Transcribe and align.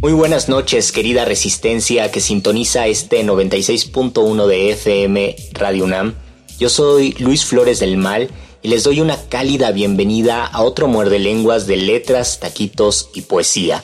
Muy 0.00 0.12
buenas 0.12 0.48
noches, 0.48 0.92
querida 0.92 1.24
resistencia 1.24 2.10
que 2.10 2.20
sintoniza 2.20 2.86
este 2.88 3.24
96.1 3.24 4.46
de 4.46 4.70
FM 4.70 5.36
Radio 5.52 5.84
UNAM. 5.84 6.14
Yo 6.58 6.68
soy 6.68 7.12
Luis 7.18 7.46
Flores 7.46 7.80
del 7.80 7.96
Mal 7.96 8.28
y 8.60 8.68
les 8.68 8.84
doy 8.84 9.00
una 9.00 9.16
cálida 9.28 9.70
bienvenida 9.70 10.44
a 10.44 10.62
otro 10.62 10.88
muerde 10.88 11.18
lenguas 11.18 11.66
de 11.66 11.76
letras, 11.76 12.38
taquitos 12.40 13.08
y 13.14 13.22
poesía. 13.22 13.82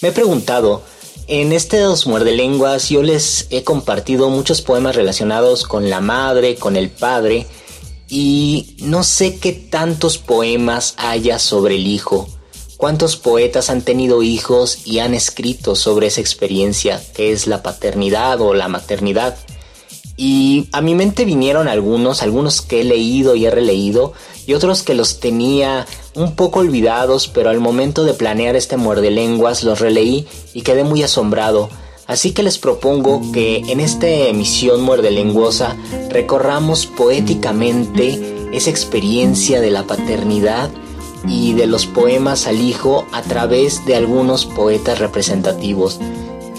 Me 0.00 0.08
he 0.08 0.12
preguntado, 0.12 0.82
en 1.26 1.52
estos 1.52 2.06
muerde 2.06 2.34
lenguas 2.34 2.88
yo 2.88 3.02
les 3.02 3.46
he 3.50 3.62
compartido 3.62 4.30
muchos 4.30 4.62
poemas 4.62 4.96
relacionados 4.96 5.64
con 5.64 5.90
la 5.90 6.00
madre, 6.00 6.54
con 6.54 6.76
el 6.76 6.88
padre, 6.88 7.46
y 8.08 8.76
no 8.78 9.02
sé 9.02 9.38
qué 9.38 9.52
tantos 9.52 10.16
poemas 10.16 10.94
haya 10.96 11.38
sobre 11.38 11.74
el 11.74 11.86
hijo 11.86 12.28
¿Cuántos 12.78 13.16
poetas 13.16 13.70
han 13.70 13.82
tenido 13.82 14.22
hijos 14.22 14.86
y 14.86 15.00
han 15.00 15.12
escrito 15.12 15.74
sobre 15.74 16.06
esa 16.06 16.20
experiencia 16.20 17.02
que 17.12 17.32
es 17.32 17.48
la 17.48 17.60
paternidad 17.60 18.40
o 18.40 18.54
la 18.54 18.68
maternidad? 18.68 19.36
Y 20.16 20.68
a 20.70 20.80
mi 20.80 20.94
mente 20.94 21.24
vinieron 21.24 21.66
algunos, 21.66 22.22
algunos 22.22 22.62
que 22.62 22.82
he 22.82 22.84
leído 22.84 23.34
y 23.34 23.46
he 23.46 23.50
releído, 23.50 24.12
y 24.46 24.54
otros 24.54 24.84
que 24.84 24.94
los 24.94 25.18
tenía 25.18 25.86
un 26.14 26.36
poco 26.36 26.60
olvidados, 26.60 27.26
pero 27.26 27.50
al 27.50 27.58
momento 27.58 28.04
de 28.04 28.14
planear 28.14 28.54
este 28.54 28.76
muerde 28.76 29.10
lenguas 29.10 29.64
los 29.64 29.80
releí 29.80 30.28
y 30.54 30.62
quedé 30.62 30.84
muy 30.84 31.02
asombrado. 31.02 31.70
Así 32.06 32.30
que 32.30 32.44
les 32.44 32.58
propongo 32.58 33.32
que 33.32 33.56
en 33.56 33.80
esta 33.80 34.06
emisión 34.06 34.82
muerde 34.82 35.10
lenguosa 35.10 35.76
recorramos 36.10 36.86
poéticamente 36.86 38.48
esa 38.52 38.70
experiencia 38.70 39.60
de 39.60 39.72
la 39.72 39.82
paternidad 39.82 40.70
y 41.26 41.54
de 41.54 41.66
los 41.66 41.86
poemas 41.86 42.46
al 42.46 42.60
hijo 42.60 43.06
a 43.12 43.22
través 43.22 43.84
de 43.86 43.96
algunos 43.96 44.46
poetas 44.46 44.98
representativos. 44.98 46.00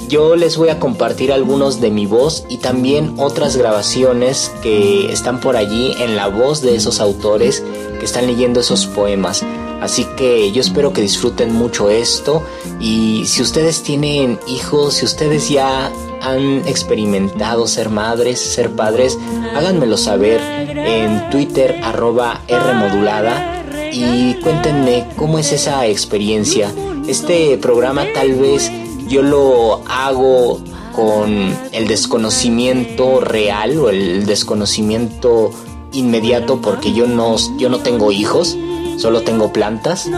Yo 0.09 0.35
les 0.35 0.57
voy 0.57 0.69
a 0.69 0.79
compartir 0.79 1.31
algunos 1.31 1.81
de 1.81 1.91
mi 1.91 2.07
voz 2.07 2.43
y 2.49 2.57
también 2.57 3.13
otras 3.17 3.55
grabaciones 3.55 4.51
que 4.63 5.11
están 5.11 5.39
por 5.39 5.55
allí 5.55 5.93
en 5.99 6.15
la 6.15 6.27
voz 6.27 6.61
de 6.61 6.75
esos 6.75 6.99
autores 6.99 7.63
que 7.99 8.05
están 8.05 8.25
leyendo 8.25 8.59
esos 8.59 8.87
poemas. 8.87 9.45
Así 9.81 10.05
que 10.17 10.51
yo 10.51 10.61
espero 10.61 10.93
que 10.93 11.01
disfruten 11.01 11.53
mucho 11.53 11.91
esto 11.91 12.41
y 12.79 13.25
si 13.27 13.43
ustedes 13.43 13.83
tienen 13.83 14.39
hijos, 14.47 14.95
si 14.95 15.05
ustedes 15.05 15.47
ya 15.47 15.91
han 16.21 16.67
experimentado 16.67 17.67
ser 17.67 17.89
madres, 17.89 18.39
ser 18.41 18.71
padres, 18.71 19.17
háganmelo 19.55 19.95
saber 19.95 20.41
en 20.41 21.29
Twitter 21.29 21.79
arroba 21.83 22.41
Rmodulada 22.49 23.58
y 23.91 24.35
cuéntenme 24.35 25.05
cómo 25.15 25.39
es 25.39 25.51
esa 25.51 25.85
experiencia. 25.87 26.71
Este 27.07 27.57
programa 27.57 28.05
tal 28.13 28.33
vez 28.33 28.71
yo 29.07 29.21
lo 29.21 29.81
hago 29.87 30.61
con 30.95 31.55
el 31.71 31.87
desconocimiento 31.87 33.21
real 33.21 33.77
o 33.79 33.89
el 33.89 34.25
desconocimiento 34.25 35.51
inmediato 35.93 36.61
porque 36.61 36.93
yo 36.93 37.07
no, 37.07 37.35
yo 37.57 37.69
no 37.69 37.79
tengo 37.79 38.11
hijos, 38.11 38.57
solo 38.97 39.21
tengo 39.21 39.51
plantas, 39.51 40.09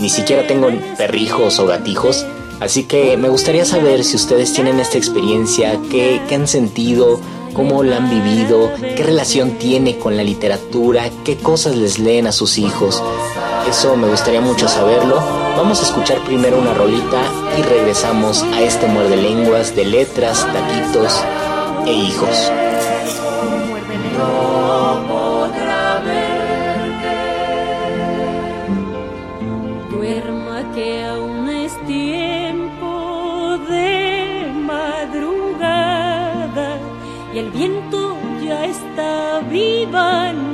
ni 0.00 0.08
siquiera 0.08 0.46
tengo 0.46 0.68
perrijos 0.96 1.58
o 1.58 1.66
gatijos. 1.66 2.24
Así 2.60 2.84
que 2.84 3.18
me 3.18 3.28
gustaría 3.28 3.66
saber 3.66 4.02
si 4.02 4.16
ustedes 4.16 4.52
tienen 4.54 4.80
esta 4.80 4.96
experiencia, 4.96 5.78
qué, 5.90 6.22
qué 6.26 6.34
han 6.36 6.48
sentido, 6.48 7.20
cómo 7.56 7.82
la 7.82 7.96
han 7.96 8.10
vivido, 8.10 8.70
qué 8.78 9.02
relación 9.02 9.52
tiene 9.52 9.96
con 9.96 10.14
la 10.14 10.22
literatura, 10.22 11.08
qué 11.24 11.38
cosas 11.38 11.74
les 11.74 11.98
leen 11.98 12.26
a 12.26 12.32
sus 12.32 12.58
hijos. 12.58 13.02
Eso 13.66 13.96
me 13.96 14.08
gustaría 14.08 14.42
mucho 14.42 14.68
saberlo. 14.68 15.16
Vamos 15.56 15.80
a 15.80 15.86
escuchar 15.86 16.22
primero 16.26 16.58
una 16.58 16.74
rolita 16.74 17.22
y 17.58 17.62
regresamos 17.62 18.42
a 18.42 18.60
este 18.60 18.86
muerde 18.86 19.16
lenguas 19.16 19.74
de 19.74 19.86
letras, 19.86 20.46
taquitos 20.52 21.24
e 21.86 21.92
hijos. 21.94 22.52
even 39.86 40.45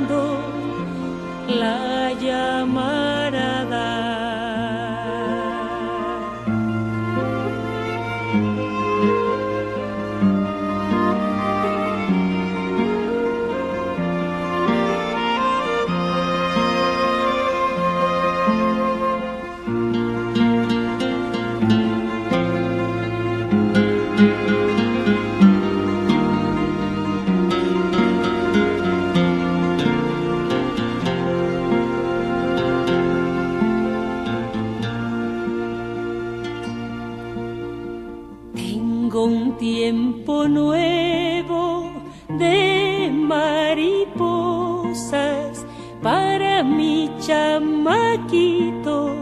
chamaquito 47.25 49.15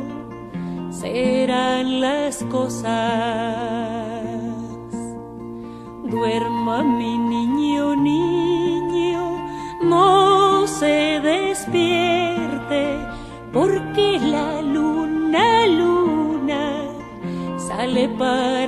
serán 0.89 2.01
las 2.01 2.44
cosas. 2.45 2.89
Duerma 6.03 6.83
mi 6.83 7.18
niño, 7.18 7.95
niño, 7.95 9.38
no 9.83 10.65
se 10.68 11.19
despierte 11.21 12.98
porque 13.53 14.19
la 14.19 14.62
luna, 14.62 15.68
luna 15.68 16.83
sale 17.57 18.09
para 18.09 18.61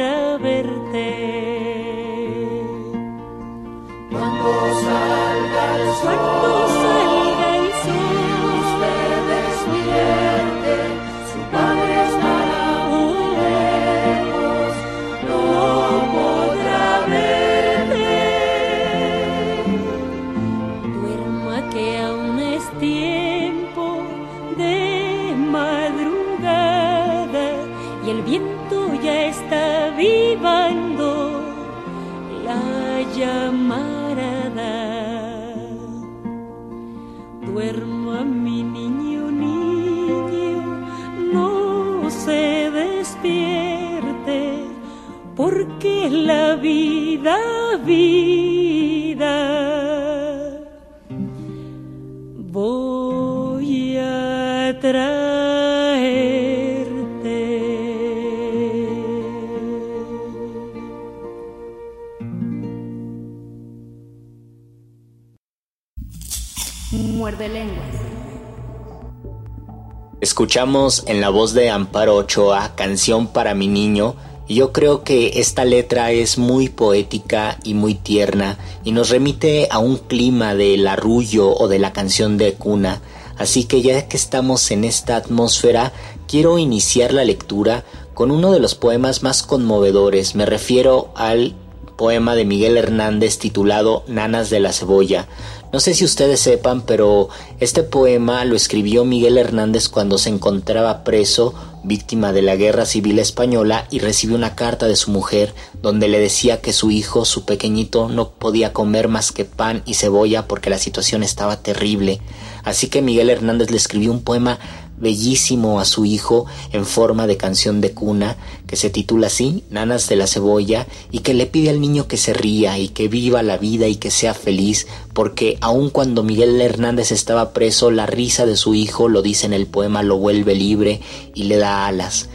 Escuchamos 70.33 71.03
en 71.05 71.21
la 71.21 71.29
voz 71.29 71.53
de 71.53 71.69
Amparo 71.69 72.15
Ochoa 72.15 72.73
Canción 72.73 73.27
para 73.27 73.53
mi 73.53 73.67
niño 73.67 74.15
y 74.47 74.55
yo 74.55 74.71
creo 74.71 75.03
que 75.03 75.39
esta 75.39 75.63
letra 75.63 76.09
es 76.09 76.39
muy 76.39 76.69
poética 76.69 77.59
y 77.63 77.75
muy 77.75 77.93
tierna 77.93 78.57
y 78.83 78.93
nos 78.93 79.11
remite 79.11 79.67
a 79.69 79.77
un 79.77 79.97
clima 79.97 80.55
del 80.55 80.87
arrullo 80.87 81.53
o 81.53 81.67
de 81.67 81.77
la 81.77 81.93
canción 81.93 82.39
de 82.39 82.55
cuna. 82.55 82.99
Así 83.37 83.65
que 83.65 83.83
ya 83.83 84.07
que 84.07 84.17
estamos 84.17 84.71
en 84.71 84.85
esta 84.85 85.17
atmósfera, 85.17 85.93
quiero 86.27 86.57
iniciar 86.57 87.13
la 87.13 87.25
lectura 87.25 87.83
con 88.15 88.31
uno 88.31 88.51
de 88.51 88.59
los 88.59 88.73
poemas 88.73 89.21
más 89.21 89.43
conmovedores. 89.43 90.33
Me 90.33 90.47
refiero 90.47 91.11
al 91.15 91.53
poema 91.95 92.33
de 92.33 92.45
Miguel 92.45 92.75
Hernández 92.77 93.37
titulado 93.37 94.03
Nanas 94.07 94.49
de 94.49 94.59
la 94.61 94.73
Cebolla. 94.73 95.27
No 95.73 95.79
sé 95.79 95.95
si 95.95 96.05
ustedes 96.05 96.39
sepan, 96.39 96.83
pero 96.83 97.29
este 97.59 97.81
poema 97.81 98.45
lo 98.45 98.55
escribió 98.55 99.05
Miguel 99.05 99.39
Hernández 99.39 99.89
cuando 99.89 100.19
se 100.19 100.29
encontraba 100.29 101.03
preso, 101.03 101.55
víctima 101.83 102.31
de 102.31 102.43
la 102.43 102.55
Guerra 102.55 102.85
Civil 102.85 103.17
Española, 103.17 103.87
y 103.89 103.97
recibió 103.97 104.35
una 104.35 104.53
carta 104.53 104.87
de 104.87 104.95
su 104.95 105.09
mujer 105.09 105.55
donde 105.81 106.09
le 106.09 106.19
decía 106.19 106.61
que 106.61 106.73
su 106.73 106.91
hijo, 106.91 107.25
su 107.25 107.45
pequeñito, 107.45 108.07
no 108.07 108.29
podía 108.29 108.71
comer 108.71 109.07
más 109.07 109.31
que 109.31 109.45
pan 109.45 109.81
y 109.87 109.95
cebolla 109.95 110.47
porque 110.47 110.69
la 110.69 110.77
situación 110.77 111.23
estaba 111.23 111.63
terrible. 111.63 112.21
Así 112.63 112.87
que 112.87 113.01
Miguel 113.01 113.31
Hernández 113.31 113.71
le 113.71 113.77
escribió 113.77 114.11
un 114.11 114.21
poema 114.21 114.59
bellísimo 115.03 115.79
a 115.79 115.85
su 115.85 116.05
hijo 116.05 116.47
en 116.71 116.85
forma 116.87 117.27
de 117.27 117.37
canción 117.37 117.79
de 117.81 117.91
cuna 117.91 118.37
que 118.65 118.75
se 118.75 118.89
titula 118.89 119.27
así, 119.27 119.63
Nanas 119.69 120.09
de 120.09 120.15
la 120.15 120.25
Cebolla, 120.25 120.87
y 121.11 121.19
que 121.19 121.35
le 121.35 121.45
pide 121.45 121.69
al 121.69 121.79
niño 121.79 122.07
que 122.07 122.17
se 122.17 122.33
ría 122.33 122.79
y 122.79 122.87
que 122.87 123.07
viva 123.07 123.43
la 123.43 123.57
vida 123.57 123.87
y 123.87 123.97
que 123.97 124.09
sea 124.09 124.33
feliz, 124.33 124.87
porque 125.13 125.59
aun 125.61 125.91
cuando 125.91 126.23
Miguel 126.23 126.59
Hernández 126.59 127.11
estaba 127.11 127.53
preso, 127.53 127.91
la 127.91 128.07
risa 128.07 128.47
de 128.47 128.57
su 128.57 128.73
hijo, 128.73 129.09
lo 129.09 129.21
dice 129.21 129.45
en 129.45 129.53
el 129.53 129.67
poema, 129.67 130.01
lo 130.01 130.17
vuelve 130.17 130.55
libre 130.55 131.01
y 131.35 131.43
le 131.43 131.57
da 131.57 131.85
alas. 131.85 132.29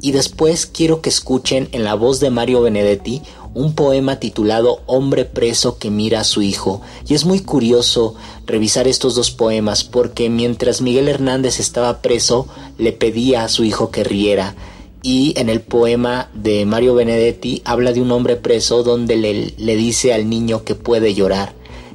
Y 0.00 0.12
después 0.12 0.66
quiero 0.66 1.00
que 1.00 1.08
escuchen 1.08 1.68
en 1.72 1.84
la 1.84 1.94
voz 1.94 2.20
de 2.20 2.30
Mario 2.30 2.60
Benedetti 2.60 3.22
un 3.54 3.74
poema 3.74 4.18
titulado 4.18 4.82
Hombre 4.86 5.24
preso 5.24 5.78
que 5.78 5.90
mira 5.90 6.20
a 6.20 6.24
su 6.24 6.42
hijo. 6.42 6.82
Y 7.08 7.14
es 7.14 7.24
muy 7.24 7.40
curioso 7.40 8.14
revisar 8.46 8.88
estos 8.88 9.14
dos 9.14 9.30
poemas 9.30 9.84
porque 9.84 10.28
mientras 10.28 10.82
Miguel 10.82 11.08
Hernández 11.08 11.60
estaba 11.60 12.02
preso 12.02 12.46
le 12.78 12.92
pedía 12.92 13.44
a 13.44 13.48
su 13.48 13.64
hijo 13.64 13.90
que 13.90 14.04
riera. 14.04 14.54
Y 15.02 15.34
en 15.38 15.48
el 15.48 15.60
poema 15.60 16.30
de 16.34 16.66
Mario 16.66 16.94
Benedetti 16.94 17.62
habla 17.64 17.92
de 17.92 18.00
un 18.00 18.10
hombre 18.10 18.36
preso 18.36 18.82
donde 18.82 19.16
le, 19.16 19.54
le 19.56 19.76
dice 19.76 20.12
al 20.12 20.28
niño 20.28 20.64
que 20.64 20.74
puede 20.74 21.14
llorar, 21.14 21.52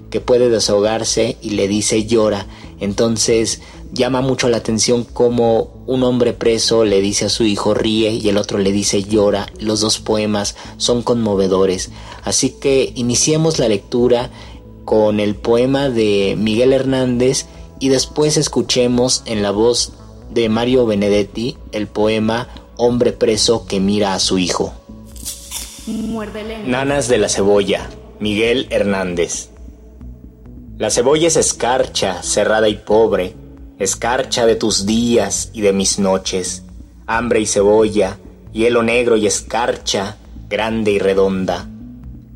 que 0.09 0.21
puede 0.21 0.49
desahogarse 0.49 1.37
y 1.41 1.51
le 1.51 1.67
dice 1.67 2.05
llora. 2.05 2.45
Entonces 2.79 3.61
llama 3.91 4.21
mucho 4.21 4.49
la 4.49 4.57
atención 4.57 5.03
como 5.03 5.83
un 5.87 6.03
hombre 6.03 6.33
preso 6.33 6.83
le 6.83 7.01
dice 7.01 7.25
a 7.25 7.29
su 7.29 7.43
hijo 7.43 7.73
ríe 7.73 8.11
y 8.11 8.29
el 8.29 8.37
otro 8.37 8.57
le 8.57 8.71
dice 8.71 9.03
llora. 9.03 9.47
Los 9.59 9.81
dos 9.81 9.99
poemas 9.99 10.55
son 10.77 11.01
conmovedores. 11.01 11.89
Así 12.23 12.51
que 12.51 12.91
iniciemos 12.95 13.59
la 13.59 13.67
lectura 13.67 14.29
con 14.85 15.19
el 15.19 15.35
poema 15.35 15.89
de 15.89 16.35
Miguel 16.37 16.73
Hernández 16.73 17.45
y 17.79 17.89
después 17.89 18.37
escuchemos 18.37 19.23
en 19.25 19.41
la 19.41 19.51
voz 19.51 19.93
de 20.31 20.49
Mario 20.49 20.85
Benedetti 20.85 21.57
el 21.71 21.87
poema 21.87 22.47
Hombre 22.81 23.11
preso 23.11 23.65
que 23.65 23.81
mira 23.81 24.13
a 24.13 24.19
su 24.19 24.37
hijo. 24.37 24.73
Nanas 26.65 27.09
de 27.09 27.17
la 27.17 27.27
cebolla, 27.27 27.89
Miguel 28.19 28.67
Hernández. 28.69 29.49
La 30.77 30.89
cebolla 30.89 31.27
es 31.27 31.35
escarcha, 31.35 32.23
cerrada 32.23 32.69
y 32.69 32.75
pobre, 32.75 33.35
escarcha 33.79 34.45
de 34.45 34.55
tus 34.55 34.85
días 34.85 35.51
y 35.53 35.61
de 35.61 35.71
mis 35.71 35.99
noches, 35.99 36.63
hambre 37.07 37.39
y 37.39 37.45
cebolla, 37.45 38.17
hielo 38.51 38.83
negro 38.83 39.15
y 39.15 39.25
escarcha, 39.25 40.17
grande 40.49 40.91
y 40.91 40.99
redonda. 40.99 41.65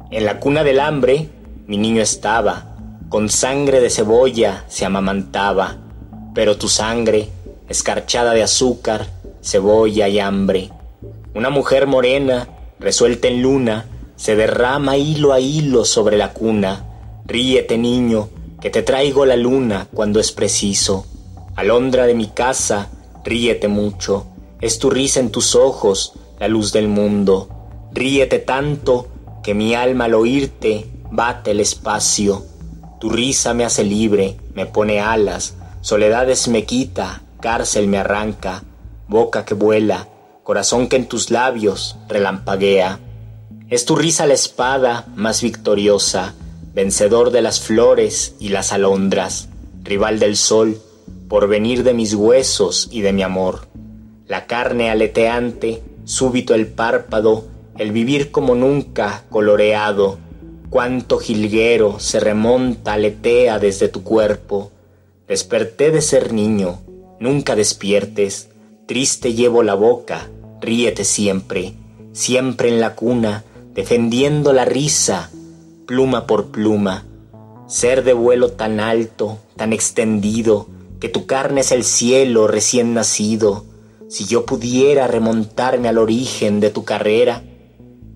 En 0.10 0.26
la 0.26 0.40
cuna 0.40 0.64
del 0.64 0.80
hambre 0.80 1.30
mi 1.68 1.78
niño 1.78 2.02
estaba, 2.02 2.76
con 3.10 3.30
sangre 3.30 3.82
de 3.82 3.90
cebolla 3.90 4.64
se 4.70 4.86
amamantaba, 4.86 5.78
pero 6.34 6.58
tu 6.58 6.70
sangre, 6.70 7.30
escarchada 7.68 8.34
de 8.34 8.44
azúcar, 8.44 9.08
cebolla 9.42 10.08
y 10.08 10.20
hambre. 10.20 10.70
Una 11.36 11.50
mujer 11.50 11.88
morena, 11.88 12.48
resuelta 12.80 13.28
en 13.28 13.42
luna, 13.42 13.86
se 14.16 14.36
derrama 14.38 14.96
hilo 14.96 15.34
a 15.34 15.42
hilo 15.42 15.84
sobre 15.84 16.18
la 16.18 16.32
cuna. 16.32 16.86
Ríete, 17.26 17.78
niño, 17.78 18.30
que 18.62 18.70
te 18.70 18.82
traigo 18.82 19.26
la 19.26 19.36
luna 19.36 19.88
cuando 19.94 20.20
es 20.20 20.32
preciso. 20.32 21.06
Alondra 21.56 22.08
de 22.08 22.16
mi 22.16 22.28
casa, 22.28 22.90
ríete 23.24 23.68
mucho, 23.68 24.26
es 24.60 24.80
tu 24.80 24.90
risa 24.90 25.20
en 25.20 25.30
tus 25.30 25.56
ojos, 25.56 26.14
la 26.40 26.48
luz 26.48 26.74
del 26.74 26.88
mundo. 26.88 27.48
Ríete 27.92 28.40
tanto 28.40 29.08
que 29.44 29.54
mi 29.54 29.76
alma 29.76 30.06
al 30.06 30.16
oírte 30.16 30.88
bate 31.12 31.52
el 31.52 31.60
espacio. 31.60 32.44
Tu 33.00 33.10
risa 33.10 33.54
me 33.54 33.66
hace 33.66 33.84
libre, 33.84 34.38
me 34.56 34.66
pone 34.66 35.00
alas, 35.00 35.54
soledades 35.82 36.48
me 36.48 36.66
quita, 36.66 37.22
cárcel 37.40 37.88
me 37.88 38.00
arranca, 38.00 38.64
boca 39.08 39.46
que 39.46 39.54
vuela, 39.54 40.08
corazón 40.42 40.88
que 40.88 40.96
en 40.96 41.08
tus 41.08 41.30
labios 41.30 41.98
relampaguea. 42.08 43.00
Es 43.70 43.86
tu 43.86 43.96
risa 43.96 44.26
la 44.26 44.34
espada 44.34 45.06
más 45.16 45.44
victoriosa, 45.44 46.34
vencedor 46.74 47.30
de 47.30 47.44
las 47.44 47.60
flores 47.60 48.34
y 48.40 48.50
las 48.50 48.74
alondras, 48.74 49.50
rival 49.84 50.18
del 50.18 50.36
sol, 50.36 50.82
por 51.34 51.48
venir 51.48 51.84
de 51.84 51.96
mis 51.96 52.14
huesos 52.14 52.90
y 52.92 53.02
de 53.02 53.12
mi 53.12 53.24
amor. 53.24 53.62
La 54.28 54.46
carne 54.46 54.92
aleteante, 54.92 55.82
súbito 56.04 56.54
el 56.54 56.68
párpado, 56.68 57.46
el 57.80 57.92
vivir 57.92 58.30
como 58.30 58.54
nunca 58.54 59.24
coloreado, 59.32 60.20
cuánto 60.70 61.18
jilguero 61.18 62.00
se 62.00 62.20
remonta, 62.20 62.94
aletea 62.94 63.58
desde 63.58 63.88
tu 63.88 64.04
cuerpo. 64.04 64.72
Desperté 65.28 65.90
de 65.90 66.04
ser 66.04 66.34
niño, 66.34 66.82
nunca 67.20 67.56
despiertes, 67.56 68.50
triste 68.86 69.34
llevo 69.34 69.64
la 69.64 69.74
boca, 69.74 70.30
ríete 70.62 71.04
siempre, 71.04 71.74
siempre 72.12 72.70
en 72.70 72.80
la 72.80 72.94
cuna, 72.94 73.44
defendiendo 73.74 74.54
la 74.54 74.66
risa, 74.66 75.32
pluma 75.88 76.28
por 76.28 76.52
pluma, 76.52 77.06
ser 77.66 78.04
de 78.04 78.14
vuelo 78.14 78.52
tan 78.52 78.80
alto, 78.80 79.40
tan 79.56 79.74
extendido, 79.74 80.68
que 81.04 81.10
tu 81.10 81.26
carne 81.26 81.60
es 81.60 81.74
el 81.74 81.84
cielo 81.84 82.48
recién 82.48 82.94
nacido, 82.94 83.66
si 84.08 84.24
yo 84.24 84.46
pudiera 84.46 85.06
remontarme 85.06 85.90
al 85.90 85.98
origen 85.98 86.62
de 86.62 86.70
tu 86.70 86.86
carrera, 86.86 87.44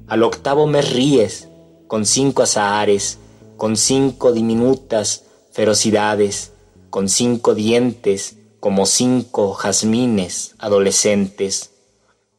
al 0.07 0.23
octavo 0.23 0.67
me 0.67 0.81
ríes, 0.81 1.49
con 1.87 2.05
cinco 2.05 2.43
azahares, 2.43 3.19
con 3.57 3.75
cinco 3.75 4.31
diminutas 4.31 5.25
ferocidades, 5.51 6.53
con 6.89 7.09
cinco 7.09 7.55
dientes, 7.55 8.37
como 8.61 8.85
cinco 8.85 9.53
jazmines 9.53 10.55
adolescentes. 10.57 11.71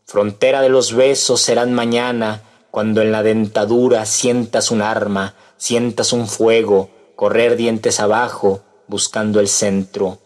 Frontera 0.07 0.63
de 0.63 0.71
los 0.71 0.95
besos 0.95 1.43
serán 1.43 1.75
mañana, 1.75 2.43
cuando 2.71 3.03
en 3.03 3.13
la 3.13 3.23
dentadura 3.23 4.07
sientas 4.07 4.71
un 4.71 4.81
arma, 4.81 5.35
sientas 5.59 6.15
un 6.15 6.27
fuego, 6.27 6.89
correr 7.17 7.57
dientes 7.57 8.01
abajo, 8.01 8.63
buscando 8.87 9.41
el 9.41 9.49
centro. 9.49 10.21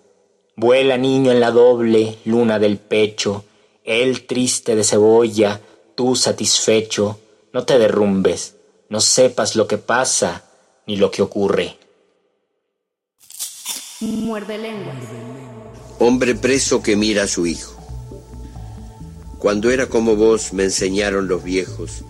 Vuela 0.57 0.99
niño 0.99 1.33
en 1.33 1.41
la 1.41 1.51
doble 1.51 2.19
luna 2.25 2.59
del 2.59 2.79
pecho, 2.79 3.45
él 3.85 4.27
triste 4.27 4.77
de 4.77 4.85
cebolla, 4.85 5.61
tú 5.95 6.15
satisfecho, 6.15 7.19
no 7.53 7.65
te 7.65 7.79
derrumbes, 7.79 8.57
no 8.89 9.01
sepas 9.01 9.57
lo 9.57 9.67
que 9.67 9.79
pasa 9.79 10.45
ni 10.87 10.97
lo 10.97 11.11
que 11.11 11.23
ocurre. 11.23 11.77
Muerde 14.01 14.59
lenguas. 14.59 14.97
Hombre 15.99 16.35
preso 16.35 16.83
que 16.83 16.97
mira 16.97 17.25
a 17.25 17.29
su 17.29 17.47
hijo. 17.47 17.77
Cuando 19.39 19.71
era 19.71 19.87
como 19.87 20.17
vos 20.17 20.53
me 20.53 20.65
enseñaron 20.65 21.29
los 21.29 21.43
viejos, 21.43 22.05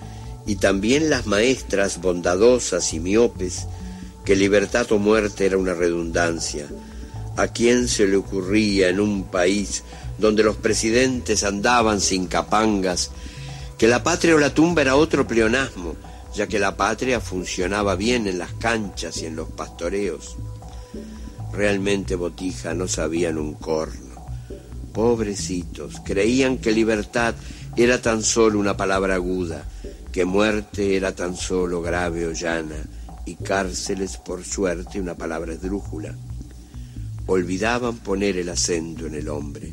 y 0.46 0.56
también 0.56 1.10
las 1.10 1.26
maestras 1.26 2.00
bondadosas 2.00 2.92
y 2.92 3.00
miopes, 3.00 3.66
que 4.24 4.36
libertad 4.36 4.90
o 4.92 4.98
muerte 4.98 5.46
era 5.46 5.58
una 5.58 5.74
redundancia. 5.74 6.66
¿A 7.36 7.48
quién 7.48 7.88
se 7.88 8.06
le 8.06 8.16
ocurría 8.16 8.88
en 8.90 9.00
un 9.00 9.24
país 9.24 9.84
donde 10.18 10.42
los 10.42 10.56
presidentes 10.56 11.44
andaban 11.44 12.00
sin 12.00 12.26
capangas 12.26 13.10
que 13.78 13.88
la 13.88 14.02
patria 14.02 14.36
o 14.36 14.38
la 14.38 14.54
tumba 14.54 14.82
era 14.82 14.96
otro 14.96 15.26
pleonasmo, 15.26 15.96
ya 16.34 16.46
que 16.46 16.58
la 16.58 16.76
patria 16.76 17.20
funcionaba 17.20 17.96
bien 17.96 18.26
en 18.26 18.38
las 18.38 18.52
canchas 18.52 19.22
y 19.22 19.26
en 19.26 19.36
los 19.36 19.48
pastoreos? 19.48 20.36
Realmente 21.52 22.16
Botija 22.16 22.74
no 22.74 22.86
sabían 22.86 23.38
un 23.38 23.54
corno. 23.54 24.12
Pobrecitos, 24.92 26.00
creían 26.04 26.58
que 26.58 26.72
libertad 26.72 27.34
era 27.76 28.00
tan 28.00 28.22
solo 28.22 28.58
una 28.58 28.76
palabra 28.76 29.14
aguda, 29.14 29.64
que 30.12 30.26
muerte 30.26 30.96
era 30.96 31.14
tan 31.14 31.34
solo 31.36 31.80
grave 31.80 32.26
o 32.26 32.32
llana, 32.32 32.76
y 33.24 33.36
cárceles, 33.36 34.18
por 34.18 34.44
suerte, 34.44 35.00
una 35.00 35.14
palabra 35.14 35.54
esdrújula. 35.54 36.14
Olvidaban 37.32 37.96
poner 37.96 38.36
el 38.36 38.50
acento 38.50 39.06
en 39.06 39.14
el 39.14 39.30
hombre. 39.30 39.72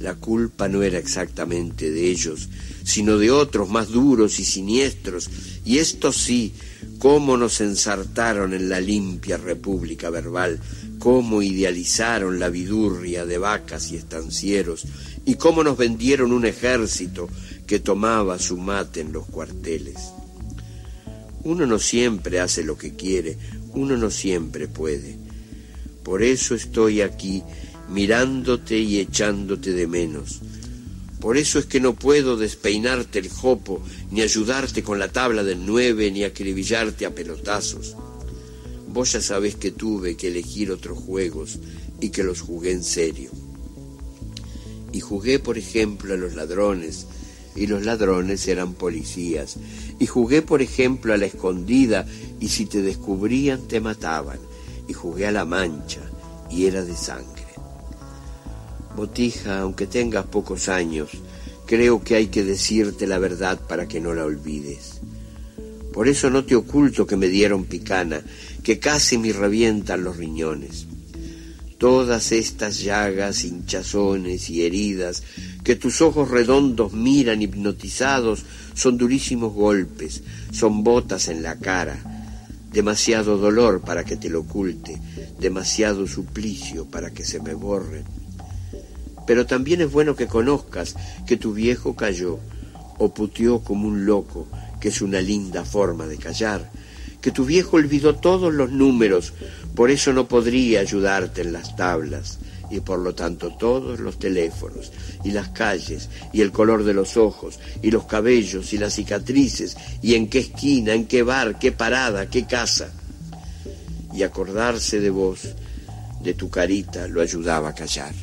La 0.00 0.16
culpa 0.16 0.66
no 0.66 0.82
era 0.82 0.98
exactamente 0.98 1.92
de 1.92 2.10
ellos, 2.10 2.48
sino 2.82 3.18
de 3.18 3.30
otros 3.30 3.70
más 3.70 3.90
duros 3.90 4.40
y 4.40 4.44
siniestros, 4.44 5.30
y 5.64 5.78
estos 5.78 6.16
sí, 6.16 6.52
cómo 6.98 7.36
nos 7.36 7.60
ensartaron 7.60 8.52
en 8.52 8.68
la 8.68 8.80
limpia 8.80 9.36
república 9.36 10.10
verbal, 10.10 10.58
cómo 10.98 11.40
idealizaron 11.40 12.40
la 12.40 12.48
vidurria 12.48 13.24
de 13.24 13.38
vacas 13.38 13.92
y 13.92 13.96
estancieros, 13.96 14.86
y 15.24 15.36
cómo 15.36 15.62
nos 15.62 15.76
vendieron 15.76 16.32
un 16.32 16.46
ejército 16.46 17.28
que 17.68 17.78
tomaba 17.78 18.40
su 18.40 18.56
mate 18.56 19.02
en 19.02 19.12
los 19.12 19.26
cuarteles. 19.26 19.98
Uno 21.44 21.64
no 21.64 21.78
siempre 21.78 22.40
hace 22.40 22.64
lo 22.64 22.76
que 22.76 22.96
quiere, 22.96 23.38
uno 23.72 23.96
no 23.96 24.10
siempre 24.10 24.66
puede. 24.66 25.19
Por 26.10 26.24
eso 26.24 26.56
estoy 26.56 27.02
aquí 27.02 27.44
mirándote 27.88 28.76
y 28.76 28.98
echándote 28.98 29.70
de 29.70 29.86
menos. 29.86 30.40
Por 31.20 31.36
eso 31.36 31.60
es 31.60 31.66
que 31.66 31.78
no 31.78 31.94
puedo 31.94 32.36
despeinarte 32.36 33.20
el 33.20 33.28
jopo, 33.28 33.80
ni 34.10 34.20
ayudarte 34.20 34.82
con 34.82 34.98
la 34.98 35.12
tabla 35.12 35.44
del 35.44 35.64
nueve, 35.64 36.10
ni 36.10 36.24
acribillarte 36.24 37.06
a 37.06 37.14
pelotazos. 37.14 37.94
Vos 38.88 39.12
ya 39.12 39.20
sabés 39.20 39.54
que 39.54 39.70
tuve 39.70 40.16
que 40.16 40.26
elegir 40.26 40.72
otros 40.72 40.98
juegos 40.98 41.60
y 42.00 42.08
que 42.08 42.24
los 42.24 42.40
jugué 42.40 42.72
en 42.72 42.82
serio. 42.82 43.30
Y 44.92 44.98
jugué, 44.98 45.38
por 45.38 45.58
ejemplo, 45.58 46.14
a 46.14 46.16
los 46.16 46.34
ladrones, 46.34 47.06
y 47.54 47.68
los 47.68 47.84
ladrones 47.84 48.48
eran 48.48 48.74
policías. 48.74 49.58
Y 50.00 50.06
jugué, 50.06 50.42
por 50.42 50.60
ejemplo, 50.60 51.14
a 51.14 51.18
la 51.18 51.26
escondida, 51.26 52.04
y 52.40 52.48
si 52.48 52.66
te 52.66 52.82
descubrían 52.82 53.68
te 53.68 53.78
mataban. 53.78 54.49
Y 54.90 54.92
jugué 54.92 55.28
a 55.28 55.30
la 55.30 55.44
mancha, 55.44 56.00
y 56.50 56.66
era 56.66 56.84
de 56.84 56.96
sangre. 56.96 57.44
Botija, 58.96 59.60
aunque 59.60 59.86
tengas 59.86 60.26
pocos 60.26 60.68
años, 60.68 61.10
creo 61.64 62.02
que 62.02 62.16
hay 62.16 62.26
que 62.26 62.42
decirte 62.42 63.06
la 63.06 63.20
verdad 63.20 63.60
para 63.68 63.86
que 63.86 64.00
no 64.00 64.14
la 64.14 64.24
olvides. 64.24 65.00
Por 65.92 66.08
eso 66.08 66.28
no 66.28 66.44
te 66.44 66.56
oculto 66.56 67.06
que 67.06 67.16
me 67.16 67.28
dieron 67.28 67.66
picana, 67.66 68.20
que 68.64 68.80
casi 68.80 69.16
me 69.16 69.32
revientan 69.32 70.02
los 70.02 70.16
riñones. 70.16 70.86
Todas 71.78 72.32
estas 72.32 72.80
llagas, 72.80 73.44
hinchazones 73.44 74.50
y 74.50 74.64
heridas 74.64 75.22
que 75.62 75.76
tus 75.76 76.02
ojos 76.02 76.32
redondos 76.32 76.94
miran 76.94 77.42
hipnotizados 77.42 78.44
son 78.74 78.98
durísimos 78.98 79.54
golpes, 79.54 80.24
son 80.50 80.82
botas 80.82 81.28
en 81.28 81.44
la 81.44 81.60
cara, 81.60 82.19
demasiado 82.70 83.36
dolor 83.36 83.80
para 83.80 84.04
que 84.04 84.16
te 84.16 84.28
lo 84.28 84.40
oculte, 84.40 85.00
demasiado 85.38 86.06
suplicio 86.06 86.86
para 86.86 87.10
que 87.10 87.24
se 87.24 87.40
me 87.40 87.54
borre. 87.54 88.04
Pero 89.26 89.46
también 89.46 89.80
es 89.80 89.90
bueno 89.90 90.16
que 90.16 90.26
conozcas 90.26 90.94
que 91.26 91.36
tu 91.36 91.52
viejo 91.52 91.94
cayó 91.94 92.38
o 92.98 93.12
puteó 93.12 93.60
como 93.60 93.88
un 93.88 94.06
loco, 94.06 94.46
que 94.80 94.88
es 94.88 95.02
una 95.02 95.20
linda 95.20 95.64
forma 95.64 96.06
de 96.06 96.16
callar, 96.16 96.70
que 97.20 97.30
tu 97.30 97.44
viejo 97.44 97.76
olvidó 97.76 98.16
todos 98.16 98.52
los 98.52 98.70
números, 98.70 99.34
por 99.74 99.90
eso 99.90 100.12
no 100.12 100.26
podría 100.28 100.80
ayudarte 100.80 101.42
en 101.42 101.52
las 101.52 101.76
tablas, 101.76 102.38
y 102.70 102.80
por 102.80 103.00
lo 103.00 103.14
tanto 103.14 103.56
todos 103.56 104.00
los 104.00 104.18
teléfonos, 104.18 104.92
y 105.24 105.32
las 105.32 105.48
calles, 105.48 106.08
y 106.32 106.40
el 106.40 106.52
color 106.52 106.84
de 106.84 106.94
los 106.94 107.16
ojos, 107.16 107.58
y 107.82 107.90
los 107.90 108.04
cabellos, 108.04 108.72
y 108.72 108.78
las 108.78 108.94
cicatrices, 108.94 109.76
y 110.02 110.14
en 110.14 110.28
qué 110.28 110.38
esquina, 110.38 110.94
en 110.94 111.06
qué 111.06 111.22
bar, 111.22 111.58
qué 111.58 111.72
parada, 111.72 112.30
qué 112.30 112.46
casa. 112.46 112.92
Y 114.14 114.22
acordarse 114.22 115.00
de 115.00 115.10
vos, 115.10 115.40
de 116.22 116.34
tu 116.34 116.48
carita, 116.50 117.08
lo 117.08 117.20
ayudaba 117.20 117.70
a 117.70 117.74
callar. 117.74 118.14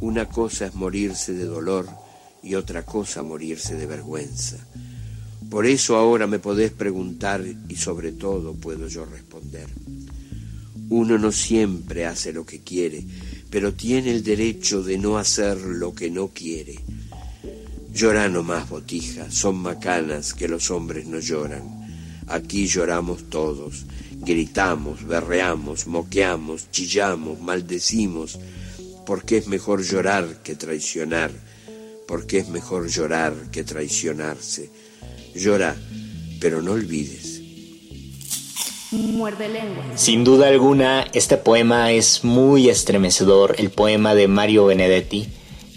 Una 0.00 0.28
cosa 0.28 0.66
es 0.66 0.74
morirse 0.74 1.32
de 1.32 1.44
dolor 1.44 1.88
y 2.42 2.54
otra 2.56 2.84
cosa 2.84 3.22
morirse 3.22 3.74
de 3.74 3.86
vergüenza. 3.86 4.56
Por 5.48 5.66
eso 5.66 5.96
ahora 5.96 6.26
me 6.26 6.38
podés 6.38 6.72
preguntar 6.72 7.44
y 7.68 7.76
sobre 7.76 8.12
todo 8.12 8.54
puedo 8.54 8.88
yo 8.88 9.04
responder. 9.04 9.68
Uno 10.90 11.18
no 11.18 11.32
siempre 11.32 12.06
hace 12.06 12.32
lo 12.32 12.44
que 12.44 12.60
quiere, 12.60 13.04
pero 13.54 13.72
tiene 13.72 14.10
el 14.10 14.24
derecho 14.24 14.82
de 14.82 14.98
no 14.98 15.16
hacer 15.16 15.60
lo 15.60 15.94
que 15.94 16.10
no 16.10 16.26
quiere. 16.34 16.74
Llora 17.92 18.28
más, 18.28 18.68
botija, 18.68 19.30
son 19.30 19.58
macanas 19.58 20.34
que 20.34 20.48
los 20.48 20.72
hombres 20.72 21.06
no 21.06 21.20
lloran. 21.20 21.62
Aquí 22.26 22.66
lloramos 22.66 23.30
todos, 23.30 23.86
gritamos, 24.16 25.06
berreamos, 25.06 25.86
moqueamos, 25.86 26.68
chillamos, 26.72 27.40
maldecimos, 27.42 28.40
porque 29.06 29.36
es 29.36 29.46
mejor 29.46 29.84
llorar 29.84 30.42
que 30.42 30.56
traicionar, 30.56 31.30
porque 32.08 32.38
es 32.38 32.48
mejor 32.48 32.88
llorar 32.88 33.52
que 33.52 33.62
traicionarse 33.62 34.68
llora, 35.32 35.76
pero 36.40 36.60
no 36.60 36.72
olvides. 36.72 37.23
Muerde 38.94 39.48
lengua. 39.48 39.84
Sin 39.96 40.24
duda 40.24 40.48
alguna, 40.48 41.06
este 41.12 41.36
poema 41.36 41.90
es 41.92 42.22
muy 42.22 42.68
estremecedor, 42.68 43.56
el 43.58 43.70
poema 43.70 44.14
de 44.14 44.28
Mario 44.28 44.66
Benedetti, 44.66 45.28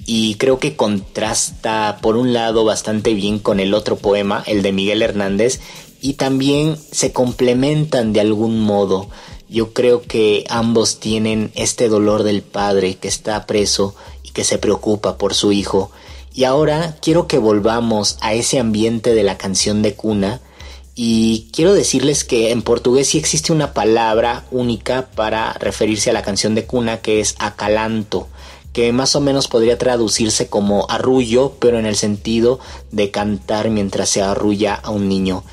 y 0.06 0.36
creo 0.36 0.60
que 0.60 0.76
contrasta 0.76 1.98
por 2.02 2.16
un 2.16 2.34
lado 2.34 2.64
bastante 2.64 3.14
bien 3.14 3.40
con 3.40 3.60
el 3.60 3.74
otro 3.74 3.96
poema, 3.98 4.44
el 4.46 4.62
de 4.62 4.72
Miguel 4.72 5.02
Hernández, 5.02 5.60
y 6.00 6.14
también 6.14 6.78
se 6.92 7.12
complementan 7.12 8.14
de 8.14 8.22
algún 8.22 8.60
modo. 8.60 9.10
Yo 9.50 9.74
creo 9.74 10.02
que 10.04 10.46
ambos 10.50 11.00
tienen 11.00 11.52
este 11.56 11.90
dolor 11.90 12.24
del 12.24 12.44
padre 12.44 12.96
que 12.96 13.08
está 13.08 13.46
preso 13.48 13.96
y 14.24 14.30
que 14.30 14.44
se 14.44 14.60
preocupa 14.60 15.18
por 15.18 15.34
su 15.34 15.52
hijo 15.52 15.92
y 16.38 16.44
ahora 16.44 16.96
quiero 17.02 17.26
que 17.26 17.40
volvamos 17.40 18.20
a 18.22 18.36
ese 18.36 18.60
ambiente 18.60 19.16
de 19.16 19.24
la 19.24 19.40
canción 19.40 19.82
de 19.82 19.96
cuna 19.96 20.40
y 21.00 21.50
quiero 21.54 21.76
decirles 21.76 22.24
que 22.24 22.50
en 22.50 22.64
portugués 22.64 23.10
sí 23.10 23.20
existe 23.20 23.54
una 23.54 23.72
palabra 23.72 24.46
única 24.50 25.10
para 25.14 25.54
referirse 25.54 26.10
a 26.10 26.14
la 26.14 26.24
canción 26.24 26.56
de 26.56 26.66
cuna 26.66 27.02
que 27.02 27.20
es 27.20 27.36
acalanto, 27.38 28.28
que 28.74 28.92
más 28.94 29.16
o 29.16 29.22
menos 29.22 29.48
podría 29.48 29.78
traducirse 29.78 30.50
como 30.50 30.90
arrullo, 30.90 31.54
pero 31.60 31.78
en 31.78 31.86
el 31.86 31.96
sentido 31.96 32.60
de 32.92 33.12
cantar 33.12 33.70
mientras 33.70 34.10
se 34.10 34.24
arrulla 34.24 34.74
a 34.74 34.90
un 34.90 35.08
niño. 35.08 35.44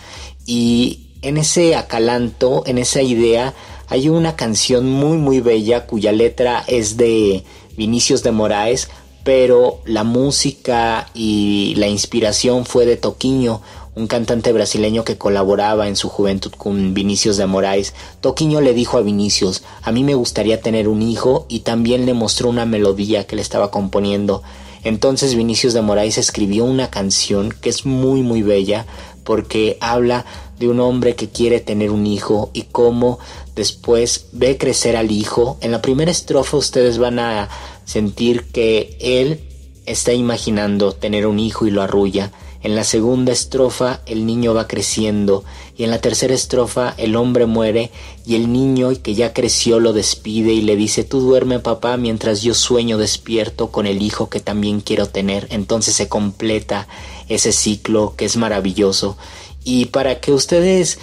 Y 0.46 1.08
en 1.20 1.36
ese 1.36 1.76
acalanto, 1.76 2.62
en 2.64 2.78
esa 2.78 3.02
idea, 3.02 3.52
hay 3.88 4.08
una 4.08 4.36
canción 4.36 4.88
muy 4.88 5.18
muy 5.18 5.40
bella 5.40 5.84
cuya 5.86 6.12
letra 6.12 6.64
es 6.66 6.96
de 6.96 7.44
Vinicius 7.76 8.22
de 8.22 8.32
Moraes, 8.32 8.88
pero 9.24 9.80
la 9.84 10.04
música 10.04 11.10
y 11.12 11.74
la 11.76 11.88
inspiración 11.88 12.64
fue 12.64 12.86
de 12.86 12.96
Toquinho, 12.96 13.60
un 13.96 14.06
cantante 14.06 14.52
brasileño 14.52 15.04
que 15.04 15.16
colaboraba 15.16 15.88
en 15.88 15.96
su 15.96 16.08
juventud 16.08 16.52
con 16.56 16.94
Vinicius 16.94 17.36
de 17.36 17.46
Moraes. 17.46 17.94
Toquinho 18.20 18.60
le 18.60 18.74
dijo 18.74 18.98
a 18.98 19.02
Vinicius, 19.02 19.62
a 19.82 19.92
mí 19.92 20.02
me 20.02 20.14
gustaría 20.14 20.60
tener 20.60 20.88
un 20.88 21.02
hijo 21.02 21.46
y 21.48 21.60
también 21.60 22.06
le 22.06 22.14
mostró 22.14 22.48
una 22.48 22.66
melodía 22.66 23.26
que 23.26 23.36
le 23.36 23.42
estaba 23.42 23.70
componiendo. 23.70 24.42
Entonces 24.82 25.34
Vinicius 25.34 25.72
de 25.72 25.82
Moraes 25.82 26.18
escribió 26.18 26.64
una 26.64 26.90
canción 26.90 27.54
que 27.60 27.70
es 27.70 27.86
muy 27.86 28.22
muy 28.22 28.42
bella 28.42 28.84
porque 29.24 29.78
habla 29.80 30.26
de 30.58 30.68
un 30.68 30.80
hombre 30.80 31.14
que 31.14 31.30
quiere 31.30 31.60
tener 31.60 31.90
un 31.90 32.06
hijo 32.06 32.50
y 32.52 32.62
cómo 32.62 33.18
después 33.56 34.26
ve 34.32 34.58
crecer 34.58 34.96
al 34.96 35.10
hijo. 35.10 35.56
En 35.60 35.72
la 35.72 35.80
primera 35.80 36.10
estrofa 36.10 36.56
ustedes 36.56 36.98
van 36.98 37.18
a 37.18 37.48
sentir 37.84 38.44
que 38.52 38.96
él 39.00 39.40
está 39.86 40.12
imaginando 40.12 40.92
tener 40.92 41.26
un 41.26 41.38
hijo 41.38 41.66
y 41.66 41.70
lo 41.70 41.82
arrulla. 41.82 42.30
En 42.64 42.74
la 42.74 42.82
segunda 42.82 43.30
estrofa 43.30 44.00
el 44.06 44.24
niño 44.24 44.54
va 44.54 44.66
creciendo 44.66 45.44
y 45.76 45.84
en 45.84 45.90
la 45.90 46.00
tercera 46.00 46.32
estrofa 46.32 46.94
el 46.96 47.14
hombre 47.14 47.44
muere 47.44 47.90
y 48.24 48.36
el 48.36 48.50
niño 48.50 48.90
que 49.02 49.14
ya 49.14 49.34
creció 49.34 49.80
lo 49.80 49.92
despide 49.92 50.54
y 50.54 50.62
le 50.62 50.74
dice 50.74 51.04
tú 51.04 51.20
duerme 51.20 51.58
papá 51.58 51.98
mientras 51.98 52.40
yo 52.40 52.54
sueño 52.54 52.96
despierto 52.96 53.70
con 53.70 53.86
el 53.86 54.00
hijo 54.00 54.30
que 54.30 54.40
también 54.40 54.80
quiero 54.80 55.06
tener. 55.06 55.46
Entonces 55.50 55.94
se 55.94 56.08
completa 56.08 56.88
ese 57.28 57.52
ciclo 57.52 58.14
que 58.16 58.24
es 58.24 58.38
maravilloso. 58.38 59.18
Y 59.62 59.86
para 59.86 60.20
que 60.20 60.32
ustedes 60.32 60.98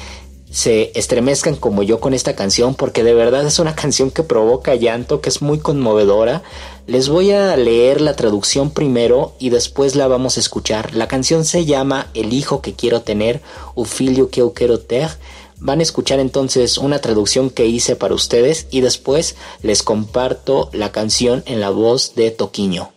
se 0.52 0.92
estremezcan 0.96 1.56
como 1.56 1.82
yo 1.82 2.00
con 2.00 2.14
esta 2.14 2.36
canción 2.36 2.76
porque 2.76 3.04
de 3.04 3.14
verdad 3.14 3.46
es 3.46 3.60
una 3.60 3.76
canción 3.82 4.10
que 4.10 4.24
provoca 4.24 4.74
llanto, 4.74 5.22
que 5.22 5.30
es 5.30 5.44
muy 5.44 5.60
conmovedora. 5.60 6.42
Les 6.88 7.10
voy 7.10 7.32
a 7.32 7.56
leer 7.56 8.02
la 8.02 8.16
traducción 8.16 8.72
primero 8.72 9.36
y 9.40 9.50
después 9.50 9.96
la 9.96 10.08
vamos 10.08 10.38
a 10.38 10.40
escuchar. 10.40 10.94
La 10.94 11.08
canción 11.08 11.46
se 11.46 11.66
llama 11.66 12.08
El 12.14 12.34
hijo 12.34 12.62
que 12.62 12.74
quiero 12.74 13.02
tener, 13.02 13.42
o 13.76 13.86
filho 13.86 14.30
que 14.30 14.42
eu 14.42 14.54
quero 14.54 14.80
ter. 14.80 15.10
Van 15.58 15.80
a 15.80 15.84
escuchar 15.84 16.20
entonces 16.20 16.78
una 16.78 17.00
traducción 17.00 17.50
que 17.50 17.68
hice 17.68 17.96
para 17.96 18.16
ustedes 18.16 18.68
y 18.72 18.82
después 18.82 19.36
les 19.62 19.84
comparto 19.84 20.70
la 20.74 20.92
canción 20.92 21.44
en 21.46 21.60
la 21.62 21.70
voz 21.70 22.16
de 22.16 22.32
Toquiño. 22.32 22.92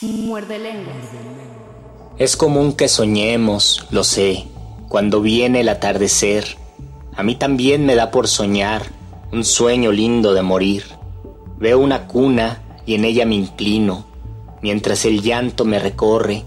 Muerde 0.00 0.58
lengua. 0.58 0.92
Es 2.18 2.36
común 2.36 2.72
que 2.72 2.88
soñemos, 2.88 3.86
lo 3.90 4.04
sé 4.04 4.48
cuando 4.94 5.20
viene 5.20 5.62
el 5.62 5.68
atardecer, 5.70 6.56
a 7.16 7.24
mí 7.24 7.34
también 7.34 7.84
me 7.84 7.96
da 7.96 8.12
por 8.12 8.28
soñar 8.28 8.82
un 9.32 9.44
sueño 9.44 9.90
lindo 9.90 10.34
de 10.34 10.42
morir. 10.42 10.84
Veo 11.58 11.80
una 11.80 12.06
cuna 12.06 12.62
y 12.86 12.94
en 12.94 13.04
ella 13.04 13.26
me 13.26 13.34
inclino, 13.34 14.04
mientras 14.62 15.04
el 15.04 15.22
llanto 15.22 15.64
me 15.64 15.78
recorre, 15.78 16.44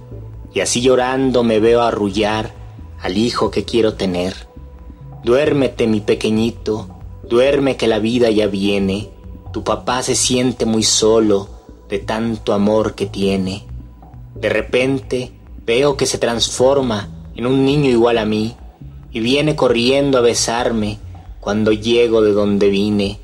y 0.53 0.59
así 0.59 0.81
llorando 0.81 1.43
me 1.43 1.59
veo 1.59 1.81
arrullar 1.81 2.53
al 3.01 3.17
hijo 3.17 3.51
que 3.51 3.63
quiero 3.63 3.93
tener. 3.93 4.47
Duérmete, 5.23 5.87
mi 5.87 6.01
pequeñito, 6.01 6.87
duerme 7.29 7.75
que 7.75 7.87
la 7.87 7.99
vida 7.99 8.29
ya 8.31 8.47
viene, 8.47 9.09
tu 9.51 9.63
papá 9.63 10.03
se 10.03 10.15
siente 10.15 10.65
muy 10.65 10.83
solo 10.83 11.49
de 11.89 11.99
tanto 11.99 12.53
amor 12.53 12.95
que 12.95 13.05
tiene. 13.05 13.65
De 14.35 14.49
repente 14.49 15.31
veo 15.65 15.97
que 15.97 16.05
se 16.05 16.17
transforma 16.17 17.09
en 17.35 17.45
un 17.45 17.65
niño 17.65 17.89
igual 17.89 18.17
a 18.17 18.25
mí 18.25 18.55
y 19.11 19.19
viene 19.19 19.55
corriendo 19.55 20.17
a 20.17 20.21
besarme 20.21 20.97
cuando 21.39 21.71
llego 21.71 22.21
de 22.21 22.33
donde 22.33 22.69
vine. 22.69 23.19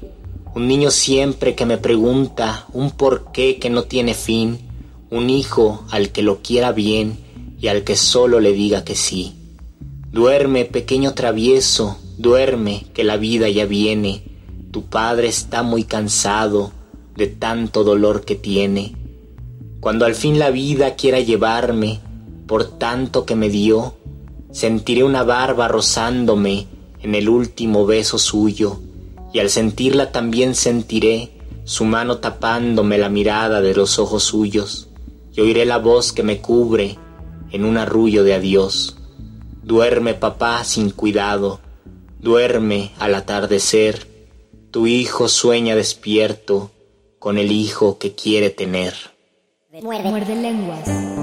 Un 0.56 0.68
niño 0.68 0.92
siempre 0.92 1.56
que 1.56 1.66
me 1.66 1.80
pregunta 1.80 2.68
un 2.74 2.92
porqué 2.92 3.58
que 3.58 3.72
no 3.72 3.84
tiene 3.84 4.14
fin, 4.14 4.60
un 5.10 5.32
hijo 5.32 5.84
al 5.90 6.12
que 6.12 6.22
lo 6.22 6.44
quiera 6.44 6.72
bien 6.72 7.18
y 7.60 7.70
al 7.70 7.84
que 7.84 7.96
solo 7.96 8.40
le 8.40 8.54
diga 8.54 8.84
que 8.84 8.96
sí. 8.96 9.34
Duerme, 10.12 10.66
pequeño 10.66 11.16
travieso, 11.16 11.98
duerme, 12.20 12.86
que 12.94 13.04
la 13.04 13.18
vida 13.18 13.50
ya 13.50 13.66
viene. 13.66 14.24
Tu 14.70 14.84
padre 14.84 15.28
está 15.28 15.64
muy 15.64 15.86
cansado 15.86 16.72
de 17.16 17.26
tanto 17.26 17.84
dolor 17.84 18.24
que 18.24 18.36
tiene. 18.36 18.96
Cuando 19.80 20.06
al 20.06 20.14
fin 20.14 20.38
la 20.38 20.52
vida 20.52 20.96
quiera 20.96 21.20
llevarme, 21.20 22.00
por 22.46 22.78
tanto 22.78 23.26
que 23.26 23.36
me 23.36 23.50
dio, 23.50 23.96
sentiré 24.52 25.04
una 25.04 25.24
barba 25.24 25.68
rozándome 25.68 26.68
en 27.02 27.16
el 27.16 27.28
último 27.28 27.88
beso 27.88 28.20
suyo, 28.20 28.80
y 29.34 29.40
al 29.40 29.50
sentirla 29.50 30.12
también 30.12 30.56
sentiré 30.56 31.32
su 31.66 31.86
mano 31.86 32.20
tapándome 32.20 32.98
la 32.98 33.10
mirada 33.10 33.62
de 33.62 33.74
los 33.74 34.00
ojos 34.00 34.24
suyos, 34.24 34.90
y 35.34 35.42
oiré 35.42 35.66
la 35.66 35.80
voz 35.80 36.14
que 36.14 36.24
me 36.24 36.40
cubre 36.40 36.98
en 37.52 37.66
un 37.66 37.78
arrullo 37.78 38.24
de 38.24 38.36
adiós. 38.36 38.98
Duerme, 39.64 40.14
papá, 40.14 40.64
sin 40.64 40.92
cuidado, 40.92 41.60
duerme 42.20 42.92
al 43.00 43.16
atardecer, 43.16 44.08
tu 44.72 44.88
hijo 44.88 45.28
sueña 45.28 45.76
despierto 45.76 46.72
con 47.18 47.38
el 47.38 47.52
hijo 47.52 47.98
que 47.98 48.14
quiere 48.14 48.50
tener. 48.50 48.94
Muerde, 49.82 50.36
lenguas. 50.36 51.23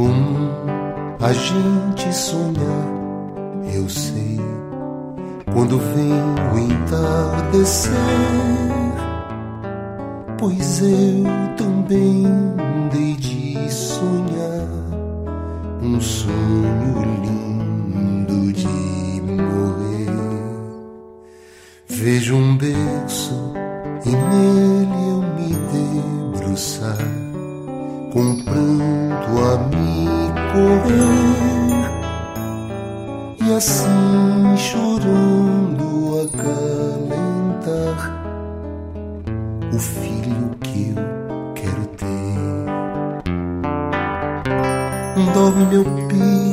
Comum 0.00 0.48
a 1.20 1.30
gente 1.30 2.14
sonhar, 2.14 2.88
eu 3.74 3.86
sei, 3.86 4.40
quando 5.52 5.78
vem 5.78 6.12
o 6.54 6.58
entardecer. 6.58 7.92
Pois 10.38 10.80
eu 10.80 11.24
também 11.58 12.24
dei 12.90 13.14
de 13.16 13.70
sonhar 13.70 14.68
um 15.82 16.00
sonho 16.00 17.04
lindo 17.22 18.52
de 18.54 19.20
morrer. 19.22 20.16
Vejo 21.86 22.36
um 22.36 22.56
berço 22.56 23.52
e 24.06 24.08
nele 24.08 25.10
eu 25.10 25.22
me 25.36 26.32
debruçar 26.32 27.29
com 28.12 28.34
pranto 28.42 29.38
a 29.38 29.56
me 29.68 30.06
correr 30.52 31.40
e 33.40 33.52
assim 33.54 34.56
chorando 34.56 36.26
acalentar 36.26 37.98
o 39.72 39.78
filho 39.78 40.50
que 40.60 40.88
eu 40.88 40.96
quero 41.54 41.86
ter. 41.96 42.10
Dorme 45.32 45.64
meu 45.66 45.84
pequenininho, 46.08 46.50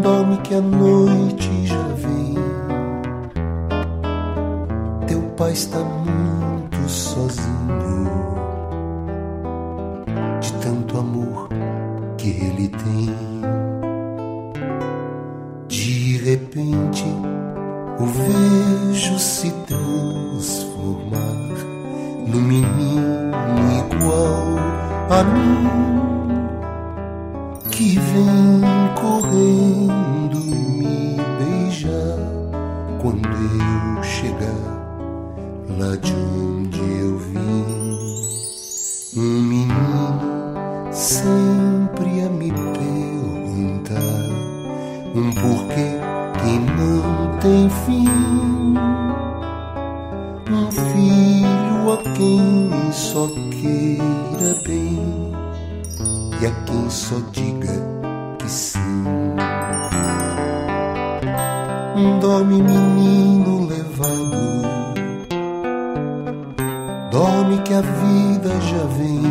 dorme 0.00 0.36
que 0.38 0.54
a 0.54 0.60
noite 0.60 1.66
já 1.66 1.88
vem. 1.96 2.34
Teu 5.08 5.22
pai 5.36 5.52
está 5.52 5.82
muito 6.84 6.88
sozinho 6.88 7.64
repente 16.24 17.04
o 18.00 18.06
vejo 18.06 19.18
se 19.18 19.50
transformar 19.66 21.20
num 22.26 22.40
menino 22.40 23.30
igual 23.78 24.58
a 25.10 25.22
mim 25.22 25.68
que 27.70 27.98
vem 27.98 28.62
correndo 29.00 30.38
me 30.78 31.16
beijar 31.38 32.18
quando 33.00 33.28
eu 33.28 34.02
chegar 34.02 34.73
lá 35.78 35.96
de 35.96 36.12
onde 36.12 36.78
eu 36.78 37.18
vim. 37.18 37.64
Um 39.16 39.42
menino 39.42 40.92
sempre 40.92 42.22
a 42.22 42.28
me 42.28 42.52
perguntar 42.52 44.00
um 45.14 45.30
porquê 45.32 45.98
que 46.40 46.58
não 46.72 47.38
tem 47.38 47.68
fim. 47.70 48.08
Um 50.50 50.70
filho 50.70 51.92
a 51.92 51.96
quem 52.16 52.92
só 52.92 53.26
queira 53.50 54.54
bem 54.64 55.32
e 56.40 56.46
a 56.46 56.50
quem 56.66 56.90
só 56.90 57.16
diga 57.32 57.72
que 58.38 58.50
sim. 58.50 59.04
Dorme, 62.20 62.62
menino 62.62 63.53
que 67.62 67.74
a 67.74 67.80
vida 67.80 68.48
já 68.60 68.84
vem. 68.96 69.22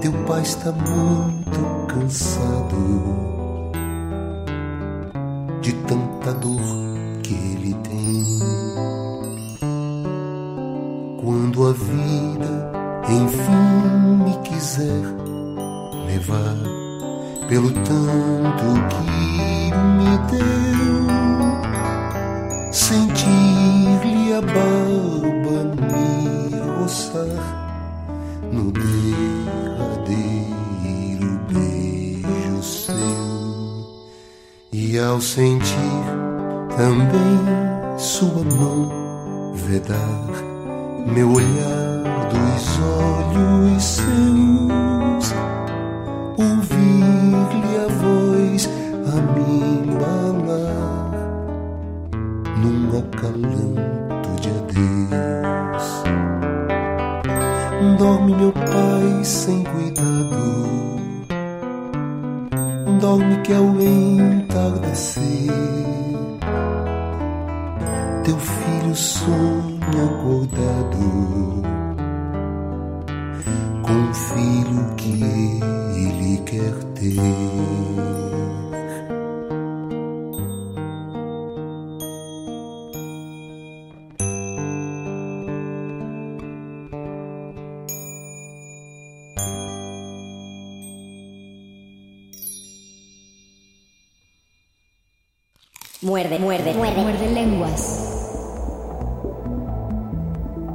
Teu 0.00 0.12
pai 0.26 0.42
está 0.42 0.72
muito 0.72 1.86
cansado 1.86 2.76
de 5.60 5.72
tanta 5.72 6.32
dor 6.34 6.60
que 7.22 7.34
ele 7.34 7.74
tem. 7.82 8.24
Quando 11.22 11.68
a 11.68 11.72
vida 11.72 12.72
enfim 13.08 14.24
me 14.24 14.36
quiser 14.42 15.02
levar 16.06 16.56
pelo 17.48 17.70
tanto 17.70 18.64
que 18.88 19.02
me 19.98 20.18
deu, 20.30 21.06
sentir-lhe 22.72 23.53
goiababa 24.34 25.62
me 25.76 26.58
roçar 26.78 27.44
no 28.50 28.72
derradeiro 28.72 30.10
beijo 31.48 32.62
seu 32.62 32.94
e 34.72 34.98
ao 34.98 35.20
sentir 35.20 35.76
também 36.76 37.38
sua 37.98 38.44
mão 38.56 39.54
vedar 39.54 40.26
meu 41.06 41.30
olhar 41.32 42.02
dos 42.30 42.80
olhos 42.80 43.84
seus 43.84 45.32
ouvir-lhe 46.38 47.76
a 47.76 47.86
voz 48.00 48.68
a 49.06 49.14
me 49.32 49.46
embalar 49.78 51.12
num 52.56 52.98
acalão 52.98 54.03
de 54.40 54.48
adeus. 54.50 56.04
Dorme, 57.98 58.34
meu 58.34 58.52
pai, 58.52 59.24
sem 59.24 59.64
cuidado. 59.64 60.54
Dorme 63.00 63.36
que 63.42 63.52
ao 63.52 63.80
entardecer 63.80 65.24
teu 68.24 68.38
filho 68.38 68.94
sonha 68.94 70.04
acordado 70.06 71.62
com 73.82 74.10
o 74.10 74.14
filho 74.14 74.94
que 74.96 75.22
ele 75.94 76.38
quer 76.46 76.72
ter. 76.94 78.23
Muerde, 96.44 96.74
muerde, 96.74 97.30
lenguas. 97.32 98.10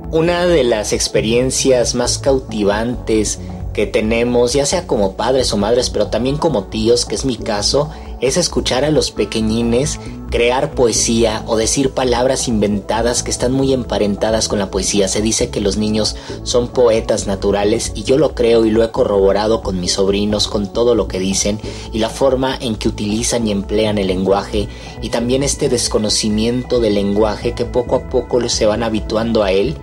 Una 0.09 0.47
de 0.47 0.63
las 0.63 0.93
experiencias 0.93 1.93
más 1.93 2.17
cautivantes 2.17 3.39
que 3.71 3.85
tenemos, 3.85 4.53
ya 4.53 4.65
sea 4.65 4.87
como 4.87 5.13
padres 5.13 5.53
o 5.53 5.57
madres, 5.57 5.91
pero 5.91 6.07
también 6.07 6.37
como 6.37 6.63
tíos, 6.63 7.05
que 7.05 7.13
es 7.13 7.23
mi 7.23 7.37
caso, 7.37 7.91
es 8.19 8.35
escuchar 8.35 8.83
a 8.83 8.89
los 8.89 9.11
pequeñines 9.11 9.99
crear 10.29 10.71
poesía 10.71 11.43
o 11.47 11.55
decir 11.57 11.91
palabras 11.91 12.47
inventadas 12.47 13.23
que 13.23 13.31
están 13.31 13.51
muy 13.51 13.73
emparentadas 13.73 14.47
con 14.47 14.59
la 14.59 14.71
poesía. 14.71 15.07
Se 15.07 15.21
dice 15.21 15.49
que 15.49 15.61
los 15.61 15.77
niños 15.77 16.15
son 16.43 16.67
poetas 16.67 17.27
naturales 17.27 17.91
y 17.95 18.03
yo 18.03 18.17
lo 18.17 18.35
creo 18.35 18.65
y 18.65 18.71
lo 18.71 18.83
he 18.83 18.91
corroborado 18.91 19.61
con 19.61 19.79
mis 19.79 19.93
sobrinos, 19.93 20.47
con 20.47 20.71
todo 20.71 20.95
lo 20.95 21.07
que 21.07 21.19
dicen 21.19 21.59
y 21.91 21.99
la 21.99 22.09
forma 22.09 22.57
en 22.59 22.75
que 22.75 22.89
utilizan 22.89 23.47
y 23.47 23.51
emplean 23.51 23.97
el 23.97 24.07
lenguaje 24.07 24.67
y 25.01 25.09
también 25.09 25.43
este 25.43 25.69
desconocimiento 25.69 26.79
del 26.79 26.95
lenguaje 26.95 27.53
que 27.53 27.65
poco 27.65 27.95
a 27.95 28.09
poco 28.09 28.39
se 28.49 28.65
van 28.65 28.83
habituando 28.83 29.43
a 29.43 29.51
él 29.51 29.75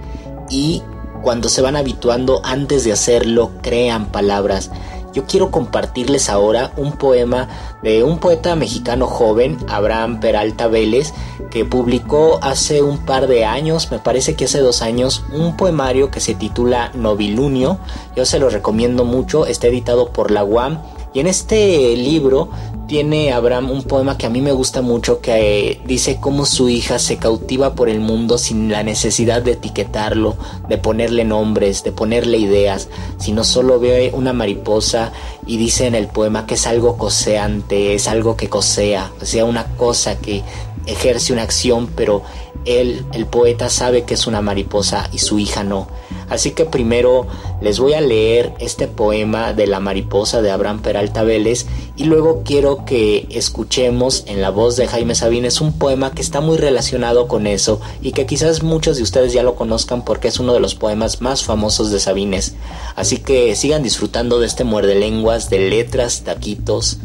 y 0.49 0.83
cuando 1.23 1.49
se 1.49 1.61
van 1.61 1.77
habituando 1.77 2.41
antes 2.45 2.85
de 2.85 2.93
hacerlo 2.93 3.51
crean 3.61 4.07
palabras 4.13 4.71
yo 5.17 5.25
quiero 5.25 5.51
compartirles 5.51 6.29
ahora 6.29 6.73
un 6.77 6.93
poema 6.93 7.49
de 7.83 8.05
un 8.05 8.19
poeta 8.19 8.55
mexicano 8.55 9.07
joven, 9.07 9.57
Abraham 9.67 10.21
Peralta 10.21 10.69
Vélez, 10.69 11.15
que 11.51 11.65
publicó 11.65 12.39
hace 12.43 12.83
un 12.83 12.99
par 12.99 13.27
de 13.27 13.47
años, 13.47 13.91
me 13.91 13.99
parece 13.99 14.35
que 14.35 14.45
hace 14.45 14.59
dos 14.59 14.83
años, 14.83 15.25
un 15.33 15.57
poemario 15.57 16.11
que 16.11 16.21
se 16.21 16.35
titula 16.35 16.91
Novilunio. 16.93 17.79
Yo 18.15 18.27
se 18.27 18.39
lo 18.39 18.51
recomiendo 18.51 19.07
mucho, 19.07 19.47
está 19.47 19.69
editado 19.69 20.11
por 20.11 20.31
la 20.31 20.45
UAM. 20.45 20.83
Y 21.15 21.21
en 21.21 21.29
este 21.29 21.97
libro 21.97 22.51
tiene 22.87 23.33
Abraham 23.33 23.71
un 23.71 23.83
poema 23.83 24.17
que 24.17 24.27
a 24.27 24.31
mí 24.31 24.41
me 24.41 24.53
gusta 24.53 24.81
mucho 24.81 25.21
que 25.21 25.71
eh, 25.71 25.81
dice 25.87 26.19
cómo 26.21 26.47
su 26.47 26.69
hija 26.69 26.99
se 26.99 27.17
cautiva 27.17 27.75
por 27.75 27.89
el 27.89 28.01
mundo 28.01 28.39
sin 28.39 28.71
la 28.71 28.83
necesidad 28.83 29.43
de 29.43 29.53
etiquetarlo, 29.53 30.37
de 30.69 30.79
ponerle 30.79 31.25
nombres, 31.25 31.83
de 31.83 31.93
ponerle 31.93 32.39
ideas, 32.39 32.89
sino 33.19 33.45
solo 33.45 33.81
ve 33.81 34.13
una 34.15 34.33
mariposa 34.33 35.13
y 35.47 35.57
dice 35.59 35.87
en 35.87 35.95
el 35.95 36.09
poema 36.09 36.47
que 36.47 36.55
es 36.55 36.67
algo 36.67 36.97
coseante, 36.97 37.95
es 37.95 38.09
algo 38.09 38.37
que 38.37 38.49
cosea, 38.49 39.13
o 39.21 39.25
sea, 39.25 39.45
una 39.45 39.65
cosa 39.77 40.19
que 40.19 40.43
ejerce 40.87 41.33
una 41.33 41.43
acción, 41.43 41.89
pero 41.95 42.23
él, 42.65 43.07
el 43.13 43.27
poeta, 43.27 43.69
sabe 43.69 44.03
que 44.05 44.15
es 44.15 44.27
una 44.27 44.43
mariposa 44.43 45.09
y 45.13 45.19
su 45.19 45.39
hija 45.39 45.63
no. 45.63 45.89
Así 46.29 46.51
que 46.51 46.65
primero 46.65 47.27
les 47.61 47.79
voy 47.79 47.95
a 47.95 48.01
leer 48.01 48.53
este 48.59 48.89
poema 48.89 49.53
de 49.53 49.69
la 49.69 49.79
mariposa 49.79 50.43
de 50.43 50.51
Abraham 50.51 50.83
Peralta 50.83 51.23
Vélez 51.23 51.67
y 51.97 52.05
luego 52.05 52.43
quiero 52.45 52.85
que 52.85 53.27
escuchemos 53.31 54.25
en 54.27 54.43
la 54.43 54.51
voz 54.51 54.77
de 54.77 54.89
Jaime 54.89 55.15
Sabines 55.15 55.61
un 55.61 55.73
poema 55.73 56.11
que 56.11 56.23
está 56.23 56.41
muy 56.41 56.57
relacionado 56.57 57.29
con 57.29 57.47
eso 57.47 57.81
y 58.03 58.13
que 58.13 58.27
quizás 58.27 58.65
muchos 58.65 58.97
de 58.97 59.05
ustedes 59.05 59.33
ya 59.33 59.45
lo 59.45 59.55
conozcan 59.55 60.05
porque 60.05 60.29
es 60.29 60.41
uno 60.41 60.53
de 60.53 60.61
los 60.61 60.75
poemas 60.75 61.21
más 61.21 61.45
famosos 61.45 61.93
de 61.93 62.01
Sabines. 62.01 62.55
Así 62.97 63.19
que 63.19 63.55
sigan 63.55 63.85
disfrutando 63.85 64.41
de 64.41 64.47
este 64.47 64.65
muerde 64.65 64.97
lenguas 65.37 65.51
de 65.51 65.71
letras, 65.71 66.23
taquitos 66.25 66.99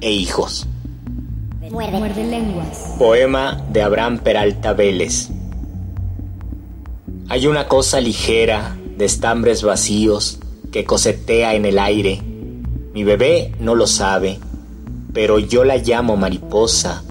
e 0.00 0.10
hijos. 0.10 0.66
Muerde, 1.70 1.98
muerde 1.98 2.24
lenguas. 2.24 2.94
Poema 2.98 3.62
de 3.70 3.82
Abraham 3.82 4.20
Peralta 4.20 4.72
Vélez. 4.72 5.28
Hay 7.28 7.46
una 7.46 7.68
cosa 7.68 8.00
ligera 8.00 8.76
de 8.96 9.04
estambres 9.04 9.62
vacíos 9.62 10.38
que 10.72 10.84
cosetea 10.84 11.54
en 11.56 11.66
el 11.66 11.78
aire. 11.78 12.22
Mi 12.94 13.04
bebé 13.04 13.52
no 13.60 13.74
lo 13.74 13.86
sabe, 13.86 14.38
pero 15.12 15.38
yo 15.38 15.64
la 15.64 15.76
llamo 15.76 16.16
mariposa, 16.16 17.02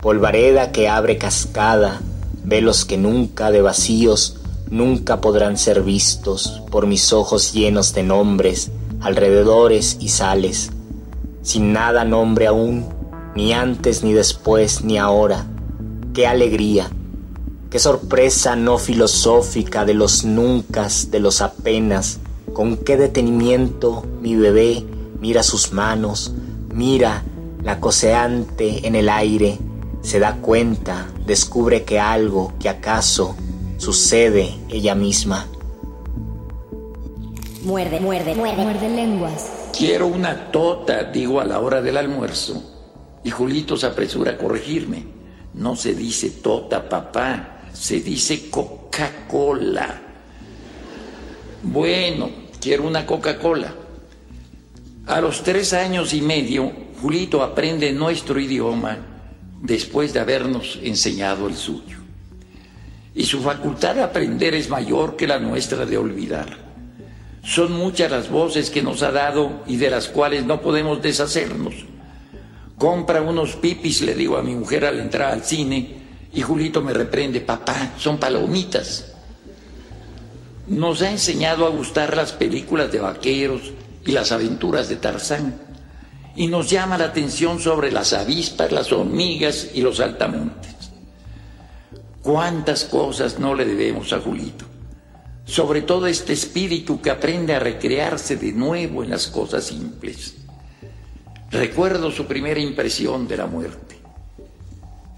polvareda 0.00 0.70
que 0.70 0.88
abre 0.88 1.18
cascada, 1.18 2.00
velos 2.44 2.84
que 2.84 2.98
nunca 2.98 3.50
de 3.50 3.62
vacíos 3.62 4.36
nunca 4.70 5.20
podrán 5.20 5.56
ser 5.56 5.82
vistos 5.82 6.62
por 6.70 6.86
mis 6.86 7.12
ojos 7.12 7.52
llenos 7.52 7.94
de 7.94 8.04
nombres, 8.04 8.70
alrededores 9.00 9.96
y 10.00 10.08
sales, 10.08 10.70
sin 11.42 11.72
nada 11.72 12.04
nombre 12.04 12.46
aún, 12.46 12.86
ni 13.34 13.52
antes 13.52 14.02
ni 14.02 14.12
después 14.12 14.82
ni 14.84 14.98
ahora. 14.98 15.46
¡Qué 16.14 16.26
alegría! 16.26 16.90
Qué 17.70 17.78
sorpresa 17.78 18.56
no 18.56 18.78
filosófica 18.78 19.84
de 19.84 19.94
los 19.94 20.24
nunca, 20.24 20.88
de 21.08 21.20
los 21.20 21.40
apenas. 21.40 22.18
Con 22.52 22.76
qué 22.76 22.96
detenimiento 22.96 24.04
mi 24.20 24.34
bebé 24.34 24.84
mira 25.20 25.44
sus 25.44 25.72
manos, 25.72 26.32
mira 26.74 27.22
la 27.62 27.78
coseante 27.78 28.88
en 28.88 28.96
el 28.96 29.08
aire, 29.08 29.58
se 30.02 30.18
da 30.18 30.36
cuenta, 30.36 31.06
descubre 31.26 31.84
que 31.84 32.00
algo, 32.00 32.54
que 32.58 32.68
acaso, 32.68 33.36
sucede 33.76 34.56
ella 34.68 34.96
misma. 34.96 35.46
Muerde, 37.62 38.00
muerde, 38.00 38.34
muerde, 38.34 38.62
muerde 38.62 38.88
lenguas. 38.88 39.70
Quiero 39.76 40.06
una 40.06 40.50
tota, 40.50 41.04
digo 41.04 41.40
a 41.40 41.44
la 41.44 41.60
hora 41.60 41.82
del 41.82 41.96
almuerzo. 41.96 42.62
Y 43.22 43.30
Julito 43.30 43.76
se 43.76 43.86
apresura 43.86 44.32
a 44.32 44.38
corregirme. 44.38 45.04
No 45.54 45.76
se 45.76 45.94
dice 45.94 46.30
tota, 46.30 46.88
papá 46.88 47.60
se 47.72 48.00
dice 48.00 48.50
Coca-Cola. 48.50 50.00
Bueno, 51.62 52.30
quiero 52.60 52.86
una 52.86 53.06
Coca-Cola. 53.06 53.74
A 55.06 55.20
los 55.20 55.42
tres 55.42 55.72
años 55.72 56.14
y 56.14 56.20
medio, 56.20 56.72
Julito 57.00 57.42
aprende 57.42 57.92
nuestro 57.92 58.38
idioma 58.38 58.98
después 59.60 60.12
de 60.12 60.20
habernos 60.20 60.78
enseñado 60.82 61.48
el 61.48 61.56
suyo. 61.56 61.98
Y 63.14 63.24
su 63.24 63.40
facultad 63.40 63.96
de 63.96 64.02
aprender 64.02 64.54
es 64.54 64.68
mayor 64.68 65.16
que 65.16 65.26
la 65.26 65.38
nuestra 65.38 65.84
de 65.84 65.98
olvidar. 65.98 66.59
Son 67.42 67.72
muchas 67.72 68.10
las 68.10 68.28
voces 68.28 68.70
que 68.70 68.82
nos 68.82 69.02
ha 69.02 69.12
dado 69.12 69.62
y 69.66 69.76
de 69.76 69.90
las 69.90 70.08
cuales 70.08 70.44
no 70.44 70.60
podemos 70.60 71.00
deshacernos. 71.00 71.74
Compra 72.76 73.22
unos 73.22 73.56
pipis, 73.56 74.02
le 74.02 74.14
digo 74.14 74.36
a 74.36 74.42
mi 74.42 74.54
mujer 74.54 74.84
al 74.84 75.00
entrar 75.00 75.32
al 75.32 75.44
cine, 75.44 76.00
y 76.32 76.42
Julito 76.42 76.80
me 76.80 76.92
reprende, 76.92 77.40
papá, 77.40 77.94
son 77.98 78.18
palomitas. 78.18 79.12
Nos 80.68 81.02
ha 81.02 81.10
enseñado 81.10 81.66
a 81.66 81.70
gustar 81.70 82.16
las 82.16 82.32
películas 82.32 82.92
de 82.92 83.00
vaqueros 83.00 83.72
y 84.06 84.12
las 84.12 84.30
aventuras 84.32 84.88
de 84.88 84.96
Tarzán. 84.96 85.60
Y 86.36 86.46
nos 86.46 86.70
llama 86.70 86.96
la 86.96 87.06
atención 87.06 87.58
sobre 87.58 87.90
las 87.90 88.12
avispas, 88.12 88.70
las 88.70 88.92
hormigas 88.92 89.70
y 89.74 89.80
los 89.80 89.98
altamontes. 89.98 90.76
¿Cuántas 92.22 92.84
cosas 92.84 93.38
no 93.38 93.54
le 93.54 93.64
debemos 93.64 94.12
a 94.12 94.20
Julito? 94.20 94.69
Sobre 95.44 95.82
todo 95.82 96.06
este 96.06 96.32
espíritu 96.32 97.00
que 97.00 97.10
aprende 97.10 97.54
a 97.54 97.58
recrearse 97.58 98.36
de 98.36 98.52
nuevo 98.52 99.02
en 99.02 99.10
las 99.10 99.26
cosas 99.26 99.64
simples. 99.64 100.34
Recuerdo 101.50 102.10
su 102.10 102.26
primera 102.26 102.60
impresión 102.60 103.26
de 103.26 103.36
la 103.36 103.46
muerte 103.46 103.90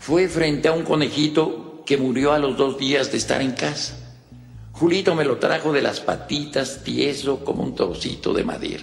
fue 0.02 0.26
frente 0.26 0.66
a 0.66 0.72
un 0.72 0.82
conejito 0.82 1.85
que 1.87 1.96
murió 1.96 2.32
a 2.32 2.40
los 2.40 2.56
dos 2.56 2.76
días 2.76 3.12
de 3.12 3.18
estar 3.18 3.40
en 3.40 3.52
casa. 3.52 3.96
Julito 4.72 5.14
me 5.14 5.24
lo 5.24 5.38
trajo 5.38 5.72
de 5.72 5.80
las 5.80 6.00
patitas, 6.00 6.82
tieso 6.82 7.44
como 7.44 7.62
un 7.62 7.76
trocito 7.76 8.35
de 8.35 8.42
madera. 8.42 8.82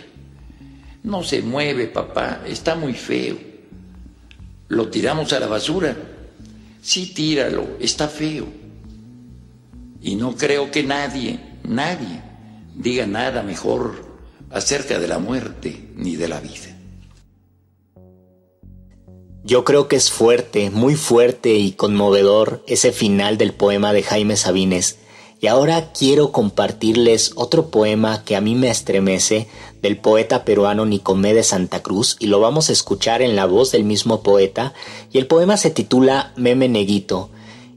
No 1.04 1.22
se 1.22 1.42
mueve, 1.42 1.88
papá, 1.88 2.42
está 2.48 2.76
muy 2.76 2.94
feo. 2.94 3.36
lo 4.70 4.88
tiramos 4.88 5.34
a 5.34 5.42
la 5.42 5.48
basura. 5.48 5.94
Sí, 6.82 7.14
tíralo, 7.14 7.68
está 7.82 8.08
feo. 8.08 8.48
Y 10.02 10.16
no 10.16 10.36
creo 10.36 10.72
que 10.72 10.84
nadie, 10.84 11.40
nadie, 11.64 12.22
diga 12.76 13.06
nada 13.06 13.44
mejor 13.44 14.08
acerca 14.50 15.00
de 15.00 15.08
la 15.08 15.20
muerte 15.20 15.90
ni 15.96 16.16
de 16.16 16.28
la 16.28 16.40
vida. 16.40 16.76
Yo 19.44 19.64
creo 19.64 19.88
que 19.88 19.96
es 19.96 20.12
fuerte, 20.12 20.70
muy 20.70 20.96
fuerte 20.96 21.54
y 21.54 21.72
conmovedor 21.72 22.64
ese 22.68 22.92
final 22.92 23.38
del 23.38 23.54
poema 23.54 23.94
de 23.94 24.04
Jaime 24.04 24.38
Sabines. 24.38 24.98
Y 25.42 25.48
ahora 25.48 25.92
quiero 25.94 26.32
compartirles 26.32 27.32
otro 27.36 27.70
poema 27.70 28.26
que 28.26 28.36
a 28.36 28.42
mí 28.42 28.56
me 28.56 28.70
estremece 28.70 29.48
del 29.82 29.98
poeta 29.98 30.44
peruano 30.44 30.86
Nicomé 30.86 31.34
de 31.34 31.44
Santa 31.44 31.82
Cruz 31.82 32.18
y 32.20 32.28
lo 32.28 32.42
vamos 32.42 32.70
a 32.70 32.74
escuchar 32.74 33.22
en 33.22 33.38
la 33.38 33.46
voz 33.46 33.72
del 33.72 33.86
mismo 33.86 34.22
poeta 34.22 34.74
y 35.14 35.18
el 35.18 35.28
poema 35.28 35.56
se 35.56 35.72
titula 35.72 36.34
Meme 36.36 36.68
Neguito 36.68 37.30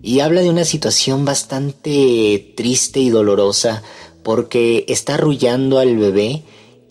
y 0.02 0.20
habla 0.20 0.42
de 0.42 0.50
una 0.50 0.64
situación 0.64 1.24
bastante 1.24 2.52
triste 2.56 3.00
y 3.00 3.10
dolorosa 3.10 3.82
porque 4.22 4.84
está 4.88 5.14
arrullando 5.14 5.78
al 5.78 5.96
bebé 5.96 6.42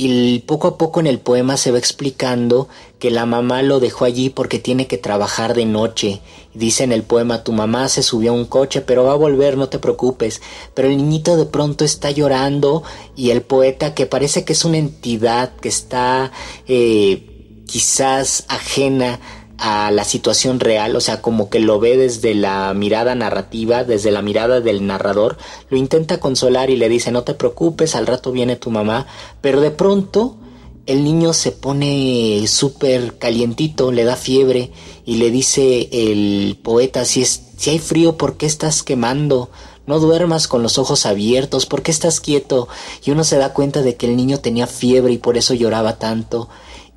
y 0.04 0.40
poco 0.40 0.68
a 0.68 0.78
poco 0.80 1.00
en 1.00 1.06
el 1.06 1.20
poema 1.20 1.58
se 1.58 1.70
va 1.70 1.78
explicando 1.78 2.68
que 2.98 3.12
la 3.12 3.28
mamá 3.28 3.62
lo 3.62 3.80
dejó 3.80 4.06
allí 4.06 4.30
porque 4.32 4.58
tiene 4.58 4.88
que 4.88 4.98
trabajar 4.98 5.54
de 5.54 5.66
noche. 5.66 6.22
Dice 6.56 6.84
en 6.84 6.92
el 6.92 7.04
poema, 7.04 7.44
tu 7.44 7.52
mamá 7.52 7.88
se 7.88 8.02
subió 8.02 8.32
a 8.32 8.34
un 8.34 8.46
coche, 8.46 8.82
pero 8.82 9.04
va 9.04 9.12
a 9.12 9.16
volver, 9.16 9.58
no 9.58 9.70
te 9.70 9.78
preocupes. 9.78 10.42
Pero 10.74 10.88
el 10.88 10.98
niñito 10.98 11.38
de 11.38 11.46
pronto 11.46 11.86
está 11.86 12.10
llorando 12.10 12.82
y 13.16 13.30
el 13.30 13.44
poeta, 13.44 13.94
que 13.94 14.08
parece 14.08 14.44
que 14.44 14.54
es 14.54 14.66
una 14.66 14.78
entidad 14.78 15.56
que 15.58 15.70
está 15.70 16.32
eh, 16.68 17.64
quizás 17.68 18.46
ajena 18.48 19.20
a 19.64 19.92
la 19.92 20.04
situación 20.04 20.60
real, 20.60 20.96
o 20.96 21.02
sea, 21.02 21.22
como 21.22 21.52
que 21.52 21.60
lo 21.60 21.80
ve 21.80 21.96
desde 21.96 22.34
la 22.34 22.74
mirada 22.74 23.14
narrativa, 23.14 23.84
desde 23.84 24.10
la 24.10 24.24
mirada 24.24 24.60
del 24.60 24.88
narrador, 24.88 25.38
lo 25.70 25.78
intenta 25.78 26.20
consolar 26.20 26.72
y 26.72 26.78
le 26.78 26.90
dice, 26.90 27.12
no 27.12 27.22
te 27.22 27.36
preocupes, 27.36 27.96
al 27.96 28.08
rato 28.08 28.32
viene 28.32 28.56
tu 28.56 28.72
mamá, 28.72 29.06
pero 29.40 29.62
de 29.62 29.70
pronto 29.70 30.36
el 30.88 31.04
niño 31.04 31.34
se 31.34 31.52
pone 31.52 32.44
súper 32.48 33.20
calientito, 33.20 33.92
le 33.92 34.04
da 34.04 34.16
fiebre 34.16 34.72
y 35.06 35.18
le 35.18 35.30
dice 35.30 35.90
el 35.92 36.58
poeta, 36.64 37.06
si, 37.06 37.22
es, 37.22 37.44
si 37.56 37.70
hay 37.70 37.78
frío, 37.78 38.18
¿por 38.18 38.38
qué 38.38 38.48
estás 38.48 38.82
quemando? 38.82 39.52
No 39.86 40.00
duermas 40.00 40.48
con 40.48 40.64
los 40.64 40.80
ojos 40.80 41.06
abiertos, 41.06 41.68
¿por 41.68 41.84
qué 41.84 41.92
estás 41.92 42.20
quieto? 42.20 42.68
Y 43.06 43.12
uno 43.12 43.24
se 43.24 43.38
da 43.38 43.54
cuenta 43.54 43.84
de 43.84 43.96
que 43.96 44.08
el 44.08 44.16
niño 44.16 44.40
tenía 44.40 44.66
fiebre 44.66 45.14
y 45.14 45.20
por 45.20 45.38
eso 45.38 45.54
lloraba 45.54 46.00
tanto 46.00 46.50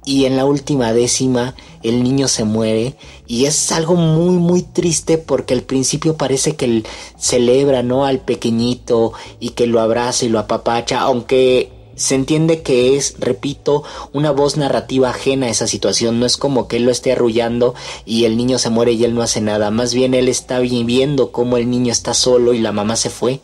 y 0.05 0.27
en 0.27 0.37
la 0.37 0.45
última 0.45 0.93
décima 0.93 1.55
el 1.85 2.03
niño 2.03 2.27
se 2.27 2.45
muere 2.45 2.97
y 3.27 3.45
es 3.45 3.71
algo 3.71 3.95
muy 3.95 4.37
muy 4.37 4.63
triste 4.63 5.19
porque 5.19 5.55
al 5.55 5.63
principio 5.63 6.17
parece 6.17 6.57
que 6.57 6.65
él 6.65 6.87
celebra 7.19 7.83
no 7.83 8.05
al 8.07 8.21
pequeñito 8.21 9.13
y 9.39 9.51
que 9.51 9.67
lo 9.67 9.81
abraza 9.81 10.25
y 10.25 10.31
lo 10.31 10.39
apapacha 10.41 11.01
aunque 11.01 11.71
se 11.97 12.15
entiende 12.17 12.63
que 12.63 12.97
es, 12.97 13.17
repito, 13.21 13.85
una 14.13 14.31
voz 14.33 14.57
narrativa 14.57 15.11
ajena 15.11 15.47
a 15.47 15.51
esa 15.51 15.67
situación. 15.67 16.19
No 16.19 16.27
es 16.27 16.37
como 16.37 16.67
que 16.67 16.77
él 16.77 16.85
lo 16.85 16.91
esté 16.91 17.13
arrullando 17.13 17.75
y 18.05 18.25
el 18.25 18.37
niño 18.37 18.59
se 18.59 18.71
muere 18.71 18.93
y 18.93 19.05
él 19.05 19.15
no 19.15 19.23
hace 19.23 19.41
nada. 19.41 19.71
Más 19.71 19.95
bien 19.95 20.15
él 20.15 20.29
está 20.29 20.59
viendo 20.59 21.31
cómo 21.31 21.57
el 21.57 21.71
niño 21.71 21.93
está 21.93 22.15
solo 22.15 22.53
y 22.53 22.59
la 22.59 22.73
mamá 22.73 22.97
se 22.97 23.11
fue. 23.11 23.41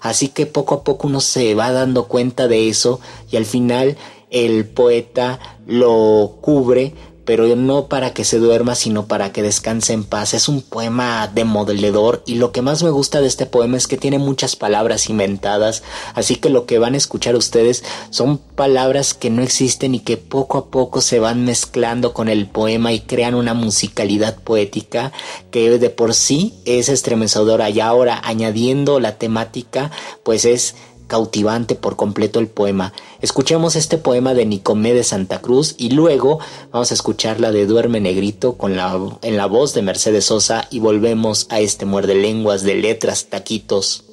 Así 0.00 0.28
que 0.28 0.46
poco 0.46 0.74
a 0.74 0.84
poco 0.84 1.06
uno 1.06 1.20
se 1.20 1.54
va 1.54 1.70
dando 1.70 2.08
cuenta 2.08 2.48
de 2.48 2.68
eso 2.68 2.98
y 3.30 3.36
al 3.36 3.46
final 3.46 3.96
el 4.30 4.66
poeta 4.66 5.38
lo 5.66 6.38
cubre, 6.40 6.94
pero 7.24 7.54
no 7.56 7.86
para 7.86 8.12
que 8.12 8.24
se 8.24 8.38
duerma, 8.38 8.74
sino 8.74 9.06
para 9.06 9.32
que 9.32 9.42
descanse 9.42 9.92
en 9.92 10.04
paz. 10.04 10.34
Es 10.34 10.48
un 10.48 10.62
poema 10.62 11.30
demoledor 11.32 12.22
y 12.26 12.36
lo 12.36 12.52
que 12.52 12.62
más 12.62 12.82
me 12.82 12.90
gusta 12.90 13.20
de 13.20 13.26
este 13.28 13.46
poema 13.46 13.76
es 13.76 13.86
que 13.86 13.96
tiene 13.96 14.18
muchas 14.18 14.56
palabras 14.56 15.08
inventadas, 15.08 15.82
así 16.14 16.36
que 16.36 16.50
lo 16.50 16.66
que 16.66 16.78
van 16.78 16.94
a 16.94 16.96
escuchar 16.96 17.36
ustedes 17.36 17.84
son 18.10 18.38
palabras 18.38 19.14
que 19.14 19.30
no 19.30 19.42
existen 19.42 19.94
y 19.94 20.00
que 20.00 20.16
poco 20.16 20.58
a 20.58 20.66
poco 20.66 21.00
se 21.00 21.18
van 21.18 21.44
mezclando 21.44 22.12
con 22.12 22.28
el 22.28 22.46
poema 22.46 22.92
y 22.92 23.00
crean 23.00 23.34
una 23.34 23.54
musicalidad 23.54 24.36
poética 24.36 25.12
que 25.50 25.78
de 25.78 25.90
por 25.90 26.14
sí 26.14 26.54
es 26.64 26.88
estremecedora 26.88 27.70
y 27.70 27.80
ahora 27.80 28.20
añadiendo 28.24 29.00
la 29.00 29.18
temática 29.18 29.90
pues 30.22 30.44
es 30.44 30.74
cautivante 31.12 31.74
por 31.74 31.96
completo 31.96 32.40
el 32.40 32.48
poema. 32.48 32.94
Escuchemos 33.20 33.76
este 33.76 33.98
poema 33.98 34.32
de 34.32 34.46
Nicomé 34.46 34.94
de 34.94 35.04
Santa 35.04 35.42
Cruz 35.42 35.74
y 35.76 35.90
luego 35.90 36.38
vamos 36.70 36.90
a 36.90 36.94
escuchar 36.94 37.38
la 37.38 37.52
de 37.52 37.66
Duerme 37.66 38.00
Negrito 38.00 38.54
con 38.54 38.76
la, 38.76 38.98
en 39.20 39.36
la 39.36 39.44
voz 39.44 39.74
de 39.74 39.82
Mercedes 39.82 40.24
Sosa 40.24 40.66
y 40.70 40.78
volvemos 40.78 41.48
a 41.50 41.60
este 41.60 41.84
muerde 41.84 42.14
lenguas 42.14 42.62
de 42.62 42.76
letras, 42.76 43.26
taquitos 43.26 44.04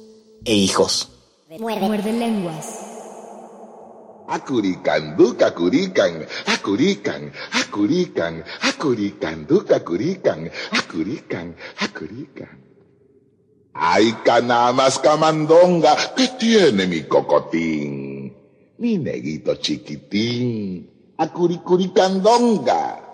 e 0.44 0.52
hijos. 0.52 1.08
Muerde, 1.58 1.86
muerde 1.86 2.12
lenguas. 2.12 2.66
Acurican, 4.28 5.16
duca, 5.16 5.46
acurican, 5.46 6.26
acurican, 6.44 7.32
acurican, 7.52 8.44
acurican, 8.60 9.46
duca, 9.46 9.76
acurican, 9.76 10.50
acurican, 10.70 11.56
acurican. 11.78 12.69
Ay, 13.72 14.12
canamas 14.24 14.98
camandonga, 14.98 15.96
¿qué 16.16 16.28
tiene 16.38 16.86
mi 16.86 17.02
cocotín? 17.04 18.34
Mi 18.78 18.98
neguito 18.98 19.54
chiquitín, 19.56 20.90
a 21.18 21.28
curicuricandonga. 21.32 23.06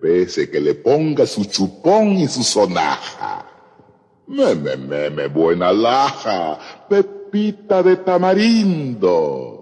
Pese 0.00 0.50
que 0.50 0.60
le 0.60 0.74
ponga 0.74 1.26
su 1.26 1.44
chupón 1.44 2.18
y 2.18 2.28
su 2.28 2.42
sonaja. 2.42 3.46
Meme, 4.26 4.76
meme, 4.76 5.28
buena 5.28 5.72
laja, 5.72 6.58
pepita 6.88 7.82
de 7.82 7.96
tamarindo. 7.96 9.60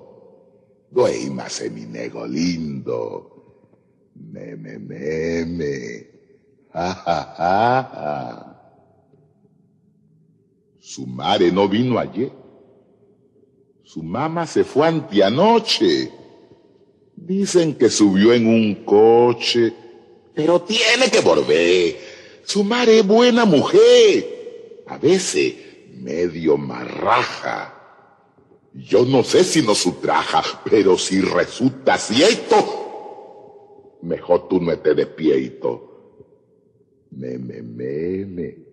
Duémase 0.91 1.71
mi 1.71 1.87
nego 1.87 2.27
lindo. 2.27 4.11
Meme, 4.15 4.79
meme. 4.79 6.07
Ja, 6.73 6.95
ja, 6.95 7.35
ja, 7.39 7.91
ja. 7.95 8.48
Su 10.89 11.07
madre 11.07 11.53
no 11.53 11.69
vino 11.69 11.99
ayer. 11.99 12.33
Su 13.85 14.03
mamá 14.03 14.47
se 14.47 14.65
fue 14.65 14.89
anteanoche. 14.89 16.11
Dicen 17.15 17.75
que 17.75 17.91
subió 17.91 18.33
en 18.33 18.47
un 18.47 18.75
coche, 18.87 19.71
pero 20.35 20.63
tiene 20.63 21.11
que 21.11 21.21
volver. 21.21 21.95
Su 22.43 22.65
madre 22.65 23.01
es 23.01 23.07
buena 23.07 23.45
mujer. 23.45 24.83
A 24.87 24.97
veces 24.97 25.57
medio 25.93 26.57
marraja. 26.57 27.75
Yo 28.73 29.05
no 29.05 29.23
sé 29.23 29.45
si 29.45 29.61
no 29.61 29.75
sutraja, 29.75 30.43
pero 30.65 30.97
si 30.97 31.21
resulta 31.21 31.99
cierto, 31.99 33.99
mejor 34.01 34.49
tú 34.49 34.59
no 34.59 34.73
estés 34.73 34.97
despierto. 34.97 36.25
Me, 37.11 37.37
me, 37.37 37.61
me, 37.61 38.25
me. 38.25 38.68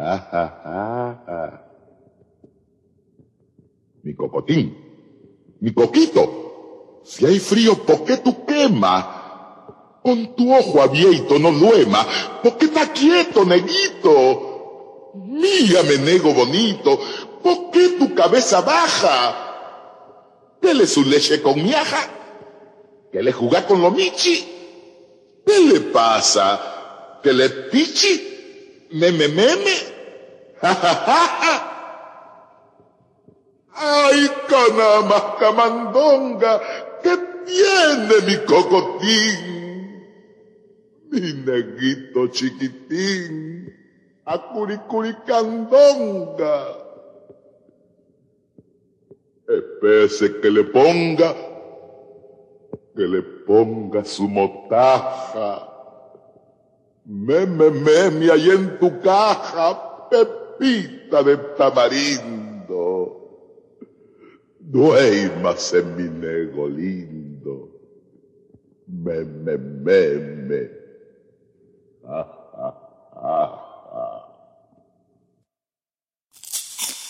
Mi 4.02 4.14
cocotín, 4.14 4.74
mi 5.60 5.74
coquito, 5.74 7.02
si 7.04 7.26
hay 7.26 7.38
frío, 7.38 7.74
¿por 7.84 8.04
qué 8.04 8.16
tú 8.16 8.46
quema? 8.46 9.98
Con 10.02 10.34
tu 10.34 10.54
ojo 10.54 10.80
abierto 10.80 11.38
no 11.38 11.52
duema, 11.52 12.06
¿por 12.42 12.56
qué 12.56 12.64
está 12.64 12.90
quieto, 12.94 13.44
neguito? 13.44 15.12
Mírame, 15.16 15.98
nego 15.98 16.32
bonito, 16.32 16.98
¿por 17.42 17.70
qué 17.70 17.90
tu 17.98 18.14
cabeza 18.14 18.62
baja? 18.62 20.56
Dele 20.62 20.86
su 20.86 21.04
leche 21.04 21.42
con 21.42 21.62
miaja, 21.62 22.08
que 23.12 23.22
le 23.22 23.32
juega 23.32 23.66
con 23.66 23.82
lo 23.82 23.90
michi. 23.90 24.46
¿Qué 25.44 25.60
le 25.60 25.80
pasa? 25.80 27.18
¿Que 27.22 27.34
le 27.34 27.50
pichi? 27.50 28.30
Meme, 28.92 29.28
meme. 29.28 29.74
Ay, 33.72 34.28
canama, 34.48 35.36
camandonga, 35.38 36.60
¿qué 37.02 37.16
tiene 37.46 38.20
mi 38.26 38.36
cocotín? 38.44 39.38
Mi 41.10 41.32
neguito 41.32 42.26
chiquitín, 42.28 43.72
a 44.26 44.38
curicuricandonga. 44.52 46.76
Espese 49.48 50.40
que 50.40 50.50
le 50.50 50.64
ponga, 50.64 51.34
que 52.94 53.02
le 53.02 53.22
ponga 53.22 54.04
su 54.04 54.28
motaja 54.28 55.69
Meme, 57.12 57.70
meme, 57.70 58.30
ahí 58.30 58.50
en 58.50 58.78
tu 58.78 59.00
caja, 59.00 60.08
pepita 60.08 61.24
de 61.24 61.36
tamarindo. 61.58 62.78
Duermas 64.60 65.74
en 65.74 65.96
mi 65.96 66.04
nego 66.04 66.68
lindo. 66.68 67.68
Meme, 68.86 69.58
meme. 69.58 70.70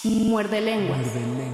Muerde 0.04 0.60
lenguas. 0.62 1.12
Duerme, 1.12 1.52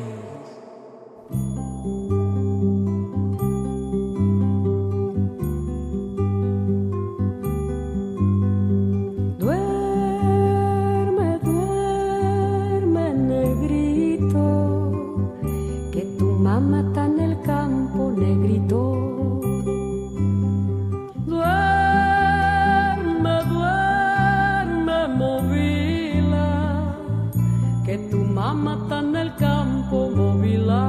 mamá 28.47 28.79
está 28.81 29.01
en 29.01 29.17
el 29.17 29.35
campo, 29.35 30.09
movila. 30.15 30.87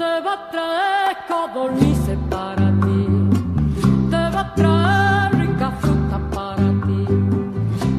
Te 0.00 0.12
va 0.24 0.34
a 0.38 0.50
traer 0.52 1.16
codornices 1.30 2.18
para 2.30 2.66
ti, 2.84 3.00
te 4.12 4.22
va 4.34 4.40
a 4.46 4.54
traer 4.54 5.28
rica 5.42 5.70
fruta 5.82 6.18
para 6.36 6.68
ti. 6.86 7.00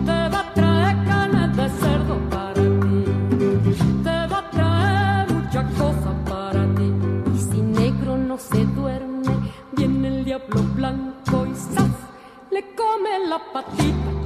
Te 0.07 0.19
va 0.33 0.39
a 0.45 0.53
traer 0.57 0.95
carne 1.09 1.43
de 1.59 1.67
cerdo 1.81 2.15
para 2.35 2.63
ti. 2.83 2.99
Te 4.05 4.17
va 4.31 4.39
a 4.43 4.49
traer 4.57 5.25
muchas 5.33 5.65
cosas 5.81 6.15
para 6.31 6.61
ti. 6.77 6.87
Y 7.35 7.37
si 7.49 7.61
negro 7.61 8.17
no 8.17 8.37
se 8.37 8.65
duerme, 8.77 9.33
viene 9.75 10.07
el 10.07 10.25
diablo 10.25 10.61
blanco 10.77 11.45
y 11.51 11.53
¡zas! 11.73 11.95
le 12.51 12.61
come 12.75 13.11
la 13.27 13.39
patita. 13.53 14.18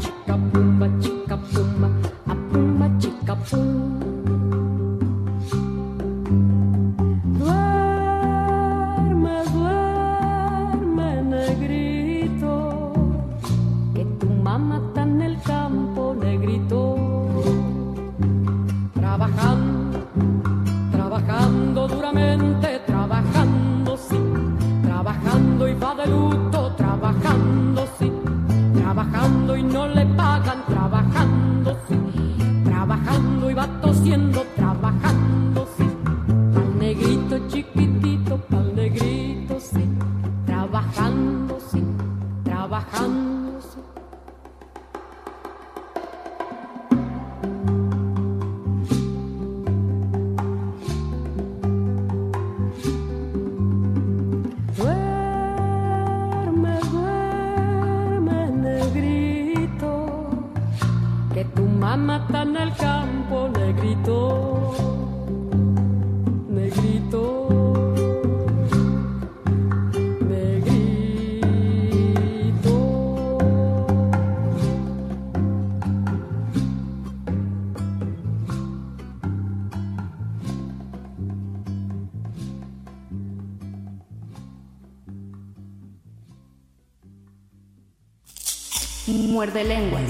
Muerde 89.43 89.65
lenguas. 89.65 90.03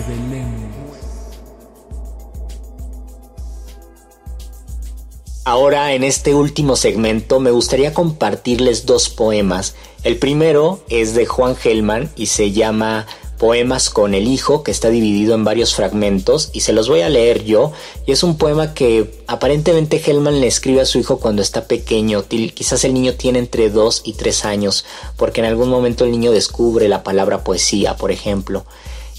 Ahora, 5.43 5.93
en 5.93 6.03
este 6.03 6.35
último 6.35 6.75
segmento, 6.75 7.39
me 7.39 7.49
gustaría 7.49 7.95
compartirles 7.95 8.85
dos 8.85 9.09
poemas. 9.09 9.73
El 10.03 10.17
primero 10.17 10.83
es 10.87 11.15
de 11.15 11.25
Juan 11.25 11.55
Gelman 11.55 12.11
y 12.15 12.27
se 12.27 12.51
llama 12.51 13.07
Poemas 13.39 13.89
con 13.89 14.13
el 14.13 14.27
Hijo, 14.27 14.61
que 14.61 14.69
está 14.69 14.91
dividido 14.91 15.33
en 15.33 15.43
varios 15.43 15.73
fragmentos 15.73 16.51
y 16.53 16.59
se 16.59 16.71
los 16.71 16.87
voy 16.87 17.01
a 17.01 17.09
leer 17.09 17.43
yo. 17.43 17.71
Y 18.05 18.11
es 18.11 18.21
un 18.21 18.37
poema 18.37 18.75
que 18.75 19.19
aparentemente 19.25 19.97
Gelman 19.97 20.41
le 20.41 20.47
escribe 20.47 20.81
a 20.81 20.85
su 20.85 20.99
hijo 20.99 21.17
cuando 21.17 21.41
está 21.41 21.65
pequeño. 21.65 22.27
Quizás 22.27 22.83
el 22.83 22.93
niño 22.93 23.15
tiene 23.15 23.39
entre 23.39 23.71
2 23.71 24.03
y 24.05 24.13
3 24.13 24.45
años, 24.45 24.85
porque 25.17 25.41
en 25.41 25.47
algún 25.47 25.69
momento 25.69 26.05
el 26.05 26.11
niño 26.11 26.31
descubre 26.31 26.87
la 26.87 27.01
palabra 27.01 27.43
poesía, 27.43 27.97
por 27.97 28.11
ejemplo. 28.11 28.67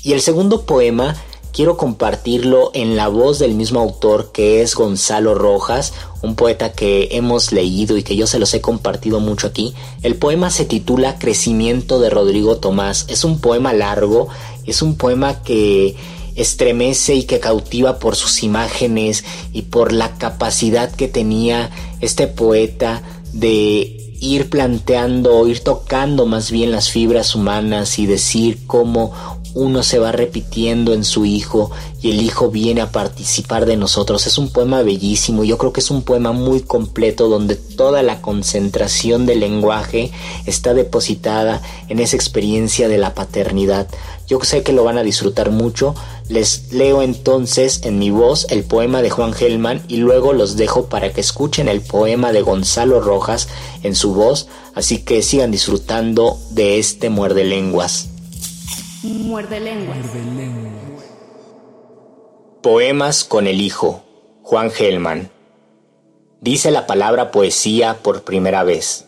Y 0.05 0.13
el 0.13 0.21
segundo 0.21 0.67
poema 0.67 1.17
quiero 1.51 1.79
compartirlo 1.79 2.71
en 2.75 2.95
la 2.95 3.09
voz 3.09 3.39
del 3.39 3.55
mismo 3.55 3.81
autor 3.81 4.33
que 4.33 4.61
es 4.61 4.75
Gonzalo 4.75 5.35
Rojas, 5.35 5.95
un 6.21 6.35
poeta 6.35 6.73
que 6.73 7.09
hemos 7.13 7.53
leído 7.53 7.97
y 7.97 8.03
que 8.03 8.15
yo 8.15 8.27
se 8.27 8.39
los 8.39 8.53
he 8.53 8.61
compartido 8.61 9.19
mucho 9.19 9.47
aquí. 9.47 9.73
El 10.03 10.17
poema 10.17 10.51
se 10.51 10.67
titula 10.67 11.19
Crecimiento 11.19 12.01
de 12.01 12.11
Rodrigo 12.11 12.59
Tomás. 12.59 13.07
Es 13.09 13.25
un 13.25 13.41
poema 13.41 13.73
largo, 13.73 14.29
es 14.67 14.83
un 14.83 14.97
poema 14.97 15.43
que 15.43 15.97
estremece 16.37 17.15
y 17.15 17.23
que 17.23 17.41
cautiva 17.41 17.99
por 17.99 18.15
sus 18.15 18.43
imágenes 18.43 19.25
y 19.55 19.63
por 19.63 19.91
la 19.91 20.19
capacidad 20.19 20.93
que 20.93 21.09
tenía 21.09 21.71
este 22.03 22.27
poeta 22.27 23.03
de 23.33 24.05
ir 24.21 24.51
planteando, 24.51 25.47
ir 25.47 25.61
tocando 25.61 26.27
más 26.27 26.51
bien 26.51 26.73
las 26.73 26.91
fibras 26.91 27.35
humanas 27.35 27.99
y 27.99 28.07
decir 28.07 28.67
cómo 28.67 29.13
uno 29.55 29.83
se 29.83 29.99
va 29.99 30.13
repitiendo 30.13 30.93
en 30.93 31.05
su 31.05 31.25
hijo 31.25 31.71
y 32.03 32.11
el 32.11 32.21
hijo 32.21 32.51
viene 32.51 32.81
a 32.81 32.91
participar 32.91 33.67
de 33.67 33.77
nosotros. 33.77 34.27
Es 34.27 34.37
un 34.37 34.51
poema 34.51 34.83
bellísimo, 34.83 35.45
yo 35.45 35.59
creo 35.59 35.73
que 35.73 35.81
es 35.81 35.91
un 35.91 36.03
poema 36.03 36.33
muy 36.33 36.61
completo 36.61 37.29
donde 37.29 37.55
toda 37.57 38.03
la 38.03 38.21
concentración 38.21 39.27
del 39.27 39.41
lenguaje 39.41 40.11
está 40.45 40.75
depositada 40.75 41.63
en 41.89 42.01
esa 42.01 42.17
experiencia 42.17 42.89
de 42.89 42.99
la 42.99 43.15
paternidad. 43.15 43.87
Yo 44.27 44.41
sé 44.43 44.63
que 44.63 44.73
lo 44.73 44.85
van 44.85 44.99
a 44.99 45.03
disfrutar 45.03 45.51
mucho. 45.51 45.95
Les 46.29 46.73
leo 46.73 47.03
entonces 47.03 47.83
en 47.85 47.99
mi 47.99 48.11
voz 48.11 48.47
el 48.51 48.65
poema 48.65 49.03
de 49.03 49.11
Juan 49.11 49.35
Gelman 49.35 49.83
y 49.89 49.99
luego 49.99 50.33
los 50.33 50.57
dejo 50.57 50.87
para 50.87 51.13
que 51.13 51.21
escuchen 51.21 51.69
el 51.69 51.83
poema 51.83 52.33
de 52.33 52.43
Gonzalo 52.43 53.01
Rojas 53.01 53.49
en 53.83 53.95
su 53.95 54.15
voz. 54.15 54.49
Así 54.75 54.99
que 54.99 55.23
sigan 55.23 55.51
disfrutando 55.51 56.39
de 56.51 56.79
este 56.79 57.11
muerde 57.11 57.45
lenguas. 57.45 58.09
Muerde 59.05 59.61
lenguas. 59.61 59.99
Poemas 62.63 63.25
con 63.25 63.47
el 63.47 63.61
Hijo, 63.61 64.03
Juan 64.43 64.71
Gelman. 64.71 65.29
Dice 66.41 66.71
la 66.71 66.87
palabra 66.87 67.31
poesía 67.31 67.99
por 68.03 68.23
primera 68.23 68.65
vez. 68.65 69.05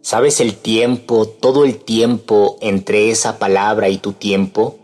¿Sabes 0.00 0.40
el 0.40 0.56
tiempo, 0.56 1.28
todo 1.28 1.66
el 1.66 1.76
tiempo 1.84 2.56
entre 2.62 3.10
esa 3.10 3.38
palabra 3.38 3.90
y 3.90 3.98
tu 3.98 4.14
tiempo? 4.14 4.78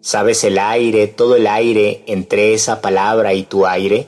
¿Sabes 0.00 0.44
el 0.44 0.56
aire, 0.56 1.08
todo 1.08 1.34
el 1.34 1.48
aire 1.48 2.04
entre 2.06 2.54
esa 2.54 2.80
palabra 2.80 3.34
y 3.34 3.42
tu 3.42 3.66
aire? 3.66 4.06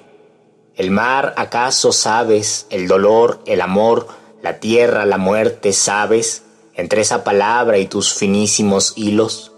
¿El 0.77 0.93
mar 0.93 1.35
acaso 1.37 1.91
sabes, 1.91 2.69
el 2.71 2.87
dolor, 2.87 3.41
el 3.47 3.61
amor, 3.61 4.07
la 4.41 4.61
tierra, 4.61 5.05
la 5.05 5.19
muerte, 5.19 5.73
sabes, 5.73 6.45
entre 6.77 7.01
esa 7.01 7.25
palabra 7.25 7.79
y 7.79 7.87
tus 7.87 8.15
finísimos 8.15 8.93
hilos? 8.97 9.53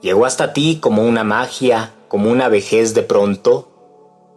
Llegó 0.00 0.24
hasta 0.24 0.52
ti 0.52 0.78
como 0.80 1.02
una 1.02 1.24
magia, 1.24 1.94
como 2.08 2.30
una 2.30 2.48
vejez 2.48 2.94
de 2.94 3.02
pronto, 3.02 3.68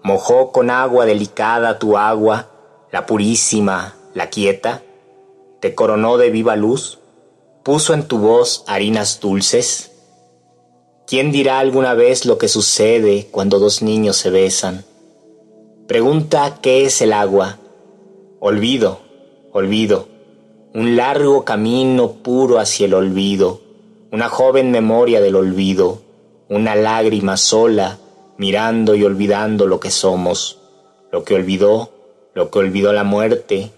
mojó 0.03 0.51
con 0.51 0.69
agua 0.69 1.05
delicada 1.05 1.79
tu 1.79 1.97
agua, 1.97 2.49
la 2.91 3.05
purísima, 3.05 3.95
la 4.13 4.29
quieta, 4.29 4.81
te 5.59 5.75
coronó 5.75 6.17
de 6.17 6.29
viva 6.29 6.55
luz, 6.55 6.99
puso 7.63 7.93
en 7.93 8.07
tu 8.07 8.17
voz 8.17 8.63
harinas 8.67 9.19
dulces. 9.19 9.91
¿Quién 11.05 11.31
dirá 11.31 11.59
alguna 11.59 11.93
vez 11.93 12.25
lo 12.25 12.37
que 12.37 12.47
sucede 12.47 13.27
cuando 13.31 13.59
dos 13.59 13.81
niños 13.81 14.17
se 14.17 14.29
besan? 14.29 14.85
Pregunta 15.87 16.59
qué 16.61 16.85
es 16.85 17.01
el 17.01 17.13
agua. 17.13 17.57
Olvido, 18.39 19.01
olvido, 19.51 20.07
un 20.73 20.95
largo 20.95 21.45
camino 21.45 22.13
puro 22.23 22.59
hacia 22.59 22.85
el 22.85 22.93
olvido, 22.93 23.61
una 24.11 24.29
joven 24.29 24.69
memoria 24.69 25.19
del 25.19 25.35
olvido, 25.35 26.01
una 26.47 26.75
lágrima 26.75 27.37
sola, 27.37 27.97
mirando 28.37 28.93
y 28.93 29.03
olvidando 29.03 29.65
lo 29.65 29.79
que 29.79 29.89
somos, 29.89 30.59
lo 31.11 31.23
que 31.23 31.33
olvidó, 31.33 31.91
lo 32.35 32.51
que 32.51 32.59
olvidó 32.59 32.93
la 32.93 33.03
muerte, 33.03 33.71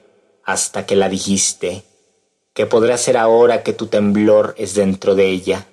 hasta 0.43 0.85
que 0.85 0.97
la 0.97 1.07
dijiste. 1.07 1.83
¿Qué 2.53 2.65
podrá 2.65 2.97
ser 2.97 3.15
ahora 3.15 3.63
que 3.63 3.71
tu 3.71 3.87
temblor 3.87 4.53
es 4.57 4.75
dentro 4.75 5.15
de 5.15 5.29
ella? 5.29 5.67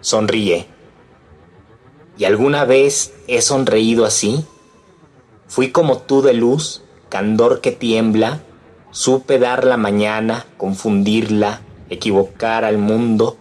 Sonríe. 0.00 0.66
¿Y 2.18 2.24
alguna 2.24 2.66
vez 2.66 3.14
he 3.26 3.40
sonreído 3.40 4.04
así? 4.04 4.44
Fui 5.46 5.70
como 5.70 5.98
tú 6.02 6.20
de 6.20 6.34
luz, 6.34 6.82
candor 7.08 7.62
que 7.62 7.72
tiembla, 7.72 8.42
supe 8.90 9.38
dar 9.38 9.64
la 9.64 9.76
mañana, 9.76 10.46
confundirla, 10.56 11.60
equivocar 11.90 12.64
al 12.64 12.78
mundo. 12.78 13.36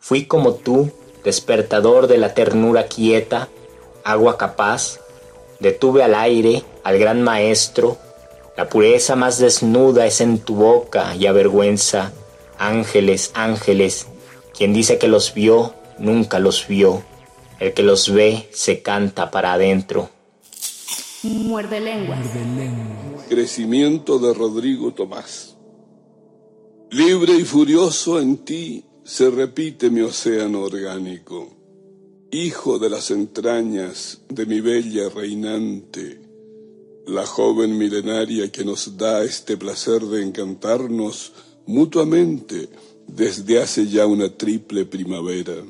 Fui 0.00 0.26
como 0.26 0.54
tú, 0.54 0.90
despertador 1.24 2.06
de 2.06 2.18
la 2.18 2.34
ternura 2.34 2.84
quieta, 2.86 3.48
agua 4.04 4.38
capaz, 4.38 5.00
detuve 5.60 6.02
al 6.02 6.14
aire, 6.14 6.62
al 6.84 6.98
gran 6.98 7.22
maestro, 7.22 7.98
la 8.58 8.68
pureza 8.68 9.14
más 9.14 9.38
desnuda 9.38 10.04
es 10.06 10.20
en 10.20 10.40
tu 10.40 10.56
boca 10.56 11.14
y 11.14 11.26
avergüenza, 11.26 12.10
ángeles, 12.58 13.30
ángeles, 13.34 14.08
quien 14.56 14.72
dice 14.72 14.98
que 14.98 15.06
los 15.06 15.32
vio, 15.32 15.74
nunca 15.98 16.40
los 16.40 16.66
vio, 16.66 17.04
el 17.60 17.72
que 17.72 17.84
los 17.84 18.12
ve 18.12 18.48
se 18.52 18.82
canta 18.82 19.30
para 19.30 19.52
adentro. 19.52 20.10
Muerde 21.22 21.78
lenguas. 21.78 22.18
Crecimiento 23.28 24.18
de 24.18 24.32
Rodrigo 24.32 24.94
Tomás. 24.94 25.54
Libre 26.90 27.34
y 27.34 27.44
furioso 27.44 28.18
en 28.18 28.38
ti 28.38 28.84
se 29.04 29.30
repite 29.30 29.90
mi 29.90 30.00
océano 30.00 30.62
orgánico, 30.62 31.50
hijo 32.30 32.78
de 32.78 32.88
las 32.88 33.10
entrañas 33.10 34.22
de 34.30 34.46
mi 34.46 34.62
bella 34.62 35.10
reinante, 35.10 36.22
la 37.06 37.26
joven 37.26 37.76
milenaria 37.76 38.50
que 38.50 38.64
nos 38.64 38.96
da 38.96 39.22
este 39.22 39.58
placer 39.58 40.06
de 40.06 40.22
encantarnos 40.22 41.34
mutuamente 41.66 42.70
desde 43.06 43.60
hace 43.60 43.88
ya 43.88 44.06
una 44.06 44.34
triple 44.36 44.86
primavera. 44.86 45.62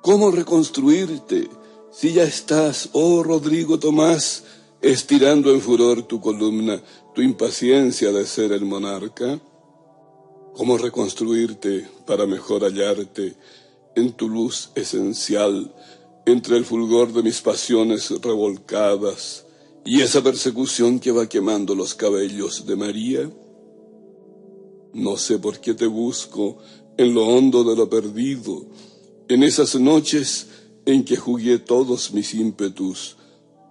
¿Cómo 0.00 0.30
reconstruirte 0.30 1.48
si 1.92 2.14
ya 2.14 2.24
estás, 2.24 2.88
oh 2.92 3.22
Rodrigo 3.22 3.78
Tomás, 3.78 4.44
estirando 4.92 5.52
en 5.52 5.60
furor 5.60 6.02
tu 6.02 6.20
columna, 6.20 6.80
tu 7.14 7.22
impaciencia 7.22 8.12
de 8.12 8.26
ser 8.26 8.52
el 8.52 8.64
monarca? 8.64 9.40
cómo 10.54 10.78
reconstruirte 10.78 11.88
para 12.06 12.26
mejor 12.26 12.62
hallarte 12.62 13.34
en 13.96 14.12
tu 14.12 14.28
luz 14.28 14.70
esencial 14.74 15.74
entre 16.26 16.56
el 16.56 16.64
fulgor 16.64 17.12
de 17.12 17.22
mis 17.22 17.40
pasiones 17.40 18.10
revolcadas 18.22 19.44
y 19.84 20.00
esa 20.00 20.22
persecución 20.22 21.00
que 21.00 21.12
va 21.12 21.28
quemando 21.28 21.74
los 21.74 21.94
cabellos 21.94 22.66
de 22.66 22.76
María? 22.76 23.30
No 24.94 25.16
sé 25.16 25.38
por 25.38 25.60
qué 25.60 25.74
te 25.74 25.86
busco 25.86 26.58
en 26.96 27.12
lo 27.12 27.26
hondo 27.26 27.64
de 27.64 27.76
lo 27.76 27.90
perdido, 27.90 28.64
en 29.28 29.42
esas 29.42 29.74
noches 29.74 30.46
en 30.86 31.04
que 31.04 31.16
jugué 31.16 31.58
todos 31.58 32.12
mis 32.12 32.32
ímpetus 32.32 33.16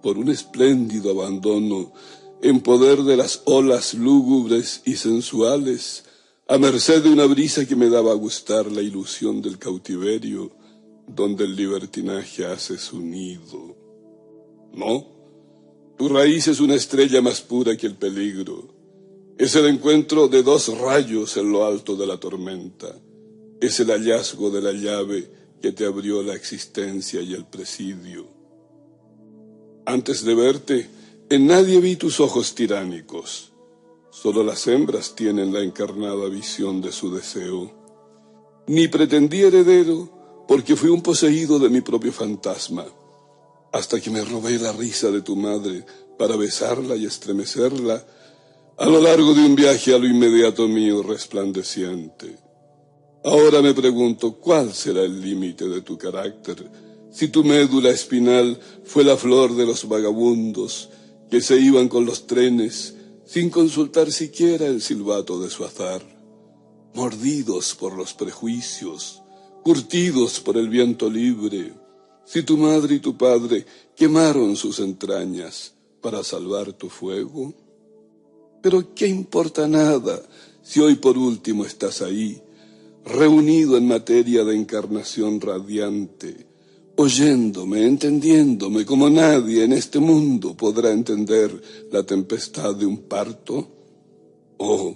por 0.04 0.18
un 0.18 0.28
espléndido 0.28 1.12
abandono 1.12 1.94
en 2.42 2.60
poder 2.60 3.04
de 3.04 3.16
las 3.16 3.40
olas 3.46 3.94
lúgubres 3.94 4.82
y 4.84 4.96
sensuales 4.96 6.04
a 6.46 6.58
merced 6.58 7.02
de 7.02 7.08
una 7.08 7.24
brisa 7.24 7.66
que 7.66 7.74
me 7.74 7.88
daba 7.88 8.12
a 8.12 8.14
gustar 8.14 8.70
la 8.70 8.82
ilusión 8.82 9.40
del 9.40 9.58
cautiverio, 9.58 10.50
donde 11.08 11.44
el 11.44 11.56
libertinaje 11.56 12.44
hace 12.44 12.76
su 12.76 13.00
nido. 13.00 13.74
No, 14.74 15.06
tu 15.96 16.10
raíz 16.10 16.48
es 16.48 16.60
una 16.60 16.74
estrella 16.74 17.22
más 17.22 17.40
pura 17.40 17.74
que 17.74 17.86
el 17.86 17.94
peligro. 17.94 18.74
Es 19.38 19.56
el 19.56 19.64
encuentro 19.64 20.28
de 20.28 20.42
dos 20.42 20.68
rayos 20.78 21.38
en 21.38 21.50
lo 21.50 21.64
alto 21.64 21.96
de 21.96 22.06
la 22.06 22.20
tormenta. 22.20 22.94
Es 23.58 23.80
el 23.80 23.88
hallazgo 23.88 24.50
de 24.50 24.60
la 24.60 24.72
llave 24.72 25.30
que 25.62 25.72
te 25.72 25.86
abrió 25.86 26.22
la 26.22 26.34
existencia 26.34 27.22
y 27.22 27.32
el 27.32 27.46
presidio. 27.46 28.33
Antes 29.86 30.24
de 30.24 30.34
verte, 30.34 30.90
en 31.30 31.46
nadie 31.46 31.80
vi 31.80 31.96
tus 31.96 32.20
ojos 32.20 32.54
tiránicos 32.54 33.54
Solo 34.14 34.44
las 34.44 34.68
hembras 34.68 35.16
tienen 35.16 35.52
la 35.52 35.60
encarnada 35.60 36.28
visión 36.28 36.80
de 36.80 36.92
su 36.92 37.12
deseo. 37.12 37.72
Ni 38.68 38.86
pretendí 38.86 39.42
heredero 39.42 40.44
porque 40.46 40.76
fui 40.76 40.88
un 40.88 41.02
poseído 41.02 41.58
de 41.58 41.68
mi 41.68 41.80
propio 41.80 42.12
fantasma, 42.12 42.86
hasta 43.72 44.00
que 44.00 44.10
me 44.10 44.24
robé 44.24 44.56
la 44.60 44.70
risa 44.72 45.10
de 45.10 45.20
tu 45.20 45.34
madre 45.34 45.84
para 46.16 46.36
besarla 46.36 46.94
y 46.94 47.06
estremecerla 47.06 48.06
a 48.78 48.86
lo 48.86 49.00
largo 49.00 49.34
de 49.34 49.44
un 49.44 49.56
viaje 49.56 49.92
a 49.92 49.98
lo 49.98 50.06
inmediato 50.06 50.68
mío 50.68 51.02
resplandeciente. 51.02 52.38
Ahora 53.24 53.60
me 53.62 53.74
pregunto 53.74 54.34
cuál 54.34 54.72
será 54.72 55.02
el 55.02 55.20
límite 55.20 55.68
de 55.68 55.82
tu 55.82 55.98
carácter, 55.98 56.70
si 57.14 57.28
tu 57.28 57.44
médula 57.44 57.90
espinal 57.90 58.58
fue 58.82 59.04
la 59.04 59.16
flor 59.16 59.54
de 59.54 59.64
los 59.64 59.86
vagabundos 59.86 60.90
que 61.30 61.40
se 61.40 61.60
iban 61.60 61.88
con 61.88 62.06
los 62.06 62.26
trenes 62.26 62.96
sin 63.24 63.50
consultar 63.50 64.10
siquiera 64.10 64.66
el 64.66 64.82
silbato 64.82 65.40
de 65.40 65.48
su 65.48 65.64
azar, 65.64 66.02
mordidos 66.92 67.76
por 67.76 67.96
los 67.96 68.14
prejuicios, 68.14 69.22
curtidos 69.62 70.40
por 70.40 70.56
el 70.56 70.68
viento 70.68 71.08
libre, 71.08 71.72
si 72.24 72.42
tu 72.42 72.56
madre 72.56 72.96
y 72.96 72.98
tu 72.98 73.16
padre 73.16 73.64
quemaron 73.94 74.56
sus 74.56 74.80
entrañas 74.80 75.72
para 76.00 76.24
salvar 76.24 76.72
tu 76.72 76.88
fuego. 76.88 77.54
Pero 78.60 78.92
¿qué 78.92 79.06
importa 79.06 79.68
nada 79.68 80.20
si 80.62 80.80
hoy 80.80 80.96
por 80.96 81.16
último 81.16 81.64
estás 81.64 82.02
ahí, 82.02 82.42
reunido 83.04 83.76
en 83.76 83.86
materia 83.86 84.42
de 84.42 84.56
encarnación 84.56 85.40
radiante, 85.40 86.53
oyéndome, 86.96 87.86
entendiéndome 87.86 88.84
como 88.84 89.10
nadie 89.10 89.64
en 89.64 89.72
este 89.72 89.98
mundo 89.98 90.56
podrá 90.56 90.90
entender 90.90 91.50
la 91.90 92.02
tempestad 92.04 92.74
de 92.74 92.86
un 92.86 92.98
parto? 93.08 93.68
Oh, 94.58 94.94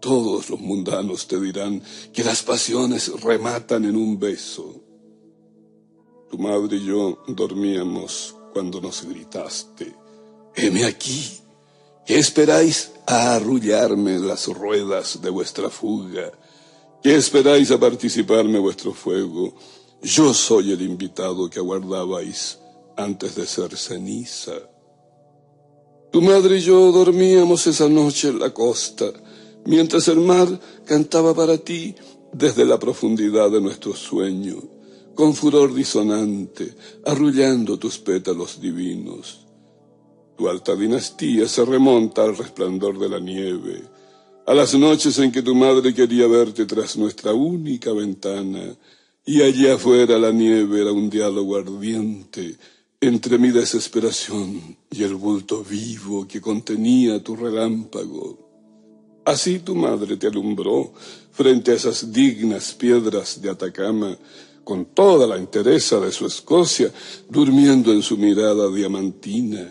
todos 0.00 0.48
los 0.48 0.60
mundanos 0.60 1.26
te 1.26 1.40
dirán 1.40 1.82
que 2.12 2.24
las 2.24 2.42
pasiones 2.42 3.12
rematan 3.20 3.84
en 3.84 3.96
un 3.96 4.18
beso. 4.18 4.74
Tu 6.30 6.38
madre 6.38 6.76
y 6.76 6.86
yo 6.86 7.22
dormíamos 7.26 8.36
cuando 8.52 8.80
nos 8.80 9.04
gritaste, 9.04 9.94
heme 10.54 10.84
aquí, 10.84 11.32
¿qué 12.06 12.18
esperáis 12.18 12.92
a 13.06 13.34
arrullarme 13.34 14.18
las 14.18 14.46
ruedas 14.46 15.20
de 15.20 15.30
vuestra 15.30 15.70
fuga? 15.70 16.30
¿Qué 17.02 17.16
esperáis 17.16 17.70
a 17.70 17.80
participarme 17.80 18.58
vuestro 18.58 18.92
fuego? 18.92 19.54
Yo 20.02 20.32
soy 20.32 20.72
el 20.72 20.80
invitado 20.80 21.50
que 21.50 21.58
aguardabais 21.58 22.58
antes 22.96 23.34
de 23.34 23.46
ser 23.46 23.76
ceniza. 23.76 24.54
Tu 26.10 26.22
madre 26.22 26.56
y 26.56 26.60
yo 26.60 26.90
dormíamos 26.90 27.66
esa 27.66 27.88
noche 27.88 28.28
en 28.28 28.38
la 28.38 28.52
costa, 28.52 29.12
mientras 29.66 30.08
el 30.08 30.20
mar 30.20 30.48
cantaba 30.86 31.34
para 31.34 31.58
ti 31.58 31.94
desde 32.32 32.64
la 32.64 32.78
profundidad 32.78 33.50
de 33.50 33.60
nuestro 33.60 33.94
sueño, 33.94 34.56
con 35.14 35.34
furor 35.34 35.74
disonante, 35.74 36.74
arrullando 37.04 37.78
tus 37.78 37.98
pétalos 37.98 38.58
divinos. 38.60 39.46
Tu 40.38 40.48
alta 40.48 40.74
dinastía 40.74 41.46
se 41.46 41.62
remonta 41.64 42.24
al 42.24 42.38
resplandor 42.38 42.98
de 42.98 43.08
la 43.10 43.20
nieve, 43.20 43.82
a 44.46 44.54
las 44.54 44.74
noches 44.74 45.18
en 45.18 45.30
que 45.30 45.42
tu 45.42 45.54
madre 45.54 45.92
quería 45.92 46.26
verte 46.26 46.64
tras 46.64 46.96
nuestra 46.96 47.34
única 47.34 47.92
ventana, 47.92 48.74
y 49.30 49.42
allá 49.42 49.74
afuera 49.74 50.18
la 50.18 50.32
nieve 50.32 50.80
era 50.80 50.90
un 50.90 51.08
diálogo 51.08 51.56
ardiente 51.56 52.56
entre 53.00 53.38
mi 53.38 53.52
desesperación 53.52 54.76
y 54.90 55.04
el 55.04 55.14
bulto 55.14 55.62
vivo 55.62 56.26
que 56.26 56.40
contenía 56.40 57.22
tu 57.22 57.36
relámpago. 57.36 59.20
Así 59.24 59.60
tu 59.60 59.76
madre 59.76 60.16
te 60.16 60.26
alumbró 60.26 60.92
frente 61.30 61.70
a 61.70 61.74
esas 61.74 62.12
dignas 62.12 62.74
piedras 62.74 63.40
de 63.40 63.50
Atacama, 63.50 64.18
con 64.64 64.86
toda 64.86 65.28
la 65.28 65.36
entereza 65.36 66.00
de 66.00 66.10
su 66.10 66.26
Escocia, 66.26 66.92
durmiendo 67.28 67.92
en 67.92 68.02
su 68.02 68.16
mirada 68.16 68.68
diamantina. 68.68 69.70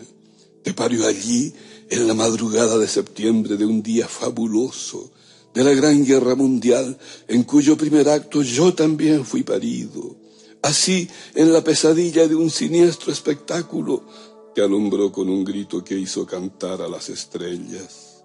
Te 0.62 0.72
parió 0.72 1.06
allí 1.06 1.52
en 1.90 2.08
la 2.08 2.14
madrugada 2.14 2.78
de 2.78 2.88
septiembre 2.88 3.58
de 3.58 3.66
un 3.66 3.82
día 3.82 4.08
fabuloso, 4.08 5.10
de 5.54 5.64
la 5.64 5.74
Gran 5.74 6.04
Guerra 6.04 6.34
Mundial, 6.34 6.96
en 7.28 7.42
cuyo 7.44 7.76
primer 7.76 8.08
acto 8.08 8.42
yo 8.42 8.74
también 8.74 9.24
fui 9.24 9.42
parido. 9.42 10.16
Así, 10.62 11.08
en 11.34 11.52
la 11.52 11.64
pesadilla 11.64 12.28
de 12.28 12.34
un 12.34 12.50
siniestro 12.50 13.12
espectáculo, 13.12 14.04
que 14.54 14.60
alumbró 14.60 15.10
con 15.10 15.28
un 15.28 15.44
grito 15.44 15.82
que 15.82 15.98
hizo 15.98 16.26
cantar 16.26 16.82
a 16.82 16.88
las 16.88 17.08
estrellas. 17.08 18.24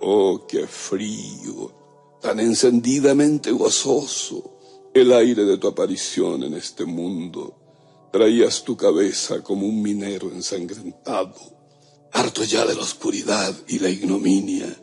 Oh, 0.00 0.46
qué 0.46 0.66
frío, 0.66 2.18
tan 2.20 2.40
encendidamente 2.40 3.52
gozoso, 3.52 4.58
el 4.92 5.12
aire 5.12 5.44
de 5.44 5.58
tu 5.58 5.68
aparición 5.68 6.42
en 6.42 6.54
este 6.54 6.84
mundo. 6.84 7.60
Traías 8.12 8.62
tu 8.62 8.76
cabeza 8.76 9.42
como 9.42 9.66
un 9.66 9.82
minero 9.82 10.30
ensangrentado, 10.30 11.34
harto 12.12 12.44
ya 12.44 12.64
de 12.64 12.74
la 12.74 12.82
oscuridad 12.82 13.54
y 13.66 13.78
la 13.78 13.90
ignominia. 13.90 14.76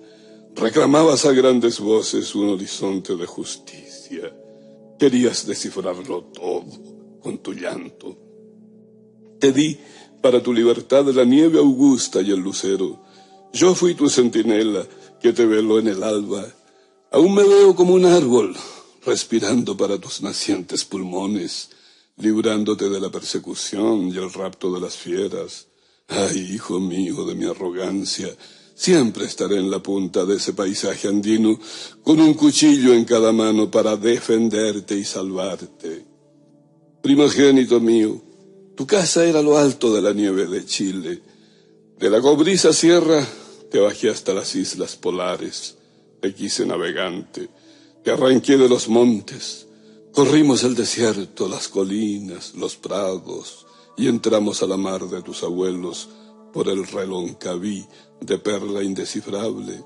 Reclamabas 0.56 1.26
a 1.26 1.32
grandes 1.32 1.80
voces 1.80 2.36
un 2.36 2.50
horizonte 2.50 3.16
de 3.16 3.26
justicia. 3.26 4.36
Querías 5.00 5.48
descifrarlo 5.48 6.26
todo 6.26 6.66
con 7.22 7.40
tu 7.40 7.54
llanto. 7.54 8.18
Te 9.40 9.52
di 9.52 9.78
para 10.22 10.44
tu 10.44 10.54
libertad 10.54 11.06
la 11.06 11.26
nieve 11.26 11.58
augusta 11.58 12.22
y 12.22 12.32
el 12.32 12.40
lucero. 12.40 13.04
Yo 13.54 13.74
fui 13.74 13.96
tu 13.96 14.10
centinela 14.10 14.86
que 15.20 15.34
te 15.34 15.46
veló 15.46 15.80
en 15.80 15.88
el 15.88 16.04
alba. 16.04 16.46
Aún 17.12 17.34
me 17.34 17.44
veo 17.44 17.76
como 17.76 17.94
un 17.94 18.06
árbol, 18.06 18.56
respirando 19.06 19.76
para 19.76 19.98
tus 19.98 20.22
nacientes 20.22 20.86
pulmones, 20.86 21.70
librándote 22.18 22.90
de 22.90 23.00
la 23.00 23.10
persecución 23.10 24.10
y 24.10 24.18
el 24.18 24.32
rapto 24.32 24.72
de 24.72 24.80
las 24.80 24.96
fieras. 24.96 25.68
Ay, 26.08 26.54
hijo 26.54 26.80
mío 26.80 27.26
de 27.26 27.36
mi 27.36 27.46
arrogancia, 27.46 28.28
siempre 28.76 29.26
estaré 29.26 29.58
en 29.58 29.70
la 29.70 29.82
punta 29.82 30.26
de 30.26 30.38
ese 30.38 30.54
paisaje 30.54 31.08
andino, 31.08 31.60
con 32.04 32.20
un 32.20 32.34
cuchillo 32.34 32.94
en 32.94 33.06
cada 33.06 33.32
mano 33.32 33.70
para 33.70 33.96
defenderte 33.98 34.98
y 34.98 35.04
salvarte. 35.04 36.06
Primogénito 37.02 37.80
mío, 37.80 38.22
tu 38.76 38.86
casa 38.88 39.26
era 39.26 39.42
lo 39.42 39.58
alto 39.58 39.94
de 39.94 40.02
la 40.02 40.14
nieve 40.14 40.48
de 40.48 40.66
Chile. 40.66 41.22
De 42.00 42.10
la 42.10 42.22
cobriza 42.22 42.74
sierra 42.74 43.26
te 43.70 43.80
bajé 43.80 44.10
hasta 44.10 44.34
las 44.34 44.56
islas 44.56 44.96
polares, 44.96 45.78
te 46.20 46.34
quise 46.34 46.66
navegante, 46.66 47.50
te 48.04 48.12
arranqué 48.12 48.58
de 48.58 48.68
los 48.68 48.90
montes, 48.90 49.68
corrimos 50.12 50.64
el 50.64 50.76
desierto, 50.76 51.48
las 51.48 51.68
colinas, 51.68 52.54
los 52.56 52.76
prados, 52.76 53.66
y 53.98 54.08
entramos 54.08 54.62
a 54.64 54.68
la 54.68 54.78
mar 54.78 55.08
de 55.08 55.22
tus 55.22 55.44
abuelos 55.44 56.10
por 56.54 56.68
el 56.68 56.86
reloncaví 56.86 57.86
de 58.20 58.38
perla 58.38 58.84
indescifrable. 58.84 59.84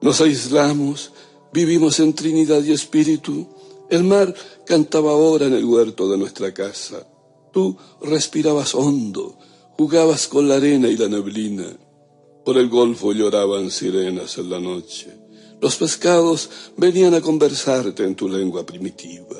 Nos 0.00 0.20
aislamos, 0.20 1.12
vivimos 1.52 2.00
en 2.00 2.12
Trinidad 2.14 2.62
y 2.62 2.72
Espíritu. 2.72 3.46
El 3.88 4.04
mar 4.04 4.34
cantaba 4.66 5.12
ahora 5.12 5.46
en 5.46 5.54
el 5.54 5.64
huerto 5.64 6.08
de 6.10 6.18
nuestra 6.18 6.52
casa. 6.52 7.06
Tú 7.52 7.76
respirabas 8.02 8.74
hondo, 8.74 9.38
jugabas 9.76 10.28
con 10.28 10.48
la 10.48 10.56
arena 10.56 10.88
y 10.88 10.96
la 10.96 11.08
neblina. 11.08 11.76
Por 12.44 12.58
el 12.58 12.68
golfo 12.68 13.12
lloraban 13.12 13.70
sirenas 13.70 14.38
en 14.38 14.50
la 14.50 14.60
noche. 14.60 15.26
Los 15.60 15.76
pescados 15.76 16.50
venían 16.76 17.14
a 17.14 17.20
conversarte 17.20 18.04
en 18.04 18.14
tu 18.14 18.28
lengua 18.28 18.66
primitiva. 18.66 19.36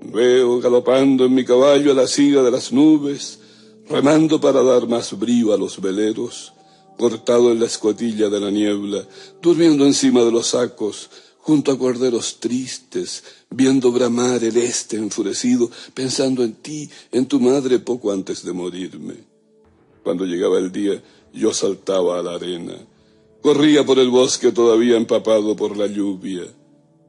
Veo 0.00 0.60
galopando 0.60 1.24
en 1.24 1.34
mi 1.34 1.44
caballo 1.44 1.90
a 1.90 1.94
la 1.94 2.06
siga 2.06 2.42
de 2.42 2.50
las 2.50 2.72
nubes, 2.72 3.40
remando 3.88 4.40
para 4.40 4.62
dar 4.62 4.86
más 4.86 5.18
brío 5.18 5.52
a 5.52 5.58
los 5.58 5.80
veleros, 5.80 6.52
cortado 6.98 7.52
en 7.52 7.60
la 7.60 7.66
escotilla 7.66 8.28
de 8.28 8.40
la 8.40 8.50
niebla, 8.50 9.06
durmiendo 9.40 9.86
encima 9.86 10.22
de 10.24 10.32
los 10.32 10.48
sacos, 10.48 11.10
junto 11.38 11.72
a 11.72 11.78
corderos 11.78 12.40
tristes, 12.40 13.24
viendo 13.48 13.90
bramar 13.90 14.44
el 14.44 14.56
este 14.58 14.96
enfurecido, 14.96 15.70
pensando 15.94 16.44
en 16.44 16.54
ti, 16.54 16.90
en 17.12 17.26
tu 17.26 17.40
madre 17.40 17.78
poco 17.78 18.12
antes 18.12 18.44
de 18.44 18.52
morirme. 18.52 19.14
Cuando 20.02 20.24
llegaba 20.26 20.58
el 20.58 20.70
día, 20.70 21.02
yo 21.32 21.54
saltaba 21.54 22.18
a 22.18 22.22
la 22.22 22.34
arena. 22.34 22.74
Corría 23.40 23.86
por 23.86 23.98
el 23.98 24.10
bosque 24.10 24.52
todavía 24.52 24.96
empapado 24.96 25.54
por 25.56 25.76
la 25.76 25.86
lluvia. 25.86 26.42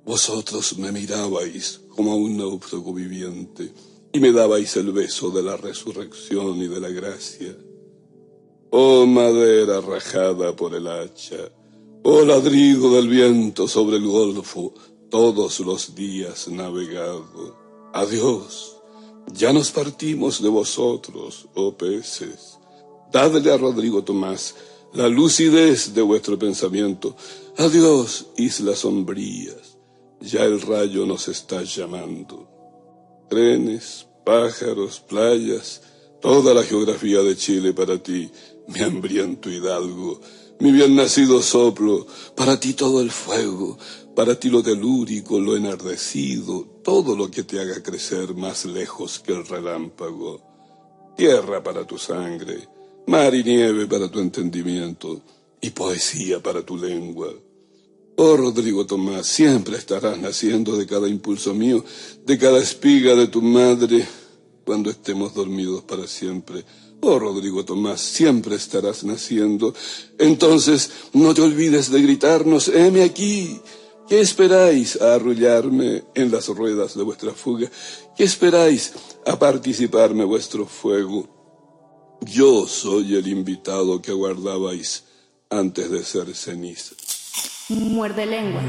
Vosotros 0.06 0.78
me 0.78 0.92
mirabais 0.92 1.82
como 1.90 2.14
a 2.14 2.16
un 2.16 2.38
náufrago 2.38 2.94
viviente 2.94 3.74
y 4.12 4.20
me 4.20 4.32
dabais 4.32 4.76
el 4.78 4.91
beso 4.91 5.30
de 5.30 5.43
la 5.43 5.57
resurrección 5.57 6.57
y 6.57 6.68
de 6.68 6.80
la 6.80 6.89
gracia. 6.89 7.55
Oh 8.72 9.05
madera 9.05 9.82
rajada 9.82 10.55
por 10.55 10.76
el 10.76 10.88
hacha, 10.88 11.51
oh 12.03 12.24
ladrido 12.24 12.95
del 12.95 13.07
viento 13.07 13.68
sobre 13.68 13.97
el 13.97 14.07
golfo, 14.07 14.74
todos 15.10 15.60
los 15.60 15.95
días 15.95 16.47
navegado. 16.47 17.57
Adiós, 17.93 18.78
ya 19.34 19.53
nos 19.53 19.72
partimos 19.72 20.41
de 20.41 20.49
vosotros, 20.49 21.47
oh 21.55 21.76
peces. 21.76 22.57
Dadle 23.12 23.51
a 23.51 23.57
Rodrigo 23.57 24.03
Tomás 24.03 24.55
la 24.93 25.07
lucidez 25.07 25.93
de 25.93 26.01
vuestro 26.01 26.38
pensamiento. 26.38 27.16
Adiós, 27.57 28.28
islas 28.38 28.80
sombrías, 28.80 29.78
ya 30.22 30.43
el 30.43 30.62
rayo 30.62 31.05
nos 31.05 31.28
está 31.28 31.64
llamando. 31.64 32.59
Trenes, 33.30 34.08
pájaros, 34.26 35.00
playas, 35.00 35.82
toda 36.22 36.54
la 36.54 36.64
geografía 36.64 37.22
de 37.22 37.36
Chile 37.36 37.74
para 37.74 38.02
ti, 38.02 38.30
mi 38.68 38.82
hambriento 38.82 39.50
hidalgo, 39.50 40.20
mi 40.60 40.72
bien 40.72 40.96
nacido 40.96 41.42
soplo, 41.42 42.06
para 42.36 42.60
ti 42.60 42.74
todo 42.74 43.02
el 43.02 43.12
fuego, 43.12 43.78
para 44.16 44.38
ti 44.40 44.50
lo 44.50 44.62
telúrico, 44.62 45.40
lo 45.40 45.56
enardecido, 45.56 46.66
todo 46.84 47.16
lo 47.16 47.32
que 47.32 47.44
te 47.44 47.60
haga 47.60 47.82
crecer 47.82 48.34
más 48.36 48.66
lejos 48.66 49.20
que 49.20 49.34
el 49.34 49.46
relámpago. 49.46 50.42
Tierra 51.16 51.64
para 51.64 51.86
tu 51.86 51.98
sangre, 51.98 52.68
mar 53.08 53.34
y 53.36 53.44
nieve 53.44 53.86
para 53.88 54.10
tu 54.10 54.20
entendimiento 54.20 55.22
y 55.62 55.70
poesía 55.70 56.42
para 56.42 56.66
tu 56.66 56.78
lengua. 56.78 57.32
Oh 58.22 58.36
Rodrigo 58.36 58.86
Tomás, 58.86 59.28
siempre 59.28 59.78
estarás 59.78 60.20
naciendo 60.20 60.76
de 60.76 60.86
cada 60.86 61.08
impulso 61.08 61.54
mío, 61.54 61.86
de 62.26 62.38
cada 62.38 62.60
espiga 62.60 63.16
de 63.16 63.28
tu 63.28 63.42
madre, 63.42 64.06
cuando 64.66 64.90
estemos 64.90 65.34
dormidos 65.34 65.84
para 65.84 66.06
siempre. 66.06 66.66
Oh 67.00 67.18
Rodrigo 67.18 67.64
Tomás, 67.64 68.02
siempre 68.02 68.58
estarás 68.58 69.06
naciendo. 69.06 69.74
Entonces 70.18 70.92
no 71.14 71.34
te 71.34 71.44
olvides 71.44 71.90
de 71.92 72.02
gritarnos, 72.02 72.68
heme 72.68 73.04
aquí. 73.04 73.62
¿Qué 74.10 74.20
esperáis 74.20 75.00
a 75.02 75.14
arrullarme 75.14 76.04
en 76.14 76.30
las 76.30 76.50
ruedas 76.50 76.98
de 76.98 77.04
vuestra 77.04 77.32
fuga? 77.32 77.72
¿Qué 78.18 78.26
esperáis 78.26 78.92
a 79.26 79.40
participarme 79.40 80.26
vuestro 80.26 80.66
fuego? 80.66 82.18
Yo 82.26 82.68
soy 82.68 83.16
el 83.16 83.30
invitado 83.30 84.02
que 84.02 84.12
aguardabais 84.12 85.06
antes 85.50 85.90
de 85.90 86.04
ser 86.04 86.36
ceniza. 86.36 86.99
Muerde 87.70 88.26
lengua. 88.26 88.64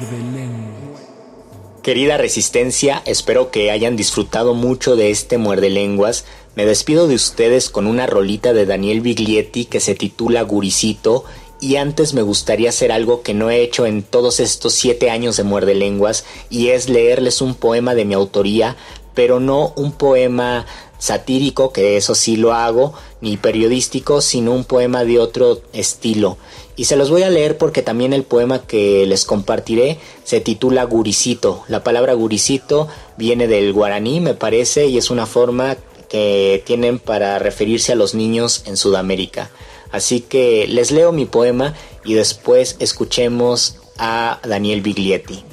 Querida 1.83 2.19
Resistencia, 2.19 3.01
espero 3.07 3.51
que 3.51 3.71
hayan 3.71 3.97
disfrutado 3.97 4.53
mucho 4.53 4.95
de 4.95 5.11
este 5.11 5.39
Muerde 5.39 5.71
Lenguas. 5.71 6.27
Me 6.55 6.67
despido 6.67 7.09
de 7.09 7.15
ustedes 7.15 7.71
con 7.71 7.87
una 7.87 8.07
rolita 8.07 8.53
de 8.53 8.67
Daniel 8.67 9.01
Biglietti 9.01 9.65
que 9.65 9.81
se 9.81 9.95
titula 9.95 10.43
Guricito 10.43 11.25
y 11.63 11.77
antes 11.77 12.13
me 12.13 12.21
gustaría 12.21 12.69
hacer 12.69 12.93
algo 12.93 13.23
que 13.23 13.33
no 13.33 13.49
he 13.49 13.63
hecho 13.63 13.87
en 13.87 14.03
todos 14.03 14.39
estos 14.39 14.75
siete 14.75 15.09
años 15.09 15.39
de 15.39 15.45
Muerde 15.45 15.75
Lenguas 15.75 16.27
y 16.51 16.69
es 16.69 16.91
leerles 16.91 17.41
un 17.41 17.55
poema 17.55 17.95
de 17.95 18.05
mi 18.05 18.13
autoría, 18.13 18.77
pero 19.15 19.41
no 19.41 19.73
un 19.77 19.93
poema 19.93 20.67
satírico, 20.99 21.73
que 21.73 21.97
eso 21.97 22.15
sí 22.15 22.37
lo 22.37 22.53
hago, 22.53 22.93
ni 23.21 23.37
periodístico, 23.39 24.21
sino 24.21 24.53
un 24.53 24.65
poema 24.65 25.05
de 25.05 25.19
otro 25.19 25.63
estilo. 25.73 26.37
Y 26.81 26.87
se 26.87 26.97
los 26.97 27.11
voy 27.11 27.25
a 27.25 27.29
leer 27.29 27.59
porque 27.59 27.83
también 27.83 28.15
el 28.15 28.23
poema 28.23 28.63
que 28.63 29.05
les 29.05 29.27
compartiré 29.27 29.99
se 30.25 30.41
titula 30.41 30.83
Guricito. 30.85 31.63
La 31.69 31.85
palabra 31.85 32.15
guricito 32.15 32.89
viene 33.19 33.49
del 33.49 33.75
guaraní, 33.75 34.21
me 34.21 34.33
parece, 34.33 34.87
y 34.87 34.97
es 34.97 35.11
una 35.11 35.27
forma 35.27 35.77
que 36.09 36.63
tienen 36.65 36.99
para 36.99 37.39
referirse 37.39 37.93
a 37.93 37.97
los 37.97 38.15
niños 38.15 38.63
en 38.65 38.79
Sudamérica. 38.79 39.51
Así 39.93 40.23
que 40.23 40.67
les 40.69 40.91
leo 40.91 41.13
mi 41.13 41.27
poema 41.27 41.75
y 42.03 42.15
después 42.15 42.77
escuchemos 42.79 43.77
a 43.99 44.41
Daniel 44.43 44.81
Biglietti. 44.81 45.45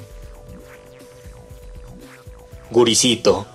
Guricito, 2.71 3.47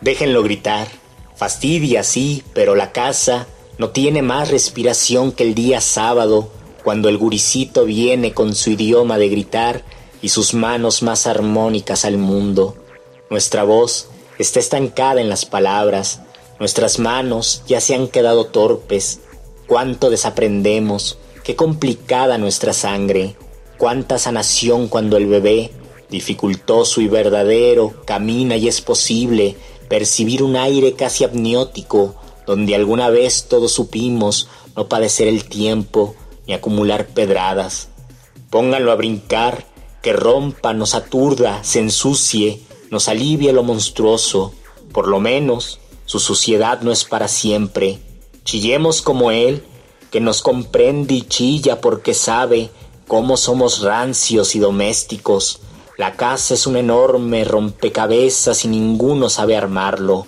déjenlo 0.00 0.42
gritar 0.42 0.88
Fastidia, 1.36 2.04
sí, 2.04 2.42
pero 2.54 2.74
la 2.74 2.90
casa 2.90 3.46
no 3.76 3.90
tiene 3.90 4.22
más 4.22 4.50
respiración 4.50 5.30
que 5.30 5.42
el 5.42 5.54
día 5.54 5.82
sábado, 5.82 6.50
cuando 6.82 7.08
el 7.08 7.18
guricito 7.18 7.84
viene 7.84 8.32
con 8.32 8.54
su 8.54 8.70
idioma 8.70 9.18
de 9.18 9.28
gritar 9.28 9.84
y 10.20 10.28
sus 10.28 10.54
manos 10.54 11.02
más 11.02 11.26
armónicas 11.26 12.04
al 12.04 12.18
mundo. 12.18 12.76
Nuestra 13.30 13.64
voz 13.64 14.08
está 14.38 14.60
estancada 14.60 15.20
en 15.20 15.28
las 15.28 15.44
palabras, 15.44 16.20
nuestras 16.58 16.98
manos 16.98 17.62
ya 17.66 17.80
se 17.80 17.94
han 17.94 18.08
quedado 18.08 18.46
torpes. 18.46 19.20
Cuánto 19.66 20.10
desaprendemos, 20.10 21.18
qué 21.44 21.56
complicada 21.56 22.38
nuestra 22.38 22.72
sangre, 22.72 23.36
cuánta 23.78 24.18
sanación 24.18 24.88
cuando 24.88 25.16
el 25.16 25.26
bebé, 25.26 25.70
dificultoso 26.10 27.00
y 27.00 27.08
verdadero, 27.08 27.94
camina 28.04 28.56
y 28.56 28.68
es 28.68 28.80
posible 28.80 29.56
percibir 29.88 30.42
un 30.42 30.56
aire 30.56 30.92
casi 30.94 31.24
amniótico, 31.24 32.14
donde 32.46 32.74
alguna 32.74 33.08
vez 33.08 33.46
todos 33.48 33.72
supimos 33.72 34.48
no 34.76 34.88
padecer 34.88 35.28
el 35.28 35.44
tiempo 35.44 36.14
ni 36.46 36.54
acumular 36.54 37.06
pedradas. 37.06 37.88
Pónganlo 38.50 38.92
a 38.92 38.96
brincar 38.96 39.64
que 40.02 40.12
rompa, 40.12 40.74
nos 40.74 40.94
aturda, 40.94 41.62
se 41.62 41.78
ensucie, 41.80 42.60
nos 42.90 43.08
alivie 43.08 43.52
lo 43.52 43.62
monstruoso. 43.62 44.52
Por 44.92 45.08
lo 45.08 45.20
menos, 45.20 45.80
su 46.04 46.18
suciedad 46.18 46.80
no 46.82 46.92
es 46.92 47.04
para 47.04 47.28
siempre. 47.28 47.98
Chillemos 48.44 49.00
como 49.00 49.30
Él, 49.30 49.64
que 50.10 50.20
nos 50.20 50.42
comprende 50.42 51.14
y 51.14 51.22
chilla 51.22 51.80
porque 51.80 52.12
sabe 52.12 52.70
cómo 53.06 53.36
somos 53.36 53.80
rancios 53.80 54.54
y 54.54 54.58
domésticos. 54.58 55.60
La 55.96 56.16
casa 56.16 56.54
es 56.54 56.66
un 56.66 56.76
enorme 56.76 57.44
rompecabezas 57.44 58.64
y 58.64 58.68
ninguno 58.68 59.30
sabe 59.30 59.56
armarlo. 59.56 60.26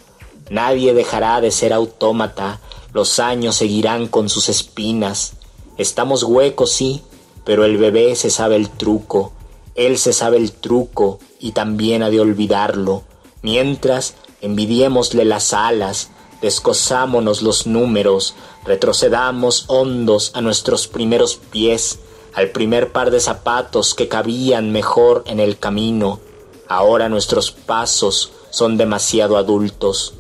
Nadie 0.50 0.94
dejará 0.94 1.40
de 1.40 1.50
ser 1.50 1.72
autómata, 1.72 2.60
los 2.92 3.18
años 3.18 3.56
seguirán 3.56 4.06
con 4.06 4.28
sus 4.28 4.48
espinas. 4.48 5.34
Estamos 5.76 6.22
huecos, 6.22 6.70
sí, 6.70 7.02
pero 7.44 7.64
el 7.64 7.76
bebé 7.78 8.14
se 8.14 8.30
sabe 8.30 8.56
el 8.56 8.70
truco, 8.70 9.32
él 9.74 9.98
se 9.98 10.12
sabe 10.12 10.36
el 10.36 10.52
truco 10.52 11.18
y 11.40 11.52
también 11.52 12.02
ha 12.02 12.10
de 12.10 12.20
olvidarlo, 12.20 13.02
mientras 13.42 14.14
envidiémosle 14.40 15.24
las 15.24 15.52
alas, 15.52 16.10
descosámonos 16.40 17.42
los 17.42 17.66
números, 17.66 18.34
retrocedamos 18.64 19.64
hondos 19.66 20.30
a 20.34 20.40
nuestros 20.42 20.86
primeros 20.86 21.36
pies, 21.36 21.98
al 22.34 22.50
primer 22.50 22.92
par 22.92 23.10
de 23.10 23.20
zapatos 23.20 23.94
que 23.94 24.08
cabían 24.08 24.70
mejor 24.70 25.24
en 25.26 25.40
el 25.40 25.58
camino. 25.58 26.20
Ahora 26.68 27.08
nuestros 27.08 27.50
pasos 27.50 28.32
son 28.50 28.76
demasiado 28.76 29.36
adultos. 29.36 30.14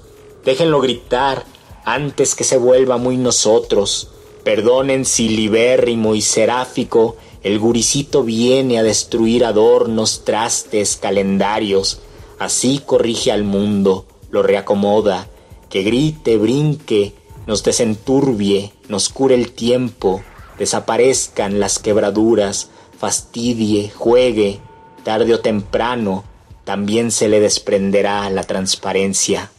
Déjenlo 0.44 0.80
gritar 0.80 1.44
antes 1.84 2.34
que 2.34 2.44
se 2.44 2.56
vuelva 2.56 2.96
muy 2.96 3.16
nosotros. 3.16 4.08
Perdonen 4.44 5.04
si 5.06 5.30
libérrimo 5.30 6.14
y 6.14 6.20
seráfico 6.20 7.16
el 7.42 7.58
guricito 7.58 8.22
viene 8.22 8.78
a 8.78 8.82
destruir 8.82 9.44
adornos, 9.44 10.24
trastes, 10.24 10.96
calendarios. 10.96 12.00
Así 12.38 12.82
corrige 12.84 13.32
al 13.32 13.44
mundo, 13.44 14.06
lo 14.30 14.42
reacomoda, 14.42 15.28
que 15.68 15.82
grite, 15.82 16.38
brinque, 16.38 17.12
nos 17.46 17.62
desenturbie, 17.62 18.72
nos 18.88 19.08
cure 19.10 19.34
el 19.34 19.52
tiempo, 19.52 20.22
desaparezcan 20.58 21.60
las 21.60 21.78
quebraduras, 21.78 22.70
fastidie, 22.98 23.90
juegue, 23.94 24.60
tarde 25.04 25.34
o 25.34 25.40
temprano, 25.40 26.24
también 26.64 27.10
se 27.10 27.28
le 27.28 27.40
desprenderá 27.40 28.28
la 28.30 28.44
transparencia. 28.44 29.50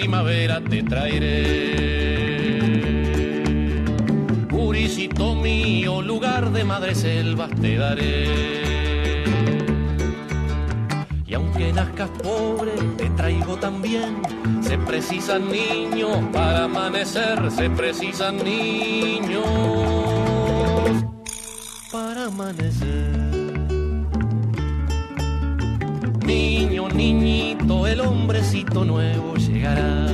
Primavera 0.00 0.60
te 0.62 0.82
traeré. 0.82 1.36
Purisito 4.48 5.34
mío, 5.34 6.00
lugar 6.00 6.50
de 6.52 6.64
madre 6.64 6.94
selvas 6.94 7.50
te 7.60 7.76
daré. 7.76 8.62
Y 11.26 11.34
aunque 11.34 11.72
nazcas 11.74 12.08
pobre, 12.22 12.72
te 12.96 13.10
traigo 13.10 13.56
también. 13.56 14.22
Se 14.62 14.78
precisan 14.78 15.50
niños 15.50 16.16
para 16.32 16.64
amanecer, 16.64 17.50
se 17.50 17.68
precisan 17.68 18.38
niños 18.42 19.44
para 21.92 22.24
amanecer. 22.24 23.20
Niño, 26.24 26.88
niñito, 26.88 27.86
el 27.86 28.00
hombrecito 28.00 28.84
nuevo 28.84 29.30
llegará. 29.60 30.06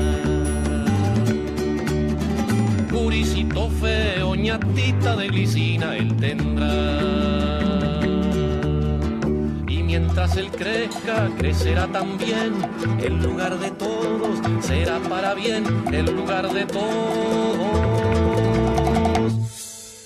Puricito 2.89 3.71
feo, 3.71 4.35
ñatita 4.35 5.17
de 5.17 5.29
glicina 5.29 5.97
él 5.97 6.17
tendrá. 6.17 8.01
Y 9.69 9.83
mientras 9.83 10.37
él 10.37 10.51
crezca, 10.51 11.29
crecerá 11.39 11.87
también. 11.87 12.55
El 13.03 13.23
lugar 13.23 13.59
de 13.59 13.71
todos 13.73 14.41
será 14.61 14.99
para 15.01 15.35
bien. 15.35 15.65
El 15.93 16.07
lugar 16.07 16.53
de 16.53 16.67
todos 16.67 17.73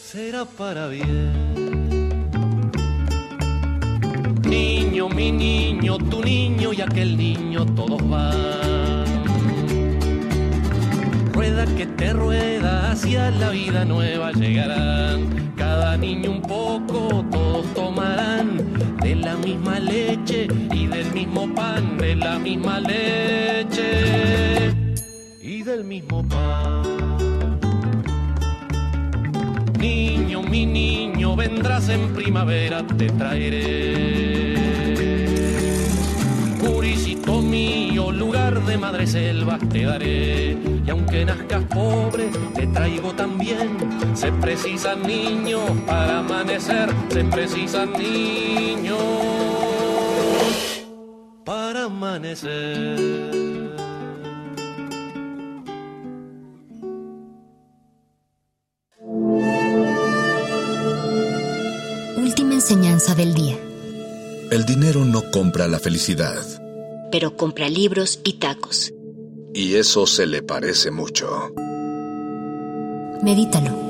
será 0.05 0.45
para 0.45 0.89
bien. 0.89 1.71
Niño, 4.43 5.09
mi 5.09 5.31
niño, 5.33 5.97
tu 5.99 6.23
niño 6.23 6.73
y 6.73 6.81
aquel 6.81 7.17
niño, 7.17 7.65
todos 7.67 8.07
van. 8.09 8.80
Rueda 11.41 11.65
que 11.75 11.87
te 11.87 12.13
rueda 12.13 12.91
hacia 12.91 13.31
la 13.31 13.49
vida 13.49 13.87
nueva 13.87 14.31
llegarán. 14.33 15.55
Cada 15.57 15.97
niño 15.97 16.33
un 16.33 16.43
poco, 16.43 17.25
todos 17.31 17.65
tomarán 17.73 18.59
de 19.01 19.15
la 19.15 19.37
misma 19.37 19.79
leche 19.81 20.49
y 20.71 20.87
del 20.87 21.11
mismo 21.15 21.49
pan, 21.55 21.97
de 21.97 22.15
la 22.17 22.39
misma 22.39 22.81
leche 22.81 24.71
y 25.41 25.63
del 25.63 25.85
mismo 25.85 26.23
pan. 26.29 26.83
Niño, 29.79 30.43
mi 30.43 30.67
niño, 30.67 31.37
vendrás 31.37 31.89
en 31.89 32.13
primavera, 32.13 32.87
te 32.87 33.07
traeré. 33.07 34.20
Mío, 37.51 38.11
lugar 38.13 38.65
de 38.65 38.79
madre 38.79 39.07
selva 39.07 39.59
te 39.59 39.85
daré. 39.85 40.57
Y 40.87 40.91
aunque 40.91 41.25
nazcas 41.25 41.65
pobre, 41.65 42.31
te 42.55 42.67
traigo 42.69 43.13
también. 43.13 43.77
Se 44.15 44.33
precisan 44.33 45.03
niños 45.03 45.63
para 45.87 46.21
amanecer, 46.21 46.89
se 47.11 47.25
precisan 47.25 47.93
niños 47.93 48.99
para 51.45 51.85
amanecer. 51.85 53.31
enseñanza 62.61 63.15
del 63.15 63.33
día. 63.33 63.59
El 64.51 64.67
dinero 64.67 65.05
no 65.05 65.31
compra 65.31 65.67
la 65.67 65.79
felicidad. 65.79 66.60
Pero 67.11 67.37
compra 67.37 67.69
libros 67.69 68.21
y 68.25 68.35
tacos. 68.35 68.93
Y 69.53 69.75
eso 69.75 70.07
se 70.07 70.27
le 70.27 70.43
parece 70.43 70.91
mucho. 70.91 71.53
Medítalo. 73.23 73.90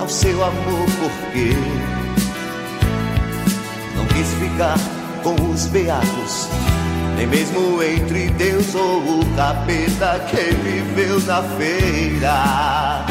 ao 0.00 0.08
seu 0.08 0.42
amor, 0.42 0.86
porque 0.98 1.54
não 3.94 4.06
quis 4.06 4.32
ficar 4.34 4.78
com 5.22 5.34
os 5.50 5.66
beatos, 5.66 6.48
nem 7.16 7.26
mesmo 7.26 7.82
entre 7.82 8.30
Deus 8.30 8.74
ou 8.74 9.20
o 9.20 9.36
capeta 9.36 10.18
que 10.30 10.54
viveu 10.54 11.20
na 11.20 11.42
feira. 11.42 13.06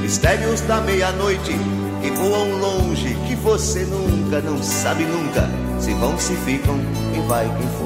Mistérios 0.00 0.60
da 0.62 0.80
meia-noite 0.82 1.52
que 2.00 2.10
voam 2.12 2.52
longe, 2.58 3.16
que 3.26 3.34
você 3.34 3.84
nunca, 3.84 4.40
não 4.40 4.62
sabe 4.62 5.04
nunca, 5.04 5.48
Se 5.80 5.92
vão, 5.94 6.16
se 6.18 6.34
ficam, 6.36 6.78
quem 7.12 7.26
vai, 7.26 7.44
quem 7.44 7.68
foi. 7.78 7.85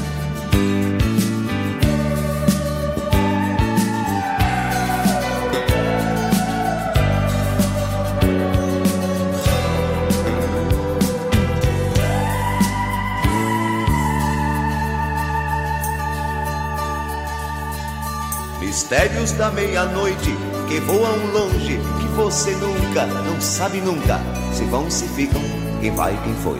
Mistérios 19.11 19.31
da 19.33 19.51
meia-noite 19.51 20.33
que 20.69 20.79
voam 20.79 21.17
longe, 21.33 21.79
que 21.99 22.07
você 22.15 22.51
nunca, 22.51 23.05
não 23.05 23.41
sabe 23.41 23.81
nunca, 23.81 24.21
se 24.53 24.63
vão, 24.63 24.89
se 24.89 25.05
ficam, 25.09 25.41
quem 25.81 25.93
vai, 25.93 26.17
quem 26.23 26.33
foi. 26.35 26.59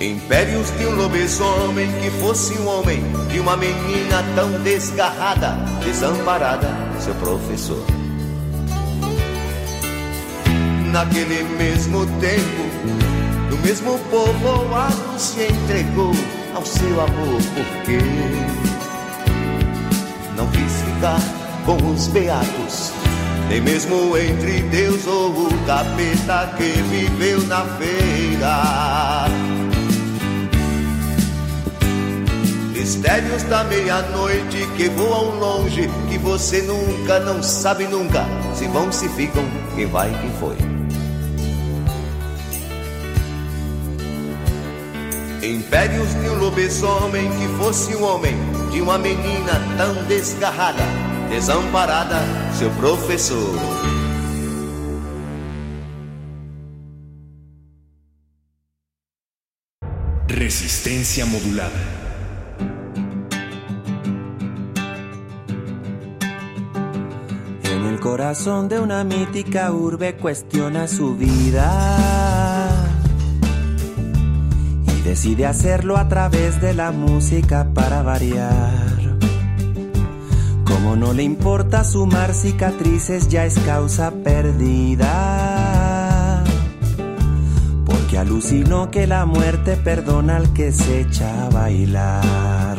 Impérios 0.00 0.70
de 0.78 0.86
um 0.86 0.94
lobisomem 0.94 1.90
que 2.00 2.10
fosse 2.20 2.56
um 2.58 2.68
homem, 2.68 3.02
de 3.28 3.40
uma 3.40 3.56
menina 3.56 4.24
tão 4.36 4.52
desgarrada, 4.62 5.56
desamparada, 5.84 6.68
seu 7.00 7.14
professor. 7.16 7.84
Naquele 10.92 11.42
mesmo 11.58 12.06
tempo, 12.20 13.50
no 13.50 13.56
mesmo 13.58 13.98
povoado 14.10 15.18
se 15.18 15.42
entregou 15.42 16.12
ao 16.54 16.64
seu 16.64 17.00
amor, 17.00 17.40
porque 17.54 17.98
não 20.36 20.46
quis 20.48 20.82
ficar 20.82 21.20
com 21.66 21.76
os 21.90 22.06
beatos, 22.08 22.92
nem 23.48 23.60
mesmo 23.60 24.16
entre 24.16 24.62
Deus 24.62 25.06
ou 25.06 25.30
o 25.30 25.66
capeta 25.66 26.54
que 26.56 26.80
viveu 26.82 27.40
na 27.46 27.64
feira. 27.76 29.26
Mistérios 32.72 33.42
da 33.44 33.64
meia-noite 33.64 34.68
que 34.76 34.88
voam 34.90 35.38
longe, 35.38 35.88
que 36.08 36.18
você 36.18 36.62
nunca, 36.62 37.18
não 37.20 37.42
sabe 37.42 37.86
nunca, 37.86 38.24
se 38.54 38.66
vão, 38.68 38.92
se 38.92 39.08
ficam, 39.08 39.42
quem 39.74 39.86
vai, 39.86 40.10
quem 40.10 40.30
foi. 40.38 40.73
Impérios 45.44 46.08
de 46.14 46.30
um 46.30 46.38
lobisomem 46.38 47.28
que 47.38 47.46
fosse 47.58 47.94
um 47.94 48.02
homem, 48.02 48.34
de 48.72 48.80
uma 48.80 48.96
menina 48.96 49.60
tão 49.76 50.02
desgarrada, 50.04 50.82
desamparada, 51.28 52.16
seu 52.58 52.70
professor. 52.70 53.54
Resistencia 60.28 61.26
modulada. 61.26 61.70
En 67.64 67.84
el 67.84 68.00
corazón 68.00 68.70
de 68.70 68.80
una 68.80 69.04
mítica 69.04 69.70
urbe 69.72 70.16
cuestiona 70.16 70.88
su 70.88 71.14
vida 71.16 72.53
decide 75.14 75.46
hacerlo 75.46 75.96
a 75.96 76.08
través 76.08 76.60
de 76.60 76.74
la 76.74 76.90
música 76.90 77.68
para 77.72 78.02
variar. 78.02 79.16
Como 80.64 80.96
no 80.96 81.12
le 81.12 81.22
importa 81.22 81.84
sumar 81.84 82.34
cicatrices, 82.34 83.28
ya 83.28 83.44
es 83.44 83.56
causa 83.60 84.10
perdida. 84.10 85.12
Porque 87.86 88.18
alucinó 88.18 88.90
que 88.90 89.06
la 89.06 89.24
muerte 89.24 89.76
perdona 89.76 90.38
al 90.38 90.52
que 90.52 90.72
se 90.72 91.02
echa 91.02 91.46
a 91.46 91.48
bailar. 91.48 92.76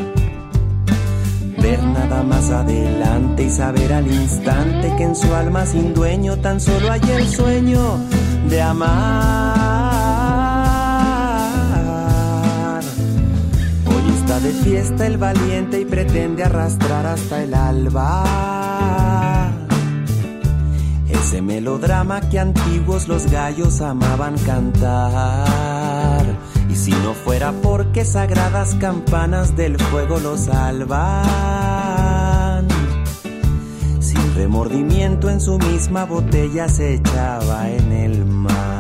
Ver 1.62 1.82
nada 1.84 2.22
más 2.24 2.50
adelante 2.52 3.44
y 3.44 3.50
saber 3.50 3.94
al 3.94 4.12
instante 4.12 4.94
que 4.98 5.04
en 5.04 5.16
su 5.16 5.34
alma 5.34 5.66
sin 5.66 5.94
dueño 5.94 6.36
tan 6.40 6.60
solo 6.60 6.92
hay 6.92 7.00
el 7.12 7.30
sueño 7.30 7.98
de 8.50 8.62
amar. 8.62 9.55
De 14.40 14.52
fiesta 14.52 15.08
el 15.08 15.18
valiente 15.18 15.80
y 15.80 15.86
pretende 15.86 16.44
arrastrar 16.44 17.06
hasta 17.06 17.44
el 17.44 17.54
alba. 17.54 18.24
Ese 21.08 21.42
melodrama 21.42 22.22
que 22.22 22.40
antiguos 22.40 23.08
los 23.08 23.32
gallos 23.32 23.82
amaban 23.82 24.38
cantar. 24.40 26.26
Y 26.70 26.76
si 26.76 26.92
no 26.92 27.14
fuera 27.14 27.54
porque 27.54 28.04
sagradas 28.04 28.76
campanas 28.76 29.56
del 29.56 29.78
fuego 29.80 30.20
los 30.20 30.42
salvan, 30.42 31.08
sin 34.00 34.36
remordimiento 34.36 35.30
en 35.30 35.40
su 35.40 35.58
misma 35.58 36.04
botella 36.06 36.68
se 36.68 36.96
echaba 36.96 37.70
en 37.70 37.92
el 37.92 38.26
mar. 38.26 38.75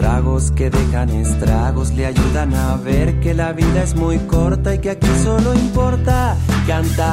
Tragos 0.00 0.50
que 0.52 0.70
dejan 0.70 1.10
estragos 1.10 1.92
le 1.92 2.06
ayudan 2.06 2.54
a 2.54 2.76
ver 2.76 3.20
que 3.20 3.34
la 3.34 3.52
vida 3.52 3.82
es 3.82 3.94
muy 3.94 4.16
corta 4.20 4.74
y 4.74 4.78
que 4.78 4.88
aquí 4.88 5.06
solo 5.22 5.52
importa 5.52 6.38
cantar. 6.66 7.10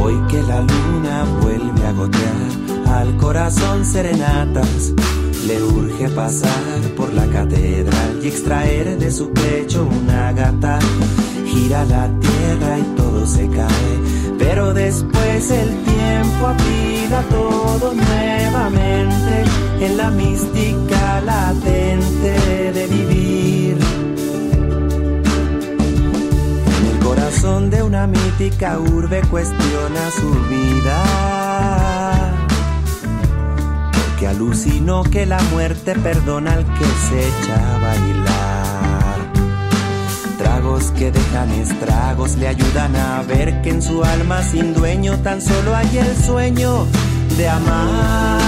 Hoy 0.00 0.22
que 0.28 0.40
la 0.44 0.60
luna 0.60 1.24
vuelve 1.42 1.84
a 1.84 1.90
gotear 1.90 2.50
al 2.86 3.16
corazón 3.16 3.84
serenatas, 3.84 4.92
le 5.48 5.64
urge 5.64 6.08
pasar 6.10 6.80
por 6.96 7.12
la 7.12 7.26
catedral 7.26 8.20
y 8.22 8.28
extraer 8.28 8.96
de 9.00 9.10
su 9.10 9.32
pecho 9.32 9.84
una 9.84 10.30
gata. 10.30 10.78
Gira 11.54 11.84
la 11.84 12.08
tierra 12.18 12.78
y 12.80 12.82
todo 12.96 13.24
se 13.26 13.48
cae, 13.48 13.94
pero 14.38 14.74
después 14.74 15.50
el 15.52 15.68
tiempo 15.84 16.48
apila 16.48 17.22
todo 17.30 17.94
nuevamente 17.94 19.44
en 19.80 19.96
la 19.96 20.10
mística 20.10 21.20
latente 21.20 22.72
de 22.72 22.86
vivir. 22.88 23.78
En 26.80 26.86
el 26.92 26.98
corazón 26.98 27.70
de 27.70 27.84
una 27.84 28.08
mítica 28.08 28.80
urbe 28.80 29.22
cuestiona 29.30 30.10
su 30.10 30.30
vida 30.50 31.04
que 34.18 34.26
alucinó 34.26 35.04
que 35.04 35.24
la 35.24 35.40
muerte 35.52 35.94
perdona 35.94 36.54
al 36.54 36.64
que 36.64 36.84
se 37.08 37.28
echa 37.28 37.76
a 37.76 37.78
bailar. 37.78 38.33
Que 40.92 41.10
dejan 41.10 41.50
estragos 41.50 42.36
le 42.36 42.46
ayudan 42.46 42.94
a 42.94 43.22
ver 43.22 43.62
que 43.62 43.70
en 43.70 43.82
su 43.82 44.04
alma 44.04 44.42
sin 44.42 44.74
dueño 44.74 45.18
tan 45.22 45.40
solo 45.40 45.74
hay 45.74 45.98
el 45.98 46.16
sueño 46.16 46.86
de 47.36 47.48
amar. 47.48 48.38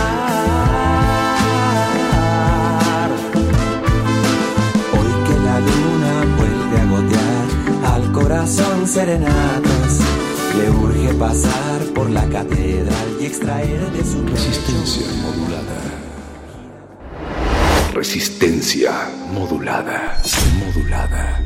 Hoy 4.93 5.12
que 5.26 5.34
la 5.41 5.61
luna 5.61 6.37
vuelve 6.37 6.80
a 6.80 6.84
gotear 6.84 7.47
al 7.95 8.12
corazón 8.12 8.87
serenatas. 8.87 10.01
Le 10.57 10.70
urge 10.70 11.14
pasar 11.14 11.82
por 11.95 12.09
la 12.11 12.24
catedral 12.28 13.16
y 13.20 13.26
extraer 13.26 13.91
de 13.91 14.05
su 14.05 14.24
Resistencia 14.24 15.07
modulada. 15.22 15.80
Resistencia 17.93 18.93
modulada. 19.32 20.18
Modulada. 20.61 21.45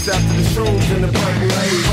All 0.00 0.14
after 0.14 0.34
the 0.34 0.42
shrooms 0.54 0.94
and 0.94 1.04
the 1.04 1.08
purple 1.08 1.50
haze. 1.58 1.86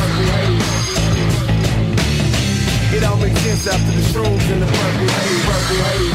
It 2.95 3.03
all 3.03 3.17
makes 3.17 3.39
sense 3.41 3.67
after 3.67 3.91
the 3.91 4.01
shrooms 4.11 4.51
and 4.51 4.61
the 4.61 4.67
purple 4.67 5.07
haze. 5.07 5.45
Purple 5.45 5.77
haze. 5.83 6.13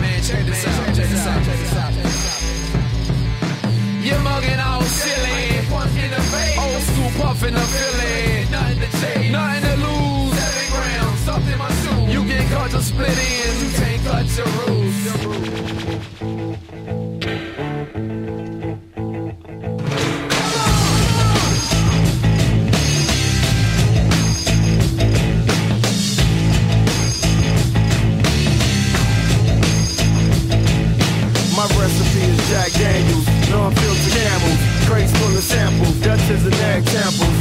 Man, 0.00 0.22
check 0.22 0.44
this 0.44 0.66
out, 0.66 0.94
check 0.94 1.08
this 1.08 1.26
out, 1.26 1.44
check 1.44 1.58
this 1.58 1.76
out. 1.76 1.92
You're 4.04 4.20
mugging 4.20 4.60
all 4.60 4.82
silly. 4.82 5.60
Old 6.58 6.82
school 6.82 7.10
puffin' 7.22 7.54
a 7.54 7.60
Philly. 7.60 8.46
Nothing 8.50 8.80
to 8.80 8.88
change, 9.00 9.32
nothing 9.32 9.62
to 9.62 9.74
lose. 9.76 10.34
Seven 10.38 10.66
grams, 10.72 11.20
something 11.20 11.58
my 11.58 11.70
split 12.80 13.08
ends, 13.08 13.62
you 13.62 13.70
can't 13.78 14.02
cut 14.04 14.26
your 14.36 14.46
rules. 14.66 14.82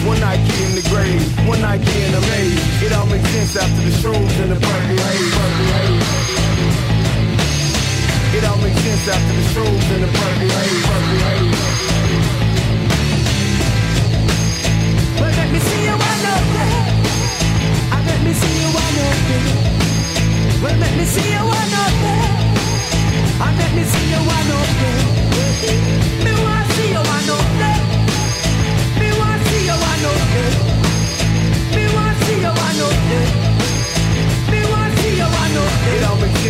One 0.06 0.20
Nike 0.20 0.64
in 0.66 0.74
the 0.74 0.82
grave, 0.90 1.22
one 1.48 1.62
Nike 1.62 1.86
in 1.86 2.12
the 2.12 2.22
maze. 2.22 2.82
It 2.82 2.92
all 2.92 3.06
makes 3.06 3.30
sense 3.30 3.56
after 3.56 3.82
the 3.86 3.92
shrooms 4.02 4.34
and 4.42 4.52
the 4.52 4.56
purple 4.56 4.98
haze. 4.98 5.36
It 8.34 8.44
all 8.50 8.58
makes 8.58 8.82
sense 8.82 9.08
after 9.08 9.34
the 9.38 9.46
shrooms 9.54 9.86
and 9.94 10.04
the 10.04 10.10
purple 10.18 10.50
haze. 10.58 10.86
Purple. 10.90 11.62
Well, 15.22 15.34
let 15.38 15.50
me 15.54 15.60
see 15.60 15.84
you 15.86 15.94
one 15.94 16.26
up. 16.34 16.46
I 17.94 17.98
let 18.10 18.20
me 18.26 18.34
see 18.34 18.56
you 18.58 18.70
up 18.74 18.90
there. 18.98 19.16
Well, 20.64 20.78
let 20.82 20.94
me 20.98 21.06
see 21.06 21.30
you 21.30 21.46
up 21.46 21.96
there. 22.02 22.26
I 23.38 23.54
let 23.54 23.72
me 23.78 23.84
see 23.86 24.08
you 24.10 24.18
up 24.18 24.50
there. 24.82 25.06
Me 26.26 26.32
want 26.42 26.66
to 26.66 26.74
see 26.74 26.90
you 26.90 27.04
one 27.06 27.30
up 27.38 27.61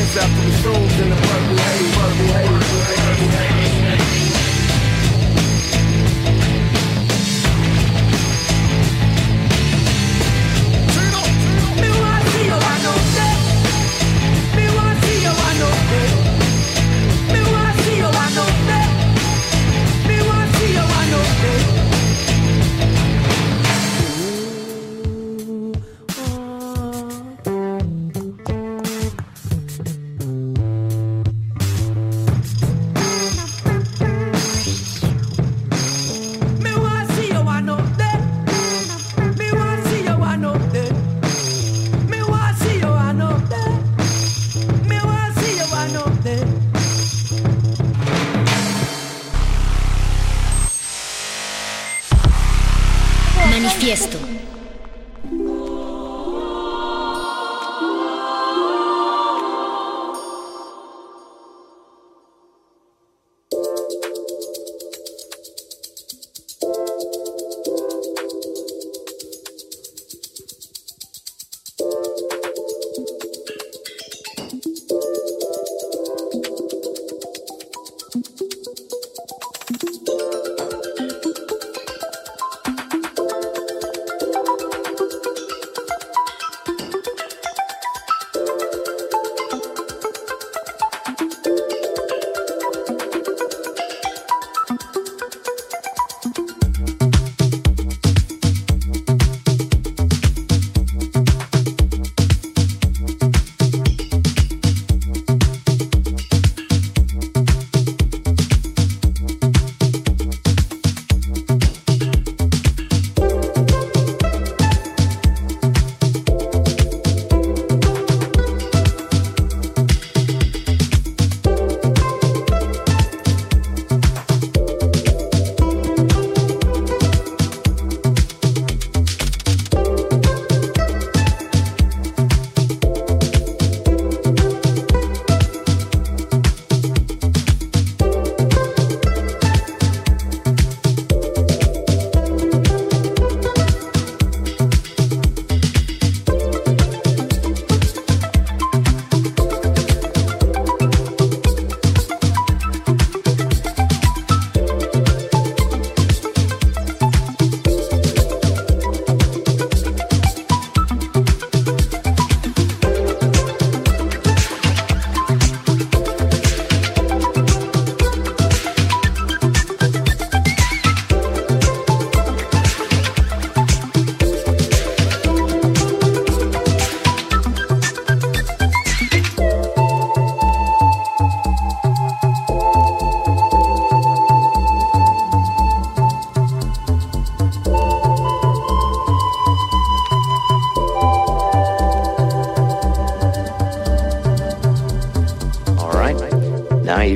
Out 0.01 0.07
from 0.07 0.45
the 0.45 0.51
shows 0.57 0.99
in 0.99 1.09
the 1.09 1.15
purple 1.15 1.57
haze. 1.57 1.90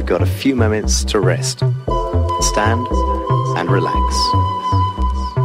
You've 0.06 0.20
got 0.20 0.22
a 0.22 0.32
few 0.32 0.56
moments 0.56 1.04
to 1.04 1.20
rest. 1.20 1.64
Stand 2.42 2.86
and 3.58 3.72
relax. 3.72 4.16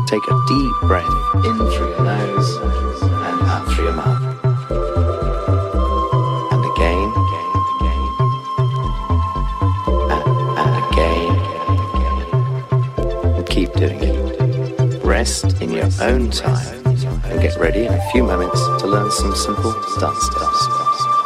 Take 0.07 0.21
a 0.29 0.45
deep 0.49 0.75
breath 0.83 1.09
in 1.47 1.57
through 1.57 1.89
your 1.89 2.05
nose 2.05 2.57
and 2.59 3.41
out 3.49 3.67
through 3.73 3.85
your 3.85 3.95
mouth. 3.95 4.21
And 6.53 6.65
again. 6.77 7.11
And, 10.13 10.25
and 10.61 10.75
again. 10.93 11.33
And 13.37 13.47
keep 13.49 13.73
doing 13.73 14.01
it. 14.03 15.03
Rest 15.03 15.63
in 15.63 15.71
your 15.71 15.89
own 16.03 16.31
time 16.31 16.85
and 16.85 17.41
get 17.41 17.57
ready 17.57 17.87
in 17.87 17.95
a 17.95 18.11
few 18.11 18.25
moments 18.25 18.61
to 18.83 18.87
learn 18.87 19.11
some 19.11 19.35
simple 19.35 19.73
dance 19.99 20.23
steps. 20.23 21.20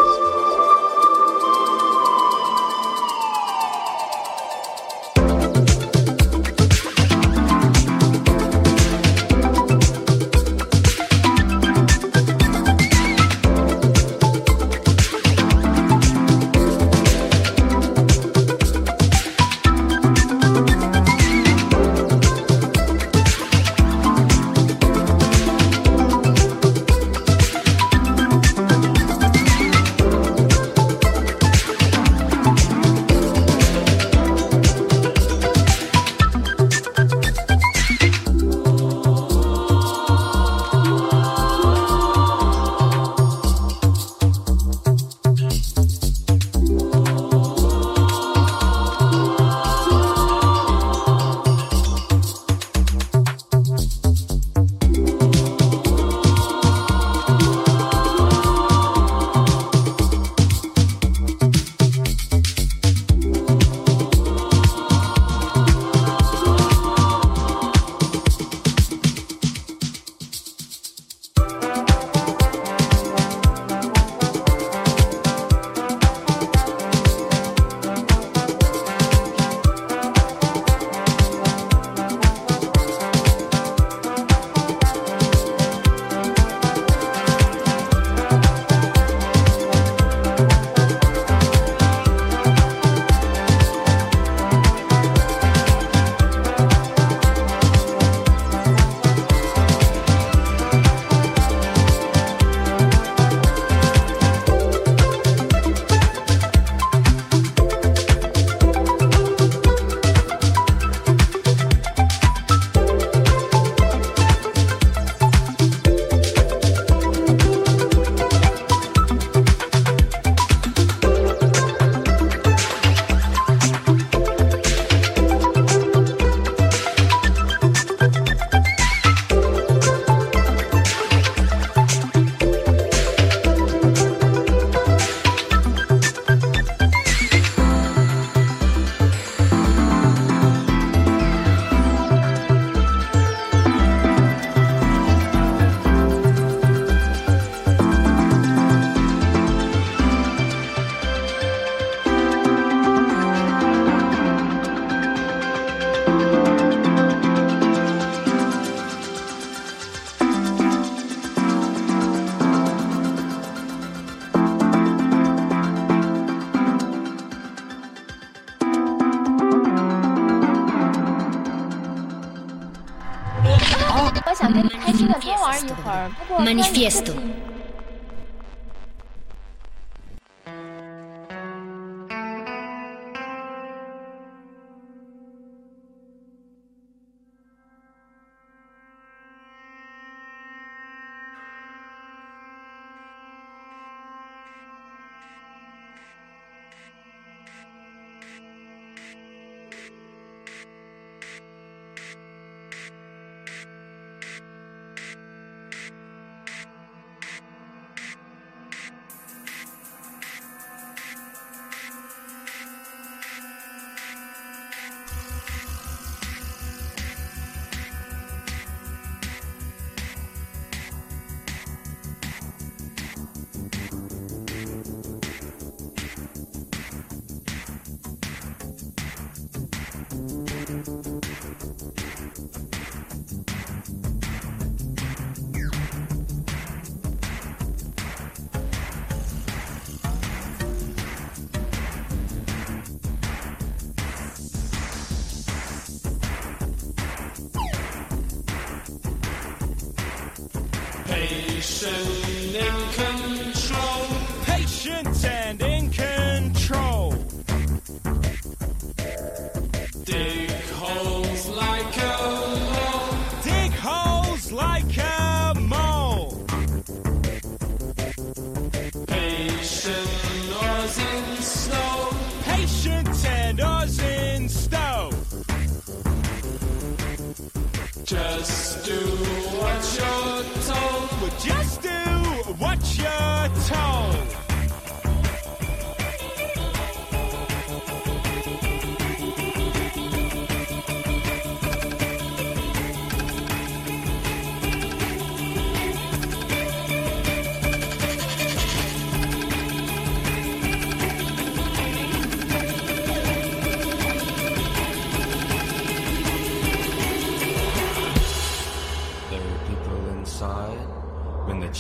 Manifiesto. 176.38 177.14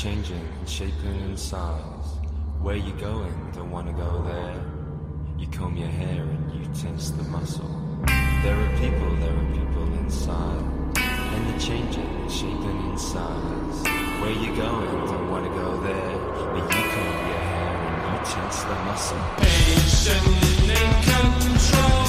changing 0.04 0.46
and 0.58 0.68
shaping 0.68 1.18
in 1.22 1.34
size. 1.34 2.08
Where 2.60 2.76
you 2.76 2.92
going? 3.00 3.34
Don't 3.54 3.70
wanna 3.70 3.94
go 3.94 4.22
there. 4.22 4.62
You 5.38 5.46
comb 5.46 5.78
your 5.78 5.88
hair 5.88 6.20
and 6.20 6.52
you 6.52 6.66
tense 6.74 7.08
the 7.08 7.22
muscle. 7.22 7.70
There 8.42 8.54
are 8.54 8.72
people, 8.82 9.10
there 9.22 9.34
are 9.34 9.50
people 9.58 9.86
inside. 10.02 10.64
And 11.32 11.40
they're 11.46 11.58
changing 11.58 12.10
and 12.20 12.30
shaping 12.30 12.78
in 12.90 12.98
size. 12.98 13.78
Where 14.20 14.36
you 14.44 14.54
going? 14.54 14.94
Don't 15.10 15.30
wanna 15.30 15.52
go 15.64 15.80
there. 15.88 16.18
But 16.52 16.64
you 16.76 16.84
comb 16.94 17.16
your 17.30 17.42
hair 17.50 17.72
and 17.96 18.12
you 18.12 18.20
tense 18.34 18.62
the 18.62 18.76
muscle. 18.84 19.22
Patient 19.38 20.26
in 20.80 20.92
control. 21.08 22.03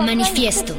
Manifiesto. 0.00 0.74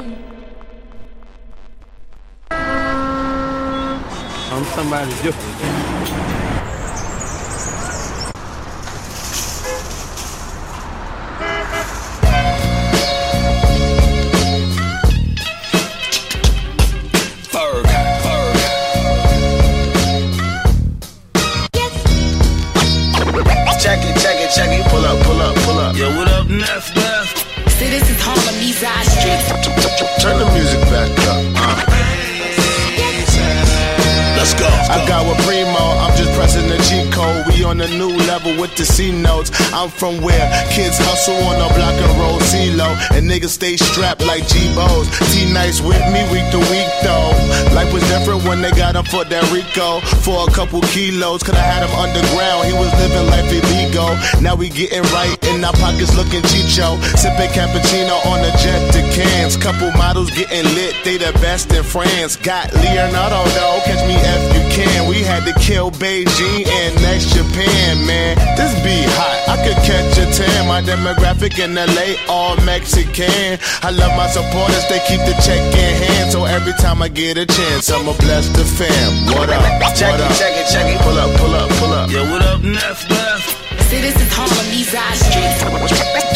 For 49.10 49.26
that 49.26 49.44
Rico. 49.50 50.00
For 50.22 50.46
a 50.46 50.52
couple 50.54 50.82
kilos, 50.94 51.42
could 51.42 51.56
I 51.56 51.66
had 51.66 51.82
him 51.82 51.94
underground. 51.98 52.70
He 52.70 52.74
was 52.74 52.94
living 53.02 53.26
life 53.28 53.50
illegal. 53.50 54.14
Now 54.42 54.56
we 54.56 54.70
getting 54.70 55.04
right 55.12 55.36
in 55.50 55.66
our 55.66 55.74
pockets 55.74 56.14
looking 56.16 56.46
chicho. 56.46 56.96
Sipping 57.18 57.50
cappuccino 57.52 58.16
on 58.30 58.40
the 58.46 58.54
jet 58.62 58.82
to 58.94 59.02
cans. 59.14 59.58
Couple 59.58 59.92
models 59.98 60.30
getting 60.32 60.66
lit, 60.78 60.96
they 61.04 61.18
the 61.18 61.34
best 61.42 61.74
in 61.74 61.84
France. 61.84 62.38
Got 62.38 62.74
Leonardo 62.74 63.42
though, 63.58 63.82
catch 63.84 64.02
me 64.08 64.16
if 64.16 64.42
you 64.54 64.64
can. 64.72 65.10
We 65.10 65.26
had 65.26 65.44
to 65.50 65.54
kill 65.60 65.92
Beijing 65.92 66.68
and 66.68 66.96
next 67.02 67.34
Japan, 67.34 68.06
man. 68.06 68.38
This 68.56 68.74
be 68.86 69.02
hot, 69.18 69.39
I 69.50 69.58
could 69.66 69.82
catch 69.82 70.14
a 70.22 70.26
tan. 70.30 70.68
My 70.68 70.82
demographic 70.82 71.58
in 71.58 71.74
LA, 71.74 72.22
all 72.30 72.56
Mexican. 72.70 73.58
I 73.82 73.90
love 73.90 74.14
my 74.14 74.28
supporters, 74.30 74.86
they 74.90 75.02
keep 75.10 75.22
the 75.26 75.34
check 75.42 75.58
in 75.74 75.94
hand. 76.06 76.32
So 76.32 76.46
every 76.46 76.74
time 76.74 77.02
I 77.02 77.08
get 77.08 77.38
a 77.38 77.46
chance, 77.46 77.90
I'ma 77.90 78.14
bless 78.22 78.48
the 78.50 78.64
fam. 78.64 79.12
What 79.34 79.50
up? 79.50 79.66
Check 79.98 80.14
what 80.14 80.22
it, 80.22 80.30
up? 80.30 80.38
check 80.38 80.54
it, 80.54 80.68
check 80.70 80.86
it. 80.86 81.02
Pull 81.02 81.18
up, 81.18 81.34
pull 81.42 81.54
up, 81.58 81.70
pull 81.82 81.94
up. 81.94 82.12
Yo, 82.12 82.22
what 82.30 82.46
up, 82.46 82.62
Neff, 82.62 83.10
Neff? 83.10 83.42
See, 83.90 84.02
this 84.02 84.16
is 84.22 84.30
Harlem, 84.32 84.70
these 84.70 84.94
our 84.94 85.16
streets. 85.18 85.66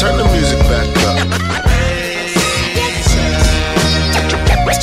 Turn 0.02 0.18
the 0.18 0.26
music 0.34 0.60
back 0.65 0.90
up. 1.06 1.64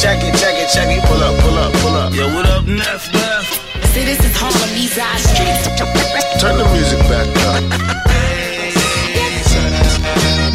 Check 0.01 0.24
it, 0.24 0.35
check 0.40 0.57
it, 0.57 0.70
check 0.73 0.89
it. 0.89 1.05
Pull 1.05 1.23
up, 1.23 1.39
pull 1.40 1.59
up, 1.59 1.73
pull 1.82 1.94
up. 1.94 2.15
Yo, 2.15 2.24
what 2.35 2.47
up, 2.47 2.65
Neff, 2.65 3.12
Neff? 3.12 3.39
This 3.92 4.24
is 4.24 4.36
Harlem, 4.36 4.70
streets. 5.18 5.66
Turn 6.40 6.56
the 6.56 6.64
music 6.72 7.00
back 7.10 7.26
up. 7.48 8.30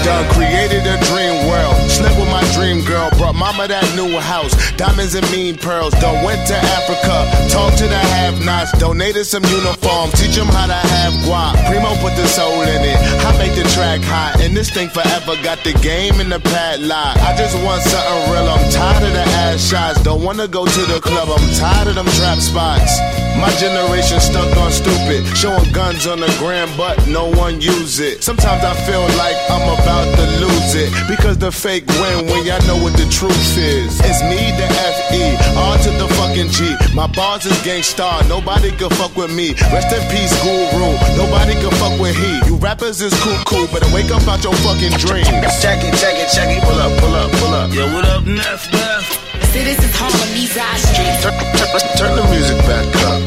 Done 0.06 0.30
created 0.38 0.86
a 0.86 1.02
dream 1.10 1.50
world. 1.50 1.74
Slept 1.90 2.14
with 2.22 2.30
my 2.30 2.46
dream 2.54 2.86
girl. 2.86 3.10
Brought 3.18 3.34
mama 3.34 3.68
that 3.68 3.82
new 3.98 4.14
house. 4.22 4.54
Diamonds 4.78 5.16
and 5.16 5.26
mean 5.34 5.58
pearls. 5.58 5.98
Done 5.98 6.24
went 6.24 6.46
to 6.46 6.54
Africa. 6.78 7.26
Talked 7.50 7.82
to 7.82 7.88
the 7.90 7.98
have 7.98 8.38
nots. 8.46 8.70
Donated 8.78 9.26
some 9.26 9.42
uniforms. 9.50 10.14
Teach 10.22 10.38
them 10.38 10.46
how 10.46 10.68
to 10.70 10.78
have 10.78 11.14
guap. 11.26 11.58
Primo 11.66 11.90
put 12.06 12.14
the 12.22 12.28
soul 12.28 12.62
in 12.62 12.86
it. 12.86 12.98
I 13.26 13.34
make 13.42 13.58
the 13.58 13.66
track 13.74 14.06
hot. 14.06 14.38
And 14.46 14.56
this 14.56 14.70
thing 14.70 14.90
forever 14.90 15.42
got 15.42 15.64
the 15.64 15.74
game 15.82 16.22
in 16.22 16.30
the 16.30 16.40
padlock. 16.40 17.18
I 17.26 17.34
just 17.36 17.58
want 17.66 17.82
something 17.82 18.30
real. 18.30 18.46
I'm 18.46 18.62
tired 18.70 19.10
of 19.10 19.10
the 19.10 19.26
ass 19.50 19.58
shots. 19.58 20.04
Don't 20.04 20.22
wanna 20.22 20.48
go 20.48 20.70
to 20.70 20.82
the 20.86 21.02
club. 21.02 21.34
I'm 21.34 21.50
tired 21.58 21.88
of 21.90 21.96
them 21.96 22.06
trap 22.14 22.38
spots. 22.38 23.02
My 23.42 23.50
generation 23.58 24.22
stuck 24.22 24.56
on 24.56 24.72
stupid. 24.72 25.26
Showing 25.36 25.72
guns 25.74 26.06
on 26.06 26.22
the 26.22 26.32
gram, 26.38 26.70
but 26.78 26.96
no 27.08 27.26
one 27.26 27.60
use 27.60 28.00
it. 28.00 28.24
Sometimes 28.24 28.64
I 28.64 28.74
feel 28.86 29.02
like 29.18 29.36
I'm 29.50 29.66
about 29.66 29.95
to 30.04 30.26
lose 30.44 30.76
it. 30.76 30.92
Because 31.08 31.38
the 31.38 31.52
fake 31.52 31.88
win 31.88 32.28
when 32.28 32.44
y'all 32.46 32.60
know 32.68 32.82
what 32.82 32.94
the 32.98 33.08
truth 33.08 33.58
is. 33.58 33.96
It's 34.04 34.22
me, 34.28 34.52
the 34.60 34.68
F.E., 34.68 35.06
F-E, 35.06 35.58
R 35.58 35.78
to 35.78 35.92
the 36.02 36.08
fucking 36.16 36.50
G. 36.50 36.76
My 36.94 37.08
bars 37.08 37.46
is 37.46 37.58
gangstar, 37.64 38.28
nobody 38.28 38.72
can 38.72 38.90
fuck 38.92 39.16
with 39.16 39.34
me. 39.34 39.54
Rest 39.72 39.94
in 39.94 40.04
peace, 40.10 40.34
guru. 40.44 40.92
Nobody 41.16 41.54
can 41.54 41.72
fuck 41.80 42.00
with 42.00 42.16
he. 42.16 42.42
You 42.48 42.56
rappers 42.58 43.02
is 43.02 43.14
cool, 43.22 43.38
cool, 43.46 43.68
better 43.68 43.90
wake 43.94 44.12
up 44.12 44.28
out 44.28 44.44
your 44.44 44.56
fucking 44.66 44.98
dreams. 45.00 45.30
Check 45.62 45.84
it, 45.84 45.94
check 46.02 46.16
it, 46.18 46.30
check 46.34 46.50
it. 46.50 46.64
Pull 46.64 46.80
up, 46.80 46.92
pull 47.00 47.14
up, 47.16 47.32
pull 47.40 47.54
up. 47.54 47.74
Yo, 47.74 47.86
what 47.94 48.06
up, 48.06 48.26
Neff, 48.26 48.72
Neff? 48.72 49.06
See, 49.54 49.64
this 49.64 49.80
is 49.80 49.92
Harlem, 49.96 50.30
these 50.34 50.58
our 50.58 50.78
streets. 50.78 51.24
Turn, 51.24 51.36
turn, 51.56 51.70
turn 51.98 52.16
the 52.16 52.24
music 52.34 52.58
back 52.68 52.86
up. 53.08 53.22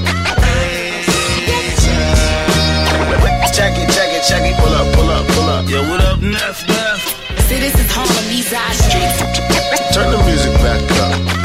Check 3.55 3.75
it, 3.75 3.91
check 3.91 4.07
it, 4.07 4.08
check 4.29 4.43
it. 4.45 4.57
Pull 4.61 4.75
up, 4.75 4.87
pull 4.95 5.09
up, 5.09 5.27
pull 5.29 5.49
up. 5.49 5.69
Yo, 5.69 5.81
what 5.89 6.01
up, 6.05 6.21
Neff, 6.21 6.69
Neff? 6.69 7.01
See, 7.49 7.59
this 7.59 7.75
is 7.75 7.91
Harlem, 7.91 8.29
these 8.29 8.53
our 8.53 8.75
streets. 8.75 9.19
Turn 9.95 10.11
the 10.13 10.23
music 10.25 10.53
back 10.61 10.83
up. 11.01 11.38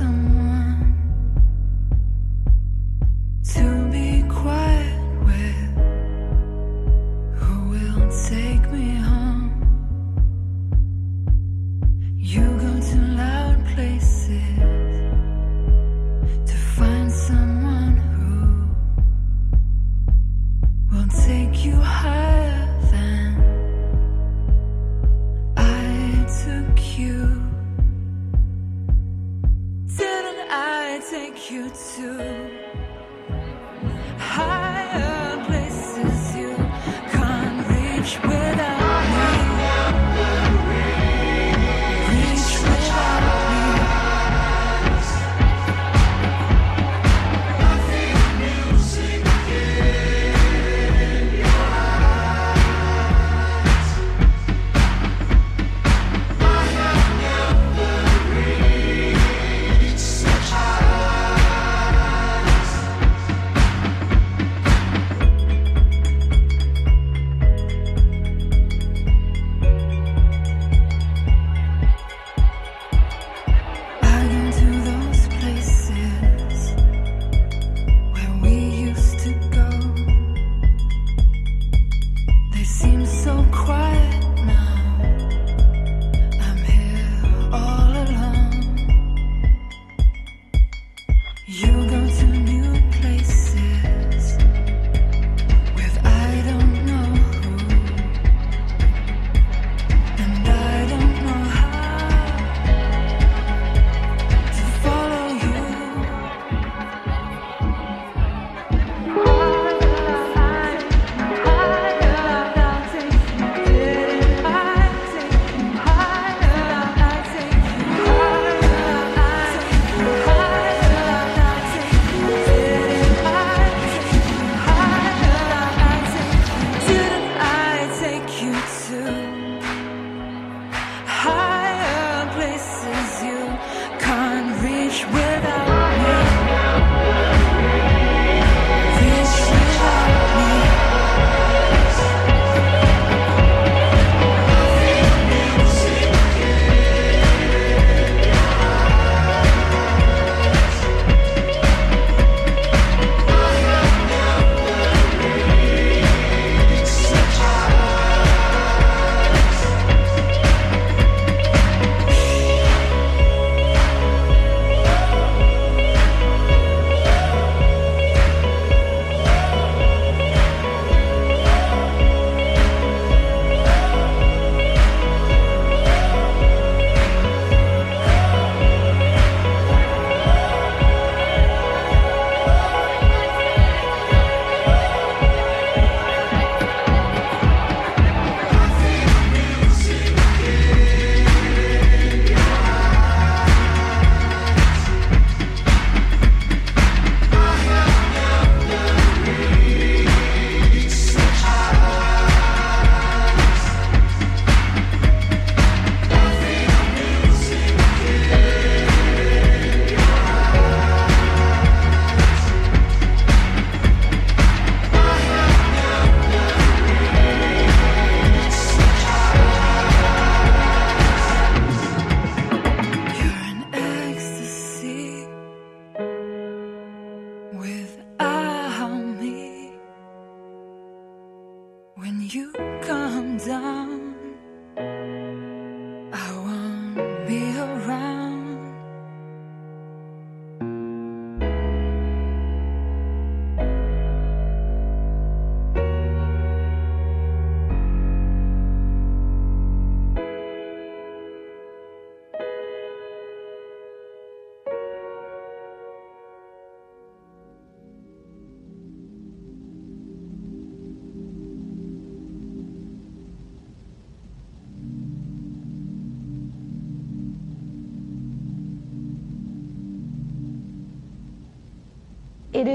Someone 0.00 1.09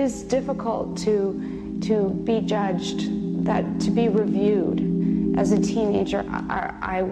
is 0.06 0.22
difficult 0.22 0.96
to 1.00 1.80
to 1.82 2.12
be 2.24 2.40
judged, 2.40 3.44
that 3.44 3.64
to 3.82 3.92
be 3.92 4.08
reviewed. 4.08 5.36
As 5.38 5.52
a 5.52 5.60
teenager, 5.60 6.24
I, 6.30 6.74
I 6.82 7.10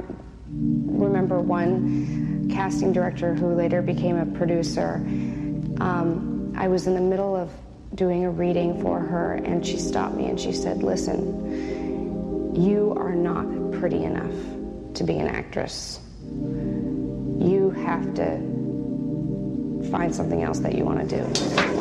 remember 0.48 1.42
one 1.42 2.50
casting 2.50 2.94
director 2.94 3.34
who 3.36 3.54
later 3.54 3.82
became 3.82 4.16
a 4.16 4.26
producer. 4.26 4.96
Um, 5.82 6.54
I 6.56 6.70
was 6.70 6.88
in 6.88 6.94
the 6.94 7.02
middle 7.02 7.36
of 7.36 7.52
doing 7.96 8.24
a 8.24 8.32
reading 8.32 8.82
for 8.82 9.00
her, 9.00 9.34
and 9.34 9.66
she 9.66 9.78
stopped 9.78 10.16
me 10.16 10.28
and 10.28 10.40
she 10.40 10.54
said, 10.54 10.84
"Listen, 10.84 12.56
you 12.56 12.94
are 12.96 13.16
not 13.16 13.48
pretty 13.80 14.04
enough 14.04 14.36
to 14.94 15.04
be 15.04 15.18
an 15.18 15.28
actress. 15.28 16.00
You 16.32 17.74
have 17.84 18.14
to 18.14 18.38
find 19.92 20.14
something 20.16 20.44
else 20.44 20.60
that 20.60 20.76
you 20.76 20.86
want 20.86 21.10
to 21.10 21.18
do. 21.18 21.73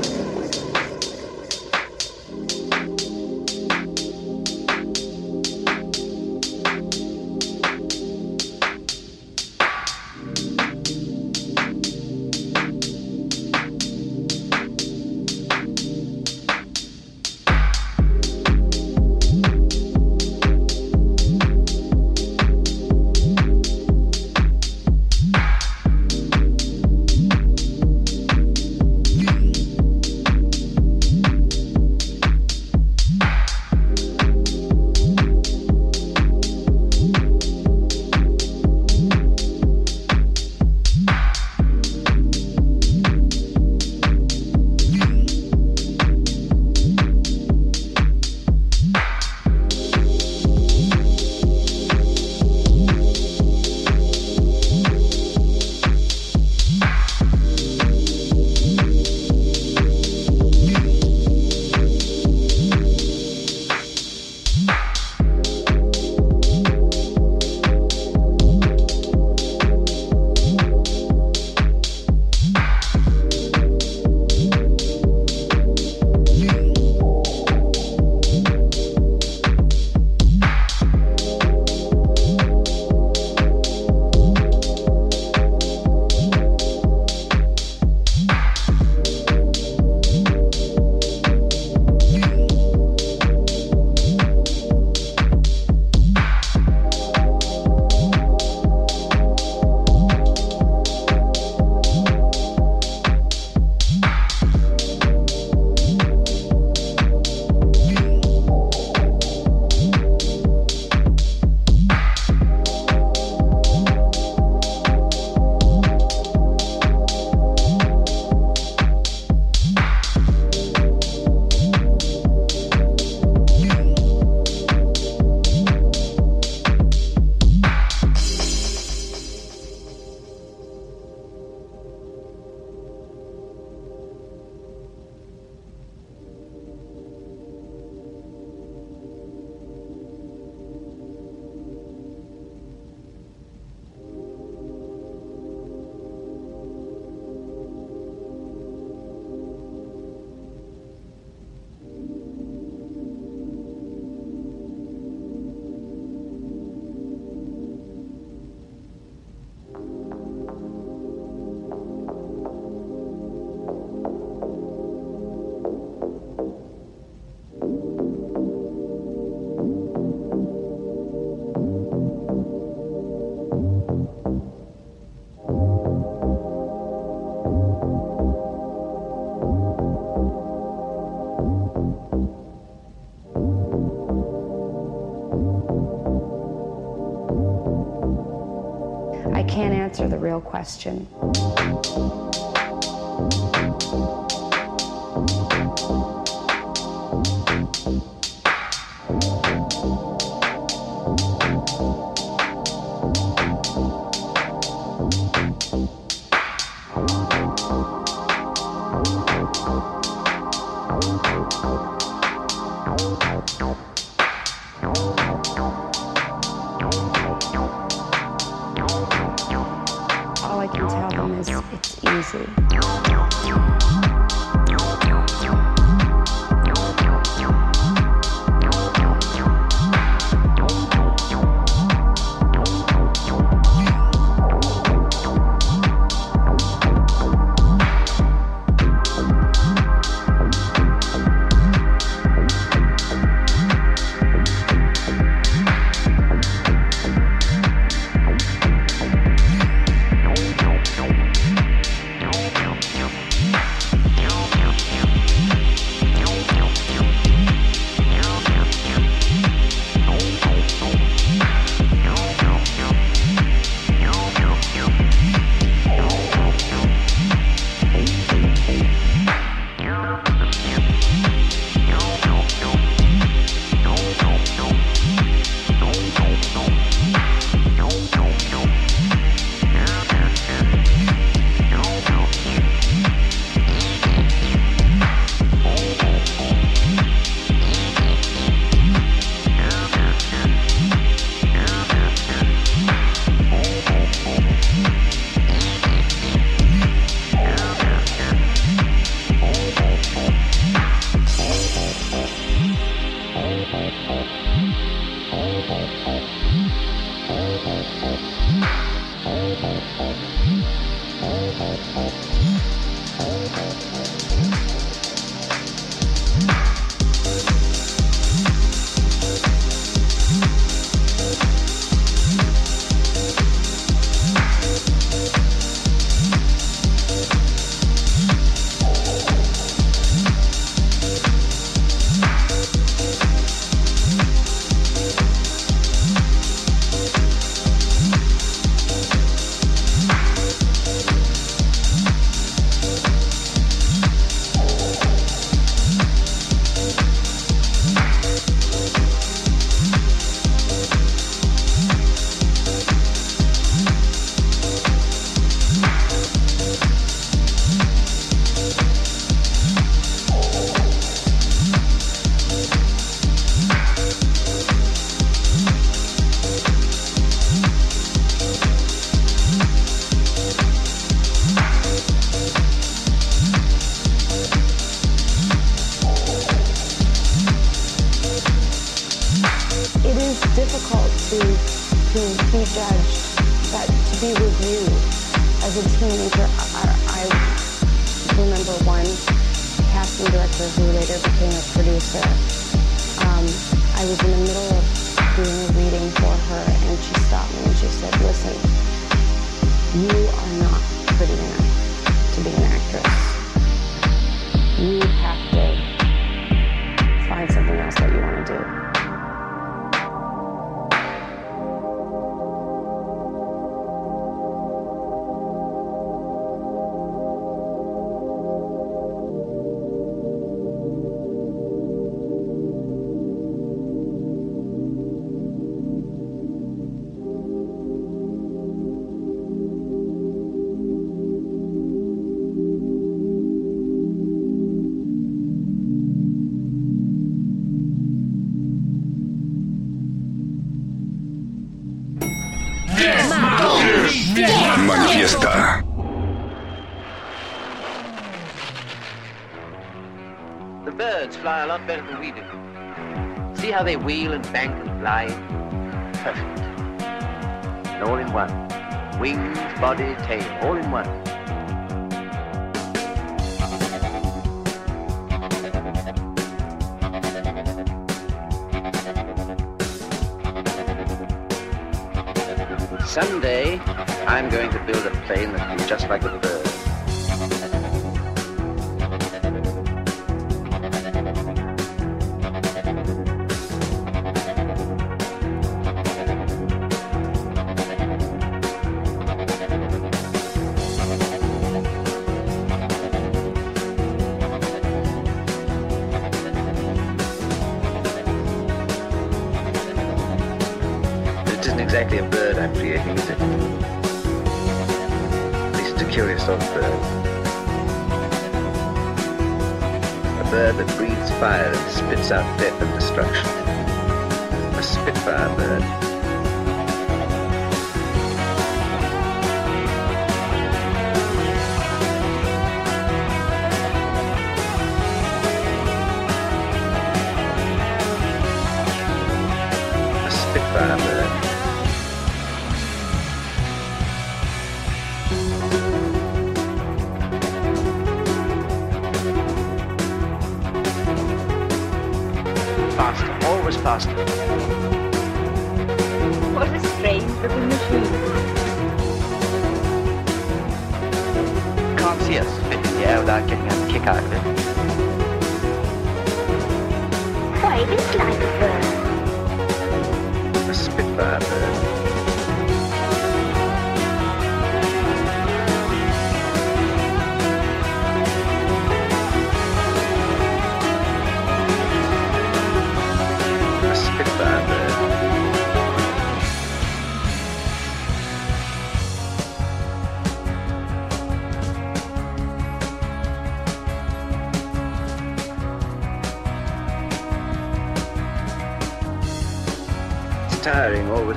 Question. 190.62 191.01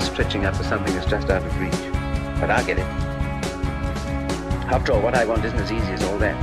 stretching 0.04 0.46
out 0.46 0.56
for 0.56 0.64
something 0.64 0.94
that's 0.94 1.10
just 1.10 1.30
out 1.30 1.44
of 1.44 1.60
reach. 1.60 1.72
But 2.40 2.50
I 2.50 2.64
get 2.64 2.80
it. 2.80 2.86
After 4.72 4.94
all, 4.94 5.02
what 5.02 5.16
I 5.16 5.26
want 5.26 5.46
isn't 5.46 5.60
as 5.60 5.72
easy 5.72 5.92
as 5.92 6.04
all 6.04 6.18
that. 6.18 6.36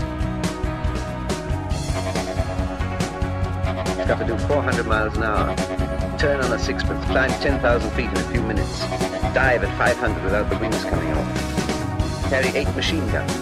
It's 3.98 4.08
got 4.08 4.18
to 4.18 4.26
do 4.26 4.38
400 4.38 4.86
miles 4.86 5.16
an 5.16 5.24
hour, 5.24 5.56
turn 6.18 6.40
on 6.40 6.52
a 6.52 6.58
sixpence, 6.58 7.04
climb 7.06 7.30
10,000 7.30 7.90
feet 7.90 8.10
in 8.10 8.16
a 8.16 8.28
few 8.30 8.42
minutes, 8.42 8.80
dive 9.34 9.64
at 9.64 9.76
500 9.78 10.22
without 10.22 10.48
the 10.48 10.58
wings 10.58 10.82
coming 10.84 11.12
off, 11.12 12.30
carry 12.30 12.48
eight 12.56 12.74
machine 12.74 13.06
guns. 13.10 13.32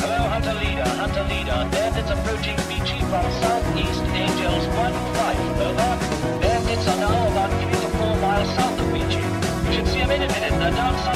Hello, 0.00 0.28
Hunter 0.28 0.54
Leader, 0.54 0.88
Hunter 0.88 1.24
Leader, 1.24 1.68
death 1.70 1.96
is 1.98 2.10
approaching 2.10 2.56
Beachy 2.68 3.00
from 3.00 3.24
southeast, 3.40 4.02
angels 4.14 4.66
1. 4.76 5.15
the 10.70 10.76
dogs 10.76 11.15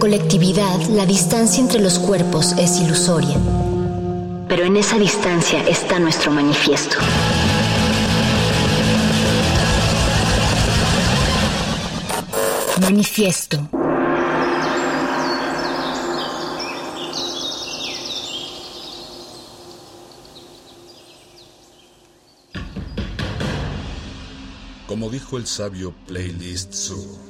colectividad 0.00 0.80
la 0.88 1.04
distancia 1.04 1.60
entre 1.60 1.78
los 1.78 1.98
cuerpos 1.98 2.52
es 2.58 2.80
ilusoria, 2.80 3.36
pero 4.48 4.64
en 4.64 4.78
esa 4.78 4.98
distancia 4.98 5.62
está 5.68 5.98
nuestro 5.98 6.32
manifiesto. 6.32 6.96
Manifiesto. 12.80 13.68
Como 24.86 25.10
dijo 25.10 25.36
el 25.36 25.46
sabio 25.46 25.94
Playlist 26.06 26.72
Zoo, 26.72 27.29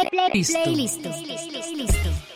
Play, 0.00 0.08
play, 0.08 0.30
Listo. 0.32 0.62
Playlist. 0.64 2.29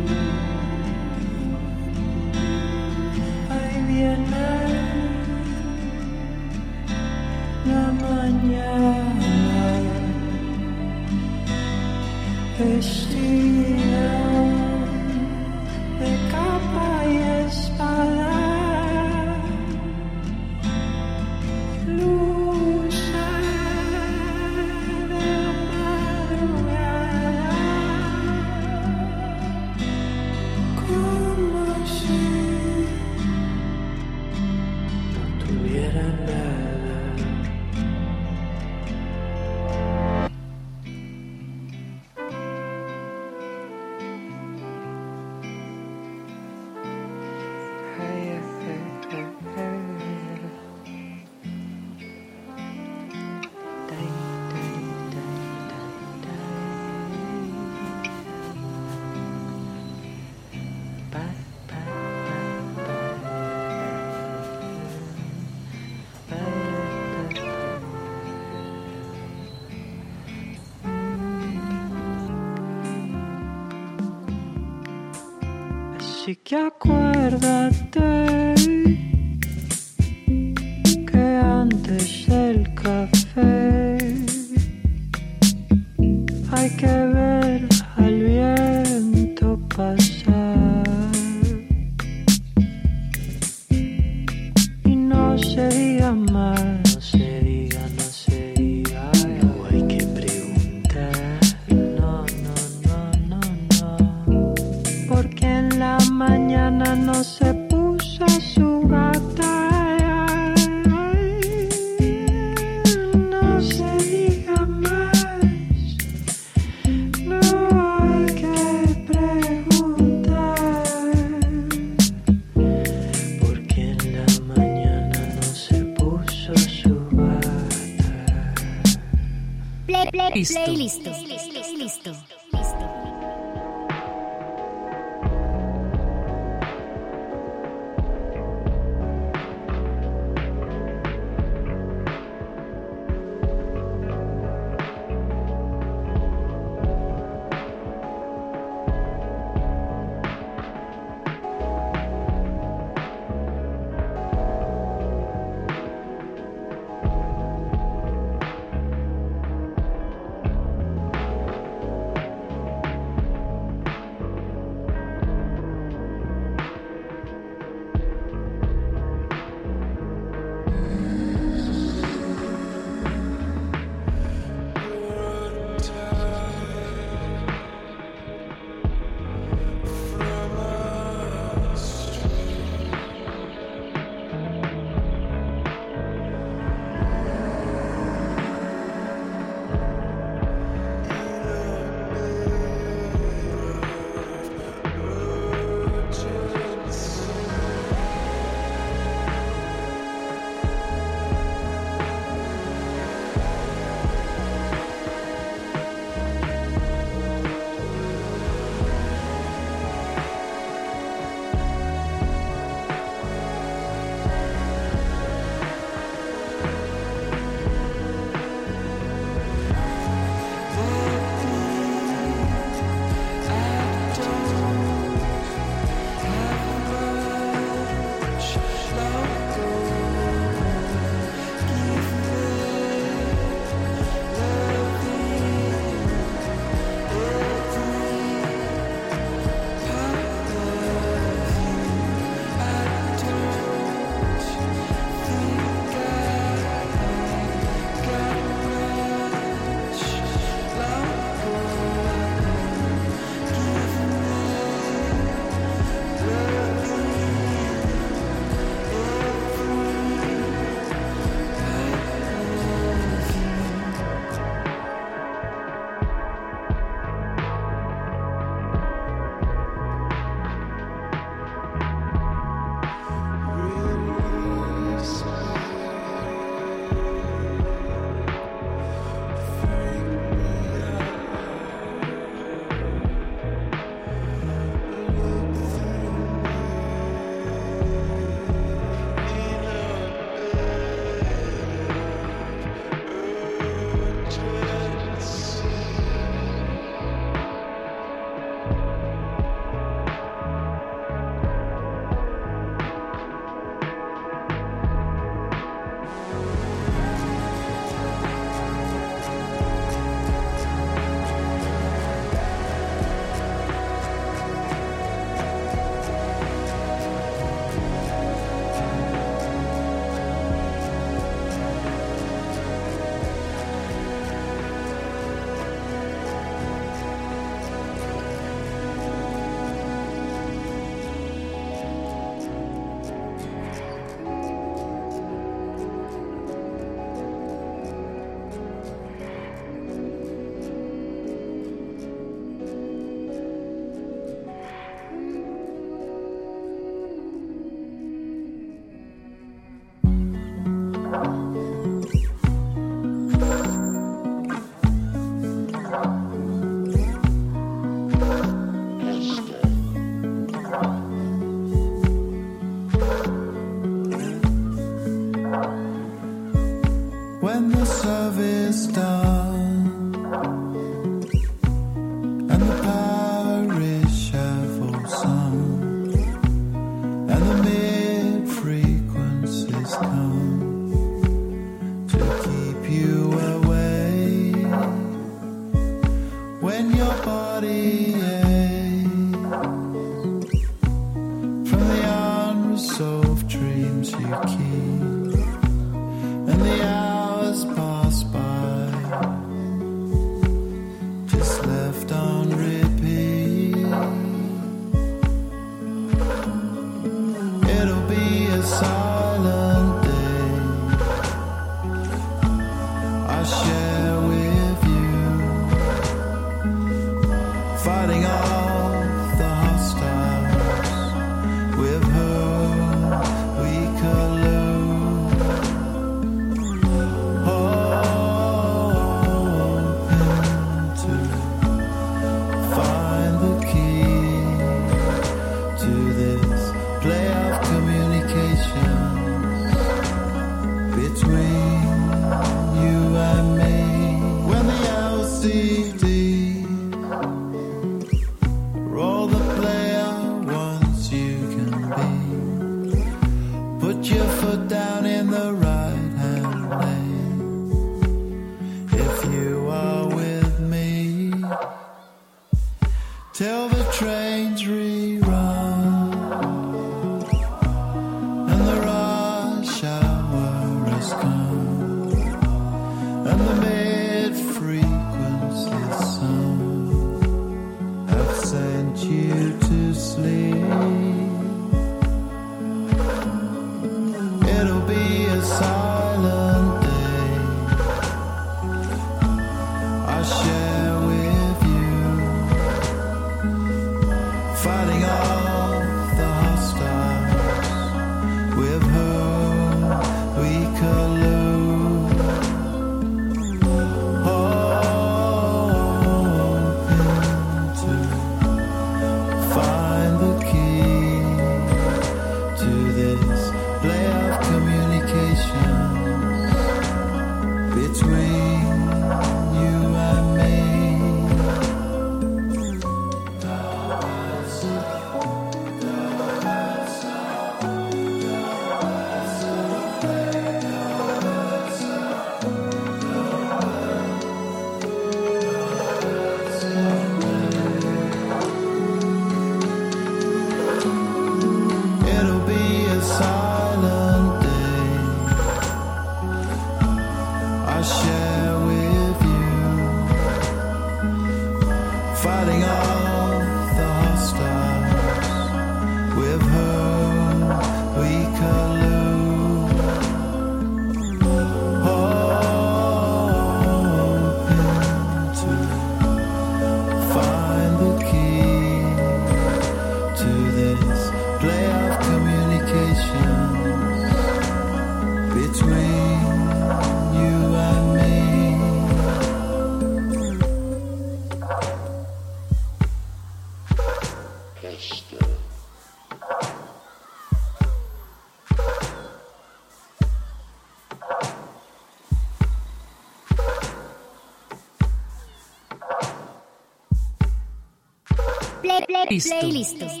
Playlist. 599.19 600.00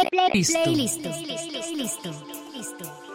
Play, 0.00 0.08
play, 0.10 0.30
Listo. 0.32 0.70
Listo. 0.70 1.10
Listo. 1.76 2.10
Listo. 2.54 3.09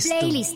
Playlist. 0.00 0.55